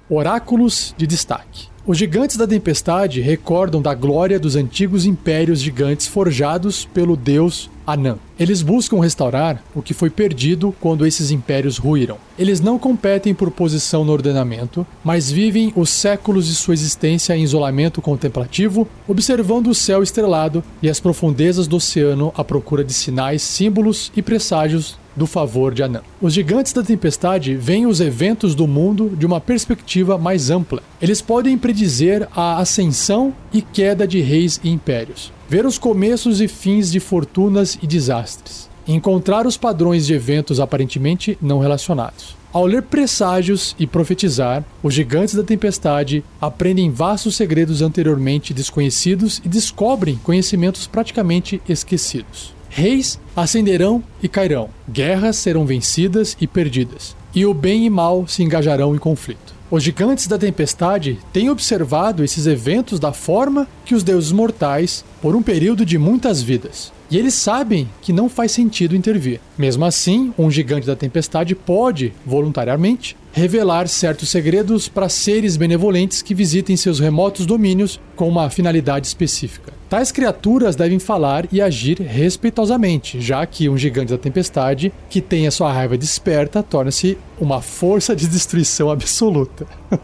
Oráculos 0.10 0.95
de 0.97 1.05
destaque. 1.05 1.68
Os 1.86 1.97
gigantes 1.97 2.38
da 2.38 2.47
tempestade 2.47 3.20
recordam 3.20 3.82
da 3.82 3.93
glória 3.93 4.39
dos 4.39 4.55
antigos 4.55 5.05
impérios 5.05 5.60
gigantes 5.60 6.08
forjados 6.08 6.86
pelo 6.86 7.18
deus 7.18 7.70
Anã. 7.86 8.18
Eles 8.39 8.62
buscam 8.62 9.01
restaurar 9.01 9.62
o 9.76 9.82
que 9.82 9.93
foi 9.93 10.10
perdido 10.10 10.74
quando 10.80 11.05
esses 11.05 11.30
impérios 11.30 11.78
ruíram. 11.78 12.18
Eles 12.38 12.62
não 12.62 12.80
competem 12.80 13.34
por 13.34 13.51
posição 13.51 14.05
no 14.05 14.14
ordenamento, 14.14 14.88
mas 15.03 15.30
vivem 15.30 15.74
os 15.76 15.89
séculos 15.89 16.47
de 16.47 16.55
sua 16.55 16.74
existência 16.74 17.36
em 17.36 17.43
isolamento 17.43 18.01
contemplativo, 18.01 18.88
observando 19.08 19.68
o 19.68 19.76
céu 19.76 20.01
estrelado 20.01 20.64
e 20.82 20.89
as 20.89 21.01
profundezas 21.01 21.68
do 21.68 21.78
oceano 21.78 22.34
à 22.36 22.45
procura 22.45 22.84
de 22.84 22.93
sinais, 22.93 23.41
símbolos 23.41 24.12
e 24.16 24.22
presságios 24.22 24.97
do 25.18 25.26
favor 25.26 25.74
de 25.74 25.84
Anã. 25.84 26.01
Os 26.22 26.34
gigantes 26.34 26.72
da 26.72 26.84
tempestade 26.84 27.55
veem 27.55 27.88
os 27.88 27.99
eventos 27.99 28.53
do 28.53 28.68
mundo 28.68 29.11
de 29.18 29.26
uma 29.26 29.41
perspectiva 29.41 30.18
mais 30.18 30.49
ampla. 30.51 30.82
Eles 31.01 31.22
podem 31.22 31.57
predizer 31.57 32.30
a 32.36 32.59
ascensão 32.59 33.34
e 33.51 33.61
queda 33.61 34.07
de 34.07 34.22
reis 34.22 34.61
e 34.63 34.70
impérios, 34.70 35.34
ver 35.49 35.65
os 35.65 35.78
começos 35.80 36.39
e 36.39 36.47
fins 36.47 36.91
de 36.91 36.99
fortunas 36.99 37.78
e 37.82 37.88
desastres, 37.88 38.70
encontrar 38.88 39.47
os 39.47 39.57
padrões 39.57 40.05
de 40.05 40.13
eventos 40.13 40.59
aparentemente 40.59 41.38
não 41.41 41.59
relacionados. 41.59 42.38
Ao 42.53 42.65
ler 42.65 42.82
presságios 42.84 43.76
e 43.78 43.86
profetizar, 43.86 44.63
os 44.82 44.93
gigantes 44.93 45.36
da 45.36 45.43
tempestade 45.43 46.24
aprendem 46.41 46.89
vastos 46.89 47.36
segredos 47.36 47.82
anteriormente 47.82 48.53
desconhecidos 48.53 49.41
e 49.43 49.49
descobrem 49.49 50.15
conhecimentos 50.24 50.88
praticamente 50.88 51.61
esquecidos. 51.68 52.57
Reis 52.70 53.20
ascenderão 53.36 54.03
e 54.22 54.28
cairão, 54.28 54.70
guerras 54.89 55.38
serão 55.38 55.65
vencidas 55.65 56.36
e 56.39 56.47
perdidas, 56.47 57.15
e 57.34 57.45
o 57.45 57.53
bem 57.53 57.86
e 57.86 57.89
mal 57.89 58.28
se 58.28 58.43
engajarão 58.43 58.95
em 58.95 58.99
conflito. 58.99 59.57
Os 59.70 59.84
gigantes 59.84 60.28
da 60.28 60.38
tempestade 60.38 61.20
têm 61.34 61.49
observado 61.49 62.24
esses 62.24 62.47
eventos 62.47 63.01
da 63.01 63.11
forma 63.11 63.68
que 63.84 63.93
os 63.93 64.01
deuses 64.01 64.32
mortais 64.32 65.03
por 65.22 65.36
um 65.36 65.41
período 65.41 65.86
de 65.86 65.97
muitas 65.97 66.41
vidas. 66.41 66.93
E 67.11 67.18
eles 67.18 67.34
sabem 67.34 67.89
que 68.01 68.13
não 68.13 68.30
faz 68.30 68.53
sentido 68.53 68.95
intervir. 68.95 69.41
Mesmo 69.57 69.84
assim, 69.84 70.34
um 70.38 70.49
gigante 70.49 70.88
da 70.88 70.95
tempestade 70.95 71.53
pode, 71.53 72.13
voluntariamente, 72.26 73.18
revelar 73.34 73.89
certos 73.89 74.30
segredos 74.30 74.88
para 74.88 75.09
seres 75.09 75.57
benevolentes 75.57 76.22
que 76.22 76.34
visitem 76.34 76.78
seus 76.78 76.99
remotos 76.99 77.45
domínios 77.45 77.99
com 78.15 78.30
uma 78.30 78.49
finalidade 78.49 79.07
específica. 79.07 79.76
Tais 79.90 80.12
criaturas 80.12 80.76
devem 80.76 81.00
falar 81.00 81.48
e 81.50 81.62
agir 81.62 82.02
respeitosamente, 82.02 83.22
já 83.22 83.46
que 83.46 83.70
um 83.70 83.78
gigante 83.78 84.12
da 84.12 84.18
tempestade 84.18 84.92
que 85.10 85.22
tem 85.22 85.48
a 85.48 85.52
sua 85.52 85.72
raiva 85.72 85.98
desperta 85.98 86.62
torna-se 86.62 87.18
uma 87.40 87.62
força 87.62 88.14
de 88.14 88.28
destruição 88.28 88.92
absoluta. 88.92 89.66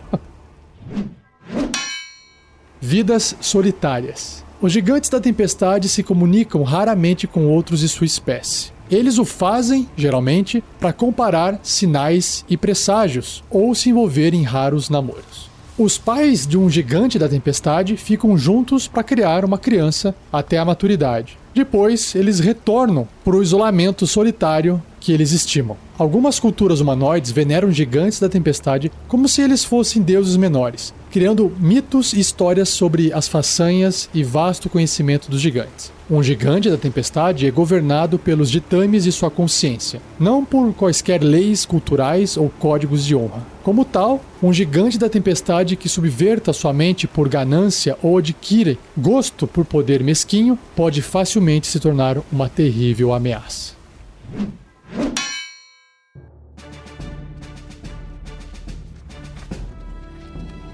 Vidas 2.79 3.35
solitárias. 3.41 4.41
Os 4.61 4.71
gigantes 4.71 5.09
da 5.09 5.19
tempestade 5.19 5.89
se 5.89 6.01
comunicam 6.01 6.63
raramente 6.63 7.27
com 7.27 7.47
outros 7.47 7.81
de 7.81 7.89
sua 7.89 8.05
espécie. 8.05 8.71
Eles 8.89 9.17
o 9.17 9.25
fazem, 9.25 9.89
geralmente, 9.97 10.63
para 10.79 10.93
comparar 10.93 11.59
sinais 11.61 12.45
e 12.47 12.55
presságios 12.55 13.43
ou 13.49 13.75
se 13.75 13.89
envolver 13.89 14.33
em 14.33 14.43
raros 14.43 14.89
namoros. 14.89 15.52
Os 15.75 15.97
pais 15.97 16.45
de 16.45 16.55
um 16.55 16.69
gigante 16.69 17.17
da 17.17 17.27
tempestade 17.27 17.97
ficam 17.97 18.37
juntos 18.37 18.87
para 18.87 19.01
criar 19.01 19.43
uma 19.43 19.57
criança 19.57 20.13
até 20.31 20.59
a 20.59 20.65
maturidade. 20.65 21.35
Depois, 21.51 22.13
eles 22.13 22.39
retornam 22.39 23.07
para 23.25 23.35
o 23.35 23.41
isolamento 23.41 24.05
solitário 24.05 24.79
que 25.03 25.11
eles 25.11 25.33
estimam. 25.33 25.75
Algumas 25.99 26.39
culturas 26.39 26.79
humanoides 26.79 27.29
veneram 27.29 27.69
gigantes 27.69 28.21
da 28.21 28.29
tempestade 28.29 28.89
como 29.05 29.27
se 29.27 29.41
eles 29.41 29.63
fossem 29.63 30.01
deuses 30.01 30.37
menores, 30.37 30.93
criando 31.11 31.51
mitos 31.59 32.13
e 32.13 32.21
histórias 32.21 32.69
sobre 32.69 33.11
as 33.11 33.27
façanhas 33.27 34.09
e 34.13 34.23
vasto 34.23 34.69
conhecimento 34.69 35.29
dos 35.29 35.41
gigantes. 35.41 35.91
Um 36.09 36.23
gigante 36.23 36.69
da 36.69 36.77
tempestade 36.77 37.45
é 37.45 37.51
governado 37.51 38.17
pelos 38.17 38.49
ditames 38.49 39.03
de 39.03 39.11
sua 39.11 39.29
consciência, 39.29 40.01
não 40.17 40.45
por 40.45 40.73
quaisquer 40.73 41.21
leis 41.21 41.65
culturais 41.65 42.37
ou 42.37 42.49
códigos 42.57 43.03
de 43.03 43.13
honra. 43.13 43.45
Como 43.61 43.83
tal, 43.83 44.21
um 44.41 44.53
gigante 44.53 44.97
da 44.97 45.09
tempestade 45.09 45.75
que 45.75 45.89
subverta 45.89 46.53
sua 46.53 46.71
mente 46.71 47.07
por 47.07 47.27
ganância 47.27 47.97
ou 48.01 48.17
adquire 48.17 48.79
gosto 48.97 49.47
por 49.47 49.65
poder 49.65 50.01
mesquinho 50.01 50.57
pode 50.73 51.01
facilmente 51.01 51.67
se 51.67 51.79
tornar 51.79 52.17
uma 52.31 52.47
terrível 52.47 53.13
ameaça. 53.13 53.73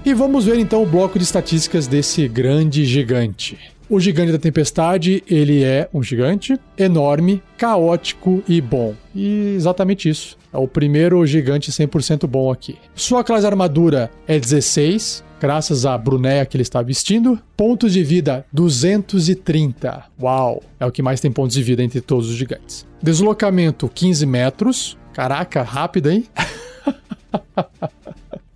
E 0.04 0.14
vamos 0.14 0.44
ver 0.44 0.58
então 0.58 0.82
o 0.82 0.86
bloco 0.86 1.18
de 1.18 1.24
estatísticas 1.24 1.86
desse 1.86 2.26
grande 2.26 2.84
gigante. 2.84 3.58
O 3.90 3.98
gigante 3.98 4.30
da 4.30 4.38
tempestade, 4.38 5.20
ele 5.28 5.64
é 5.64 5.88
um 5.92 6.00
gigante 6.00 6.56
enorme, 6.78 7.42
caótico 7.58 8.40
e 8.46 8.60
bom. 8.60 8.94
E 9.12 9.54
exatamente 9.56 10.08
isso. 10.08 10.38
É 10.52 10.58
o 10.58 10.68
primeiro 10.68 11.26
gigante 11.26 11.72
100% 11.72 12.24
bom 12.28 12.52
aqui. 12.52 12.78
Sua 12.94 13.24
classe 13.24 13.44
armadura 13.44 14.08
é 14.28 14.38
16, 14.38 15.24
graças 15.40 15.84
à 15.84 15.98
brunéia 15.98 16.46
que 16.46 16.56
ele 16.56 16.62
está 16.62 16.80
vestindo. 16.82 17.36
Pontos 17.56 17.92
de 17.92 18.04
vida 18.04 18.46
230. 18.52 20.04
Uau! 20.22 20.62
É 20.78 20.86
o 20.86 20.92
que 20.92 21.02
mais 21.02 21.20
tem 21.20 21.32
pontos 21.32 21.54
de 21.56 21.62
vida 21.64 21.82
entre 21.82 22.00
todos 22.00 22.30
os 22.30 22.36
gigantes. 22.36 22.86
Deslocamento 23.02 23.90
15 23.92 24.24
metros. 24.24 24.96
Caraca, 25.12 25.62
rápido, 25.62 26.12
hein? 26.12 26.26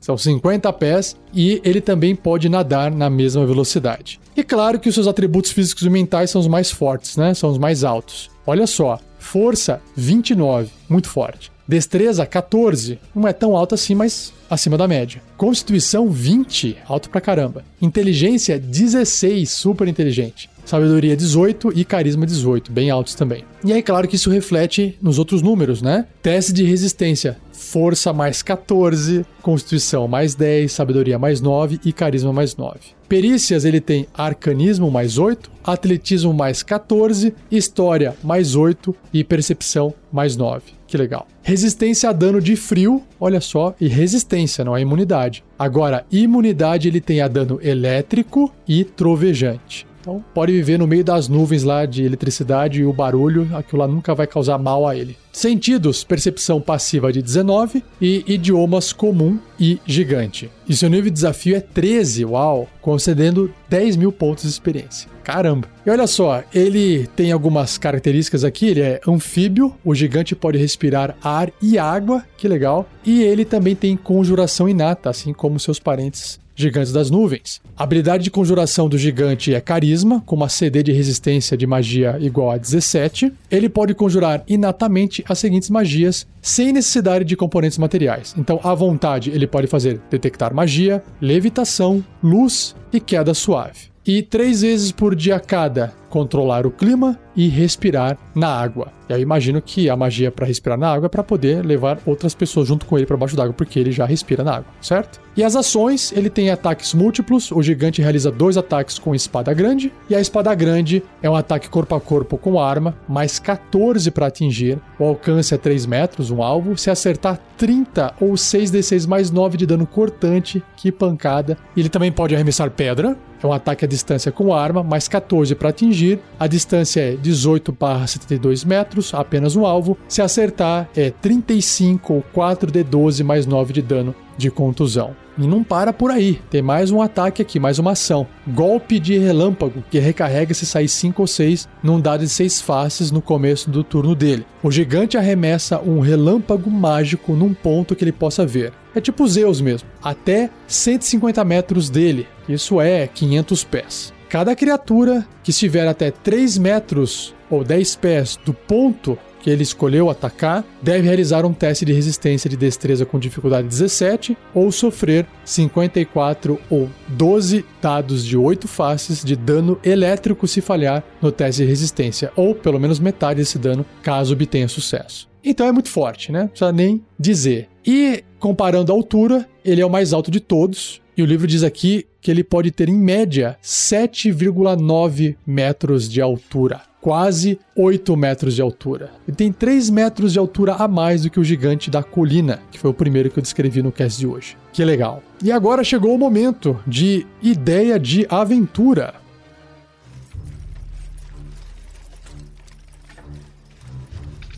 São 0.04 0.18
50 0.18 0.70
pés 0.74 1.16
e 1.32 1.62
ele 1.64 1.80
também 1.80 2.14
pode 2.14 2.46
nadar 2.46 2.90
na 2.90 3.08
mesma 3.08 3.46
velocidade. 3.46 4.20
E 4.36 4.44
claro 4.44 4.78
que 4.78 4.86
os 4.86 4.94
seus 4.94 5.06
atributos 5.06 5.50
físicos 5.50 5.82
e 5.82 5.88
mentais 5.88 6.28
são 6.28 6.42
os 6.42 6.46
mais 6.46 6.70
fortes, 6.70 7.16
né? 7.16 7.32
São 7.32 7.48
os 7.48 7.56
mais 7.56 7.84
altos. 7.84 8.30
Olha 8.46 8.66
só, 8.66 9.00
força 9.18 9.80
29, 9.96 10.68
muito 10.90 11.08
forte. 11.08 11.50
Destreza 11.66 12.26
14, 12.26 12.98
não 13.14 13.26
é 13.26 13.32
tão 13.32 13.56
alta 13.56 13.74
assim, 13.74 13.94
mas 13.94 14.32
acima 14.50 14.76
da 14.76 14.86
média. 14.86 15.22
Constituição 15.36 16.10
20, 16.10 16.76
alto 16.86 17.08
pra 17.08 17.20
caramba. 17.20 17.64
Inteligência 17.80 18.58
16, 18.58 19.50
super 19.50 19.88
inteligente. 19.88 20.50
Sabedoria 20.64 21.16
18 21.16 21.72
e 21.74 21.84
carisma 21.84 22.26
18, 22.26 22.72
bem 22.72 22.90
altos 22.90 23.14
também. 23.14 23.44
E 23.62 23.72
aí, 23.72 23.82
claro 23.82 24.08
que 24.08 24.16
isso 24.16 24.30
reflete 24.30 24.96
nos 25.00 25.18
outros 25.18 25.42
números, 25.42 25.82
né? 25.82 26.06
Teste 26.22 26.52
de 26.52 26.64
resistência: 26.64 27.36
força 27.52 28.12
mais 28.12 28.42
14, 28.42 29.26
constituição 29.42 30.08
mais 30.08 30.34
10, 30.34 30.72
sabedoria 30.72 31.18
mais 31.18 31.40
9 31.40 31.80
e 31.84 31.92
carisma 31.92 32.32
mais 32.32 32.56
9. 32.56 32.78
Perícias 33.08 33.64
ele 33.64 33.80
tem 33.80 34.06
arcanismo 34.14 34.90
mais 34.90 35.18
8, 35.18 35.50
atletismo 35.62 36.32
mais 36.32 36.62
14, 36.62 37.34
história 37.50 38.14
mais 38.24 38.56
8 38.56 38.94
e 39.12 39.22
percepção 39.22 39.92
mais 40.10 40.36
9. 40.36 40.62
Que 40.94 40.98
legal. 40.98 41.26
Resistência 41.42 42.08
a 42.08 42.12
dano 42.12 42.40
de 42.40 42.54
frio, 42.54 43.02
olha 43.18 43.40
só, 43.40 43.74
e 43.80 43.88
resistência, 43.88 44.64
não 44.64 44.76
é 44.76 44.80
imunidade. 44.80 45.42
Agora, 45.58 46.06
imunidade 46.08 46.86
ele 46.86 47.00
tem 47.00 47.20
a 47.20 47.26
dano 47.26 47.58
elétrico 47.60 48.54
e 48.68 48.84
trovejante. 48.84 49.88
Então, 50.04 50.22
pode 50.34 50.52
viver 50.52 50.78
no 50.78 50.86
meio 50.86 51.02
das 51.02 51.28
nuvens 51.28 51.62
lá 51.62 51.86
de 51.86 52.04
eletricidade 52.04 52.82
e 52.82 52.84
o 52.84 52.92
barulho, 52.92 53.48
aquilo 53.56 53.80
lá 53.80 53.88
nunca 53.88 54.14
vai 54.14 54.26
causar 54.26 54.58
mal 54.58 54.86
a 54.86 54.94
ele. 54.94 55.16
Sentidos, 55.32 56.04
percepção 56.04 56.60
passiva 56.60 57.10
de 57.10 57.22
19 57.22 57.82
e 57.98 58.22
idiomas 58.26 58.92
comum 58.92 59.38
e 59.58 59.80
gigante. 59.86 60.50
E 60.68 60.76
seu 60.76 60.90
nível 60.90 61.04
de 61.04 61.12
desafio 61.12 61.56
é 61.56 61.60
13, 61.60 62.26
uau, 62.26 62.68
concedendo 62.82 63.50
10 63.70 63.96
mil 63.96 64.12
pontos 64.12 64.44
de 64.44 64.50
experiência. 64.50 65.08
Caramba! 65.22 65.68
E 65.86 65.90
olha 65.90 66.06
só, 66.06 66.44
ele 66.52 67.06
tem 67.16 67.32
algumas 67.32 67.78
características 67.78 68.44
aqui. 68.44 68.66
Ele 68.66 68.82
é 68.82 69.00
anfíbio, 69.08 69.74
o 69.82 69.94
gigante 69.94 70.36
pode 70.36 70.58
respirar 70.58 71.16
ar 71.24 71.50
e 71.62 71.78
água, 71.78 72.22
que 72.36 72.46
legal. 72.46 72.86
E 73.06 73.22
ele 73.22 73.46
também 73.46 73.74
tem 73.74 73.96
conjuração 73.96 74.68
inata, 74.68 75.08
assim 75.08 75.32
como 75.32 75.58
seus 75.58 75.78
parentes 75.80 76.43
gigantes 76.54 76.92
das 76.92 77.10
nuvens. 77.10 77.60
A 77.76 77.82
habilidade 77.82 78.24
de 78.24 78.30
conjuração 78.30 78.88
do 78.88 78.96
gigante 78.96 79.54
é 79.54 79.60
carisma, 79.60 80.22
com 80.24 80.36
uma 80.36 80.48
CD 80.48 80.82
de 80.82 80.92
resistência 80.92 81.56
de 81.56 81.66
magia 81.66 82.16
igual 82.20 82.50
a 82.50 82.56
17. 82.58 83.32
Ele 83.50 83.68
pode 83.68 83.94
conjurar 83.94 84.42
inatamente 84.46 85.24
as 85.28 85.38
seguintes 85.38 85.70
magias, 85.70 86.26
sem 86.40 86.72
necessidade 86.72 87.24
de 87.24 87.36
componentes 87.36 87.78
materiais. 87.78 88.34
Então, 88.38 88.60
à 88.62 88.74
vontade, 88.74 89.30
ele 89.30 89.46
pode 89.46 89.66
fazer 89.66 90.00
detectar 90.10 90.54
magia, 90.54 91.02
levitação, 91.20 92.04
luz 92.22 92.74
e 92.92 93.00
queda 93.00 93.34
suave. 93.34 93.94
E 94.06 94.20
três 94.20 94.60
vezes 94.60 94.92
por 94.92 95.16
dia 95.16 95.40
cada, 95.40 95.94
controlar 96.14 96.64
o 96.64 96.70
clima 96.70 97.18
e 97.34 97.48
respirar 97.48 98.16
na 98.36 98.46
água. 98.46 98.92
E 99.08 99.12
eu 99.12 99.18
imagino 99.18 99.60
que 99.60 99.90
a 99.90 99.96
magia 99.96 100.30
para 100.30 100.46
respirar 100.46 100.78
na 100.78 100.88
água 100.88 101.06
é 101.06 101.08
para 101.08 101.24
poder 101.24 101.66
levar 101.66 101.98
outras 102.06 102.36
pessoas 102.36 102.68
junto 102.68 102.86
com 102.86 102.96
ele 102.96 103.04
para 103.04 103.16
baixo 103.16 103.34
d'água, 103.34 103.52
porque 103.52 103.80
ele 103.80 103.90
já 103.90 104.06
respira 104.06 104.44
na 104.44 104.58
água, 104.58 104.66
certo? 104.80 105.20
E 105.36 105.42
as 105.42 105.56
ações, 105.56 106.12
ele 106.12 106.30
tem 106.30 106.50
ataques 106.50 106.94
múltiplos. 106.94 107.50
O 107.50 107.60
gigante 107.60 108.00
realiza 108.00 108.30
dois 108.30 108.56
ataques 108.56 108.96
com 108.96 109.12
espada 109.12 109.52
grande, 109.52 109.92
e 110.08 110.14
a 110.14 110.20
espada 110.20 110.54
grande 110.54 111.02
é 111.20 111.28
um 111.28 111.34
ataque 111.34 111.68
corpo 111.68 111.96
a 111.96 112.00
corpo 112.00 112.38
com 112.38 112.60
arma, 112.60 112.94
mais 113.08 113.40
14 113.40 114.08
para 114.12 114.28
atingir. 114.28 114.78
O 114.96 115.04
alcance 115.04 115.52
é 115.52 115.58
3 115.58 115.84
metros, 115.84 116.30
um 116.30 116.40
alvo. 116.40 116.78
Se 116.78 116.90
acertar 116.90 117.40
30 117.58 118.14
ou 118.20 118.34
6d6 118.34 119.08
mais 119.08 119.32
9 119.32 119.56
de 119.56 119.66
dano 119.66 119.84
cortante, 119.84 120.62
que 120.76 120.92
pancada. 120.92 121.58
Ele 121.76 121.88
também 121.88 122.12
pode 122.12 122.36
arremessar 122.36 122.70
pedra, 122.70 123.16
é 123.42 123.46
um 123.46 123.52
ataque 123.52 123.84
à 123.84 123.88
distância 123.88 124.32
com 124.32 124.54
arma, 124.54 124.82
mais 124.82 125.06
14 125.06 125.54
para 125.54 125.68
atingir. 125.68 126.03
A 126.38 126.46
distância 126.46 127.00
é 127.00 127.16
18 127.16 127.72
barra 127.72 128.06
72 128.06 128.64
metros, 128.64 129.14
apenas 129.14 129.56
um 129.56 129.64
alvo. 129.64 129.96
Se 130.08 130.20
acertar, 130.20 130.88
é 130.96 131.10
35 131.10 132.14
ou 132.14 132.24
4d12 132.34 133.24
mais 133.24 133.46
9 133.46 133.72
de 133.72 133.82
dano 133.82 134.14
de 134.36 134.50
contusão. 134.50 135.14
E 135.36 135.46
não 135.46 135.64
para 135.64 135.92
por 135.92 136.12
aí, 136.12 136.40
tem 136.48 136.62
mais 136.62 136.92
um 136.92 137.02
ataque 137.02 137.42
aqui, 137.42 137.58
mais 137.58 137.78
uma 137.80 137.92
ação. 137.92 138.26
Golpe 138.46 139.00
de 139.00 139.18
relâmpago, 139.18 139.82
que 139.90 139.98
recarrega 139.98 140.54
se 140.54 140.64
sair 140.64 140.88
5 140.88 141.20
ou 141.20 141.26
6 141.26 141.68
num 141.82 142.00
dado 142.00 142.20
de 142.20 142.28
6 142.28 142.60
faces 142.60 143.10
no 143.10 143.20
começo 143.20 143.68
do 143.68 143.82
turno 143.82 144.14
dele. 144.14 144.46
O 144.62 144.70
gigante 144.70 145.16
arremessa 145.16 145.80
um 145.80 145.98
relâmpago 145.98 146.70
mágico 146.70 147.32
num 147.32 147.52
ponto 147.52 147.96
que 147.96 148.04
ele 148.04 148.12
possa 148.12 148.46
ver. 148.46 148.72
É 148.94 149.00
tipo 149.00 149.26
Zeus 149.26 149.60
mesmo, 149.60 149.88
até 150.00 150.50
150 150.68 151.44
metros 151.44 151.90
dele, 151.90 152.28
isso 152.48 152.80
é 152.80 153.08
500 153.08 153.64
pés. 153.64 154.14
Cada 154.34 154.56
criatura 154.56 155.24
que 155.44 155.50
estiver 155.50 155.86
até 155.86 156.10
3 156.10 156.58
metros 156.58 157.32
ou 157.48 157.62
10 157.62 157.94
pés 157.94 158.36
do 158.44 158.52
ponto 158.52 159.16
que 159.40 159.48
ele 159.48 159.62
escolheu 159.62 160.10
atacar 160.10 160.64
deve 160.82 161.06
realizar 161.06 161.46
um 161.46 161.52
teste 161.52 161.84
de 161.84 161.92
resistência 161.92 162.50
de 162.50 162.56
destreza 162.56 163.06
com 163.06 163.16
dificuldade 163.16 163.68
17 163.68 164.36
ou 164.52 164.72
sofrer 164.72 165.24
54 165.44 166.60
ou 166.68 166.90
12 167.06 167.64
dados 167.80 168.24
de 168.24 168.36
8 168.36 168.66
faces 168.66 169.22
de 169.22 169.36
dano 169.36 169.78
elétrico 169.84 170.48
se 170.48 170.60
falhar 170.60 171.04
no 171.22 171.30
teste 171.30 171.62
de 171.62 171.68
resistência, 171.68 172.32
ou 172.34 172.56
pelo 172.56 172.80
menos 172.80 172.98
metade 172.98 173.38
desse 173.38 173.56
dano 173.56 173.86
caso 174.02 174.32
obtenha 174.32 174.66
sucesso. 174.66 175.28
Então 175.44 175.64
é 175.64 175.70
muito 175.70 175.90
forte, 175.90 176.32
né? 176.32 176.40
Não 176.40 176.48
precisa 176.48 176.72
nem 176.72 177.04
dizer. 177.16 177.68
E 177.86 178.24
comparando 178.40 178.90
a 178.90 178.96
altura, 178.96 179.48
ele 179.64 179.80
é 179.80 179.86
o 179.86 179.90
mais 179.90 180.12
alto 180.12 180.28
de 180.28 180.40
todos. 180.40 181.00
E 181.16 181.22
o 181.22 181.26
livro 181.26 181.46
diz 181.46 181.62
aqui 181.62 182.04
que 182.24 182.30
ele 182.30 182.42
pode 182.42 182.70
ter 182.70 182.88
em 182.88 182.96
média 182.96 183.58
7,9 183.62 185.36
metros 185.46 186.08
de 186.08 186.22
altura 186.22 186.80
quase 186.98 187.60
8 187.76 188.16
metros 188.16 188.54
de 188.54 188.62
altura. 188.62 189.10
E 189.28 189.32
tem 189.32 189.52
3 189.52 189.90
metros 189.90 190.32
de 190.32 190.38
altura 190.38 190.76
a 190.76 190.88
mais 190.88 191.20
do 191.20 191.28
que 191.28 191.38
o 191.38 191.44
gigante 191.44 191.90
da 191.90 192.02
colina, 192.02 192.62
que 192.72 192.78
foi 192.78 192.90
o 192.90 192.94
primeiro 192.94 193.28
que 193.28 193.38
eu 193.38 193.42
descrevi 193.42 193.82
no 193.82 193.92
cast 193.92 194.18
de 194.18 194.26
hoje. 194.26 194.56
Que 194.72 194.82
legal. 194.86 195.22
E 195.42 195.52
agora 195.52 195.84
chegou 195.84 196.14
o 196.14 196.18
momento 196.18 196.80
de 196.86 197.26
ideia 197.42 197.98
de 197.98 198.26
aventura. 198.30 199.16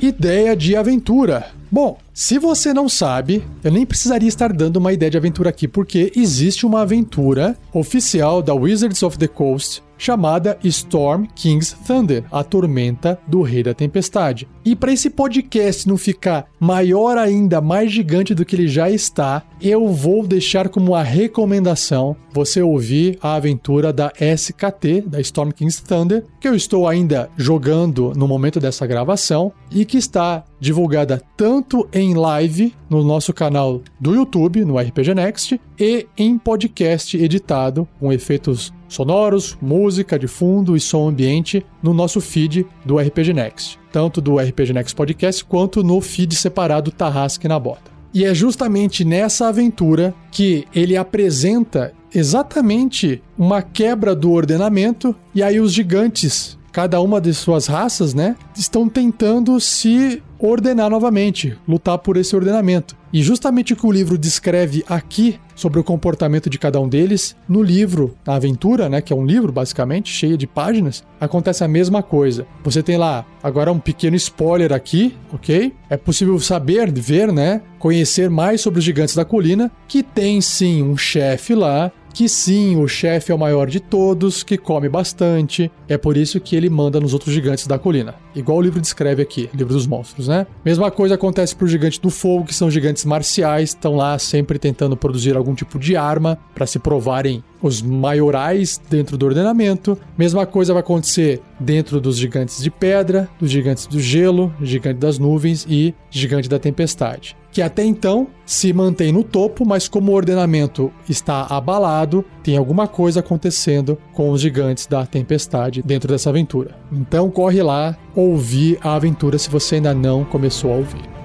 Ideia 0.01 0.55
de 0.55 0.77
aventura. 0.77 1.49
Bom, 1.77 1.99
se 2.15 2.39
você 2.39 2.73
não 2.73 2.89
sabe, 2.89 3.45
eu 3.63 3.71
nem 3.71 3.85
precisaria 3.85 4.31
estar 4.31 4.51
dando 4.51 4.79
uma 4.79 4.95
ideia 4.95 5.11
de 5.11 5.19
aventura 5.19 5.51
aqui, 5.51 5.69
porque 5.69 6.11
existe 6.17 6.65
uma 6.65 6.81
aventura 6.81 7.55
oficial 7.71 8.41
da 8.41 8.55
Wizards 8.55 9.03
of 9.03 9.19
the 9.19 9.29
Coast 9.29 9.85
chamada 9.99 10.59
Storm 10.63 11.27
King's 11.35 11.75
Thunder, 11.87 12.25
a 12.31 12.45
tormenta 12.45 13.19
do 13.27 13.43
Rei 13.43 13.63
da 13.63 13.75
Tempestade. 13.75 14.49
E 14.65 14.77
para 14.77 14.93
esse 14.93 15.09
podcast 15.09 15.89
não 15.89 15.97
ficar 15.97 16.47
maior 16.61 17.17
ainda, 17.17 17.61
mais 17.61 17.91
gigante 17.93 18.35
do 18.35 18.45
que 18.45 18.57
ele 18.57 18.69
já 18.69 18.91
está, 18.91 19.43
eu 19.61 19.89
vou 19.89 20.27
deixar 20.27 20.69
como 20.69 20.93
uma 20.93 21.03
recomendação 21.03 22.17
você 22.33 22.61
ouvir 22.61 23.19
a 23.23 23.35
aventura 23.35 23.93
da 23.93 24.13
SKT, 24.21 25.03
da 25.07 25.21
Storm 25.21 25.51
King's 25.51 25.81
Thunder, 25.81 26.25
que 26.39 26.47
eu 26.47 26.55
estou 26.55 26.87
ainda 26.87 27.31
jogando 27.37 28.13
no 28.15 28.29
momento 28.29 28.61
dessa 28.61 28.87
gravação 28.87 29.53
e 29.71 29.85
que 29.85 29.97
está 29.97 30.45
divulgada 30.61 31.23
tanto 31.37 31.66
em 31.93 32.15
live 32.15 32.75
no 32.89 33.03
nosso 33.03 33.33
canal 33.33 33.81
do 33.99 34.15
YouTube, 34.15 34.65
no 34.65 34.79
RPG 34.79 35.15
Next, 35.15 35.61
e 35.79 36.07
em 36.17 36.39
podcast 36.39 37.17
editado 37.17 37.89
com 37.99 38.13
efeitos 38.13 38.73
sonoros, 38.89 39.57
música 39.61 40.19
de 40.19 40.29
fundo 40.29 40.77
e 40.77 40.81
som 40.81 41.09
ambiente 41.09 41.65
no 41.83 41.93
nosso 41.93 42.21
feed 42.21 42.67
do 42.85 42.99
RPG 42.99 43.33
Next, 43.33 43.79
tanto 43.91 44.21
do 44.21 44.39
RPG 44.39 44.73
Next 44.73 44.95
Podcast 44.95 45.45
quanto 45.45 45.83
no 45.83 46.01
feed 46.01 46.35
separado 46.37 46.91
Tarrasque 46.91 47.49
na 47.49 47.59
Bota. 47.59 47.91
E 48.15 48.25
é 48.25 48.35
justamente 48.35 49.05
nessa 49.05 49.49
aventura 49.49 50.15
que 50.31 50.65
ele 50.75 50.97
apresenta 50.97 51.93
exatamente 52.15 53.23
uma 53.37 53.61
quebra 53.61 54.15
do 54.15 54.31
ordenamento 54.31 55.15
e 55.35 55.43
aí 55.43 55.61
os 55.61 55.73
gigantes 55.73 56.57
cada 56.77 57.01
uma 57.01 57.23
de 57.23 57.33
suas 57.33 57.67
raças, 57.67 58.13
né, 58.13 58.37
estão 58.55 58.87
tentando 58.87 59.59
se 59.59 60.23
ordenar 60.39 60.91
novamente, 60.91 61.57
lutar 61.67 61.99
por 61.99 62.17
esse 62.17 62.35
ordenamento. 62.35 62.97
E 63.13 63.23
justamente 63.23 63.73
o 63.73 63.77
que 63.77 63.87
o 63.87 63.93
livro 63.93 64.19
descreve 64.19 64.85
aqui 64.89 65.39
sobre 65.55 65.81
o 65.81 65.85
comportamento 65.85 66.51
de 66.51 66.59
cada 66.59 66.79
um 66.79 66.89
deles, 66.89 67.35
no 67.49 67.63
livro, 67.63 68.15
na 68.27 68.35
aventura, 68.35 68.89
né, 68.89 69.01
que 69.01 69.13
é 69.13 69.17
um 69.17 69.25
livro 69.25 69.51
basicamente, 69.51 70.13
cheio 70.13 70.37
de 70.37 70.47
páginas, 70.47 71.03
acontece 71.19 71.65
a 71.65 71.69
mesma 71.69 72.03
coisa. 72.03 72.47
Você 72.63 72.83
tem 72.83 72.99
lá, 72.99 73.25
agora 73.43 73.73
um 73.73 73.79
pequeno 73.79 74.17
spoiler 74.17 74.73
aqui, 74.73 75.17
ok? 75.33 75.73
É 75.89 75.97
possível 75.97 76.39
saber, 76.39 76.93
ver, 76.93 77.33
né, 77.33 77.63
conhecer 77.79 78.29
mais 78.29 78.61
sobre 78.61 78.81
os 78.81 78.85
gigantes 78.85 79.15
da 79.15 79.25
colina, 79.25 79.71
que 79.89 80.03
tem 80.03 80.41
sim 80.41 80.83
um 80.83 80.97
chefe 80.97 81.55
lá 81.55 81.91
que 82.17 82.31
sim, 82.31 82.77
o 82.83 82.89
chefe 82.89 83.31
é 83.31 83.35
o 83.35 83.39
maior 83.39 83.69
de 83.69 83.79
todos, 83.79 84.43
que 84.43 84.57
come 84.57 84.89
bastante, 84.89 85.71
é 85.87 85.99
por 85.99 86.17
isso 86.17 86.41
que 86.41 86.57
ele 86.57 86.71
manda 86.71 86.99
nos 86.99 87.13
outros 87.13 87.35
gigantes 87.35 87.67
da 87.67 87.79
colina. 87.79 88.15
Igual 88.37 88.59
o 88.59 88.61
livro 88.61 88.81
descreve 88.81 89.23
aqui, 89.23 89.49
livro 89.55 89.73
dos 89.73 89.87
monstros, 89.87 90.29
né? 90.29 90.47
Mesma 90.63 90.91
coisa 90.91 91.15
acontece 91.15 91.57
pro 91.57 91.67
gigante 91.67 92.01
do 92.01 92.11
fogo, 92.11 92.45
que 92.45 92.55
são 92.55 92.71
gigantes 92.71 93.05
marciais, 93.07 93.71
estão 93.71 93.97
lá 93.97 94.19
sempre 94.19 94.59
tentando 94.59 94.97
produzir 94.97 95.37
algum 95.37 95.55
tipo 95.55 95.79
de 95.79 95.97
arma 95.97 96.39
para 96.55 96.67
se 96.67 96.79
provarem 96.79 97.43
os 97.63 97.81
maiorais 97.81 98.81
dentro 98.91 99.17
do 99.17 99.25
ordenamento. 99.25 99.99
Mesma 100.19 100.45
coisa 100.45 100.75
vai 100.75 100.81
acontecer 100.81 101.41
dentro 101.59 102.01
dos 102.01 102.19
gigantes 102.19 102.63
de 102.63 102.71
pedra, 102.71 103.29
dos 103.41 103.51
gigantes 103.51 103.87
do 103.87 103.99
gelo, 103.99 104.55
gigante 104.61 105.01
das 105.01 105.19
nuvens 105.19 105.67
e 105.69 105.95
gigante 106.11 106.49
da 106.49 106.59
tempestade 106.59 107.35
que 107.57 107.63
até 107.63 107.83
então 107.83 108.29
se 108.45 108.71
mantém 108.71 109.11
no 109.11 109.25
topo, 109.25 109.65
mas 109.65 109.89
como 109.89 110.13
o 110.13 110.15
ordenamento 110.15 110.93
está 111.09 111.47
abalado, 111.47 112.23
tem 112.43 112.55
alguma 112.55 112.87
coisa 112.87 113.21
acontecendo 113.21 113.97
com 114.13 114.31
os 114.31 114.43
gigantes 114.43 114.87
da 114.87 115.07
tempestade 115.07 115.81
dentro 115.83 116.13
dessa 116.13 116.29
aventura. 116.29 116.77
Então 116.93 117.31
corre 117.31 117.63
lá 117.63 117.97
ouvir 118.17 118.79
a 118.81 118.95
aventura 118.95 119.39
se 119.39 119.51
você 119.51 119.77
ainda 119.77 119.95
não 119.95 120.25
começou 120.25 120.73
a 120.73 120.77
ouvir. 120.77 121.17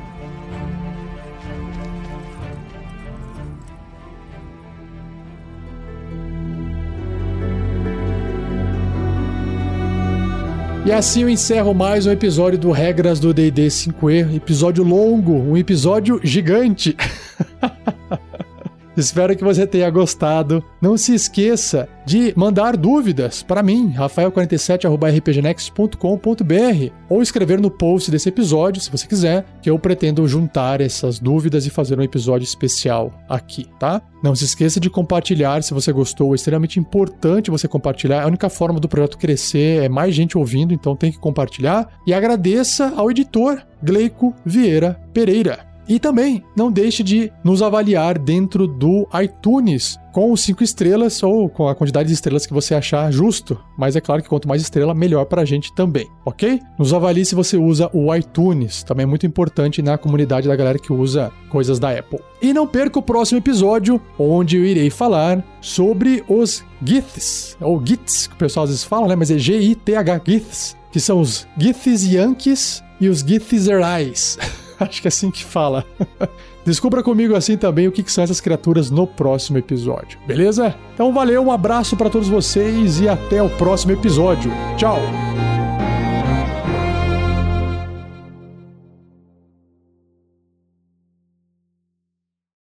E 10.83 10.91
assim 10.91 11.21
eu 11.21 11.29
encerro 11.29 11.73
mais 11.73 12.05
um 12.05 12.11
episódio 12.11 12.59
do 12.59 12.71
Regras 12.71 13.19
do 13.19 13.33
D&D 13.33 13.67
5e, 13.67 14.35
episódio 14.35 14.83
longo, 14.83 15.33
um 15.33 15.55
episódio 15.55 16.19
gigante. 16.21 16.97
Espero 19.01 19.35
que 19.35 19.43
você 19.43 19.65
tenha 19.65 19.89
gostado. 19.89 20.63
Não 20.79 20.95
se 20.95 21.15
esqueça 21.15 21.89
de 22.05 22.31
mandar 22.37 22.77
dúvidas 22.77 23.41
para 23.41 23.63
mim, 23.63 23.91
rafael47@rpgnext.com.br, 23.97 26.93
ou 27.09 27.23
escrever 27.23 27.59
no 27.59 27.71
post 27.71 28.11
desse 28.11 28.29
episódio, 28.29 28.79
se 28.79 28.91
você 28.91 29.07
quiser, 29.07 29.43
que 29.59 29.71
eu 29.71 29.79
pretendo 29.79 30.27
juntar 30.27 30.81
essas 30.81 31.17
dúvidas 31.17 31.65
e 31.65 31.71
fazer 31.71 31.97
um 31.97 32.03
episódio 32.03 32.45
especial 32.45 33.11
aqui, 33.27 33.65
tá? 33.79 34.03
Não 34.23 34.35
se 34.35 34.45
esqueça 34.45 34.79
de 34.79 34.87
compartilhar 34.87 35.63
se 35.63 35.73
você 35.73 35.91
gostou, 35.91 36.33
é 36.33 36.35
extremamente 36.35 36.79
importante 36.79 37.49
você 37.49 37.67
compartilhar. 37.67 38.21
A 38.21 38.27
única 38.27 38.49
forma 38.49 38.79
do 38.79 38.87
projeto 38.87 39.17
crescer 39.17 39.83
é 39.83 39.89
mais 39.89 40.13
gente 40.13 40.37
ouvindo, 40.37 40.75
então 40.75 40.95
tem 40.95 41.11
que 41.11 41.17
compartilhar. 41.17 41.87
E 42.05 42.13
agradeça 42.13 42.93
ao 42.95 43.09
editor 43.09 43.63
Gleico 43.81 44.35
Vieira 44.45 45.01
Pereira 45.11 45.70
E 45.87 45.99
também 45.99 46.43
não 46.55 46.71
deixe 46.71 47.03
de 47.03 47.31
nos 47.43 47.61
avaliar 47.61 48.17
dentro 48.17 48.67
do 48.67 49.07
iTunes 49.21 49.99
com 50.11 50.35
cinco 50.35 50.63
estrelas 50.63 51.23
ou 51.23 51.49
com 51.49 51.67
a 51.67 51.75
quantidade 51.75 52.07
de 52.07 52.13
estrelas 52.13 52.45
que 52.45 52.53
você 52.53 52.75
achar 52.75 53.11
justo. 53.11 53.59
Mas 53.77 53.95
é 53.95 54.01
claro 54.01 54.21
que 54.21 54.29
quanto 54.29 54.47
mais 54.47 54.61
estrela, 54.61 54.93
melhor 54.93 55.25
pra 55.25 55.45
gente 55.45 55.73
também, 55.73 56.07
ok? 56.25 56.59
Nos 56.77 56.93
avalie 56.93 57.25
se 57.25 57.35
você 57.35 57.57
usa 57.57 57.89
o 57.93 58.13
iTunes, 58.13 58.83
também 58.83 59.03
é 59.03 59.07
muito 59.07 59.25
importante 59.25 59.81
na 59.81 59.97
comunidade 59.97 60.47
da 60.47 60.55
galera 60.55 60.79
que 60.79 60.93
usa 60.93 61.31
coisas 61.49 61.79
da 61.79 61.91
Apple. 61.91 62.19
E 62.41 62.53
não 62.53 62.67
perca 62.67 62.99
o 62.99 63.03
próximo 63.03 63.37
episódio, 63.39 64.01
onde 64.17 64.57
eu 64.57 64.65
irei 64.65 64.89
falar 64.89 65.43
sobre 65.61 66.23
os 66.27 66.63
GITs, 66.83 67.55
ou 67.61 67.81
GITs, 67.83 68.27
que 68.27 68.33
o 68.33 68.37
pessoal 68.37 68.63
às 68.65 68.69
vezes 68.69 68.83
fala, 68.83 69.07
né? 69.07 69.15
Mas 69.15 69.31
é 69.31 69.37
G-I-T-H, 69.37 70.21
GITs, 70.25 70.75
que 70.91 70.99
são 70.99 71.21
os 71.21 71.47
GITs 71.57 72.03
Yankees 72.03 72.83
e 72.99 73.09
os 73.09 73.19
Githzerais. 73.19 74.37
Acho 74.89 75.01
que 75.01 75.07
é 75.07 75.09
assim 75.09 75.29
que 75.29 75.43
fala. 75.45 75.85
Descubra 76.65 77.01
comigo 77.03 77.35
assim 77.35 77.57
também 77.57 77.87
o 77.87 77.91
que, 77.91 78.09
são 78.11 78.23
essas 78.23 78.41
criaturas 78.41 78.91
no 78.91 79.07
próximo 79.07 79.57
episódio, 79.57 80.19
beleza? 80.27 80.75
Então 80.93 81.13
valeu, 81.13 81.43
um 81.43 81.51
abraço 81.51 81.97
para 81.97 82.09
todos 82.09 82.27
vocês 82.27 82.99
e 82.99 83.09
até 83.09 83.41
o 83.41 83.49
próximo 83.49 83.93
episódio. 83.93 84.51
Tchau! 84.77 85.50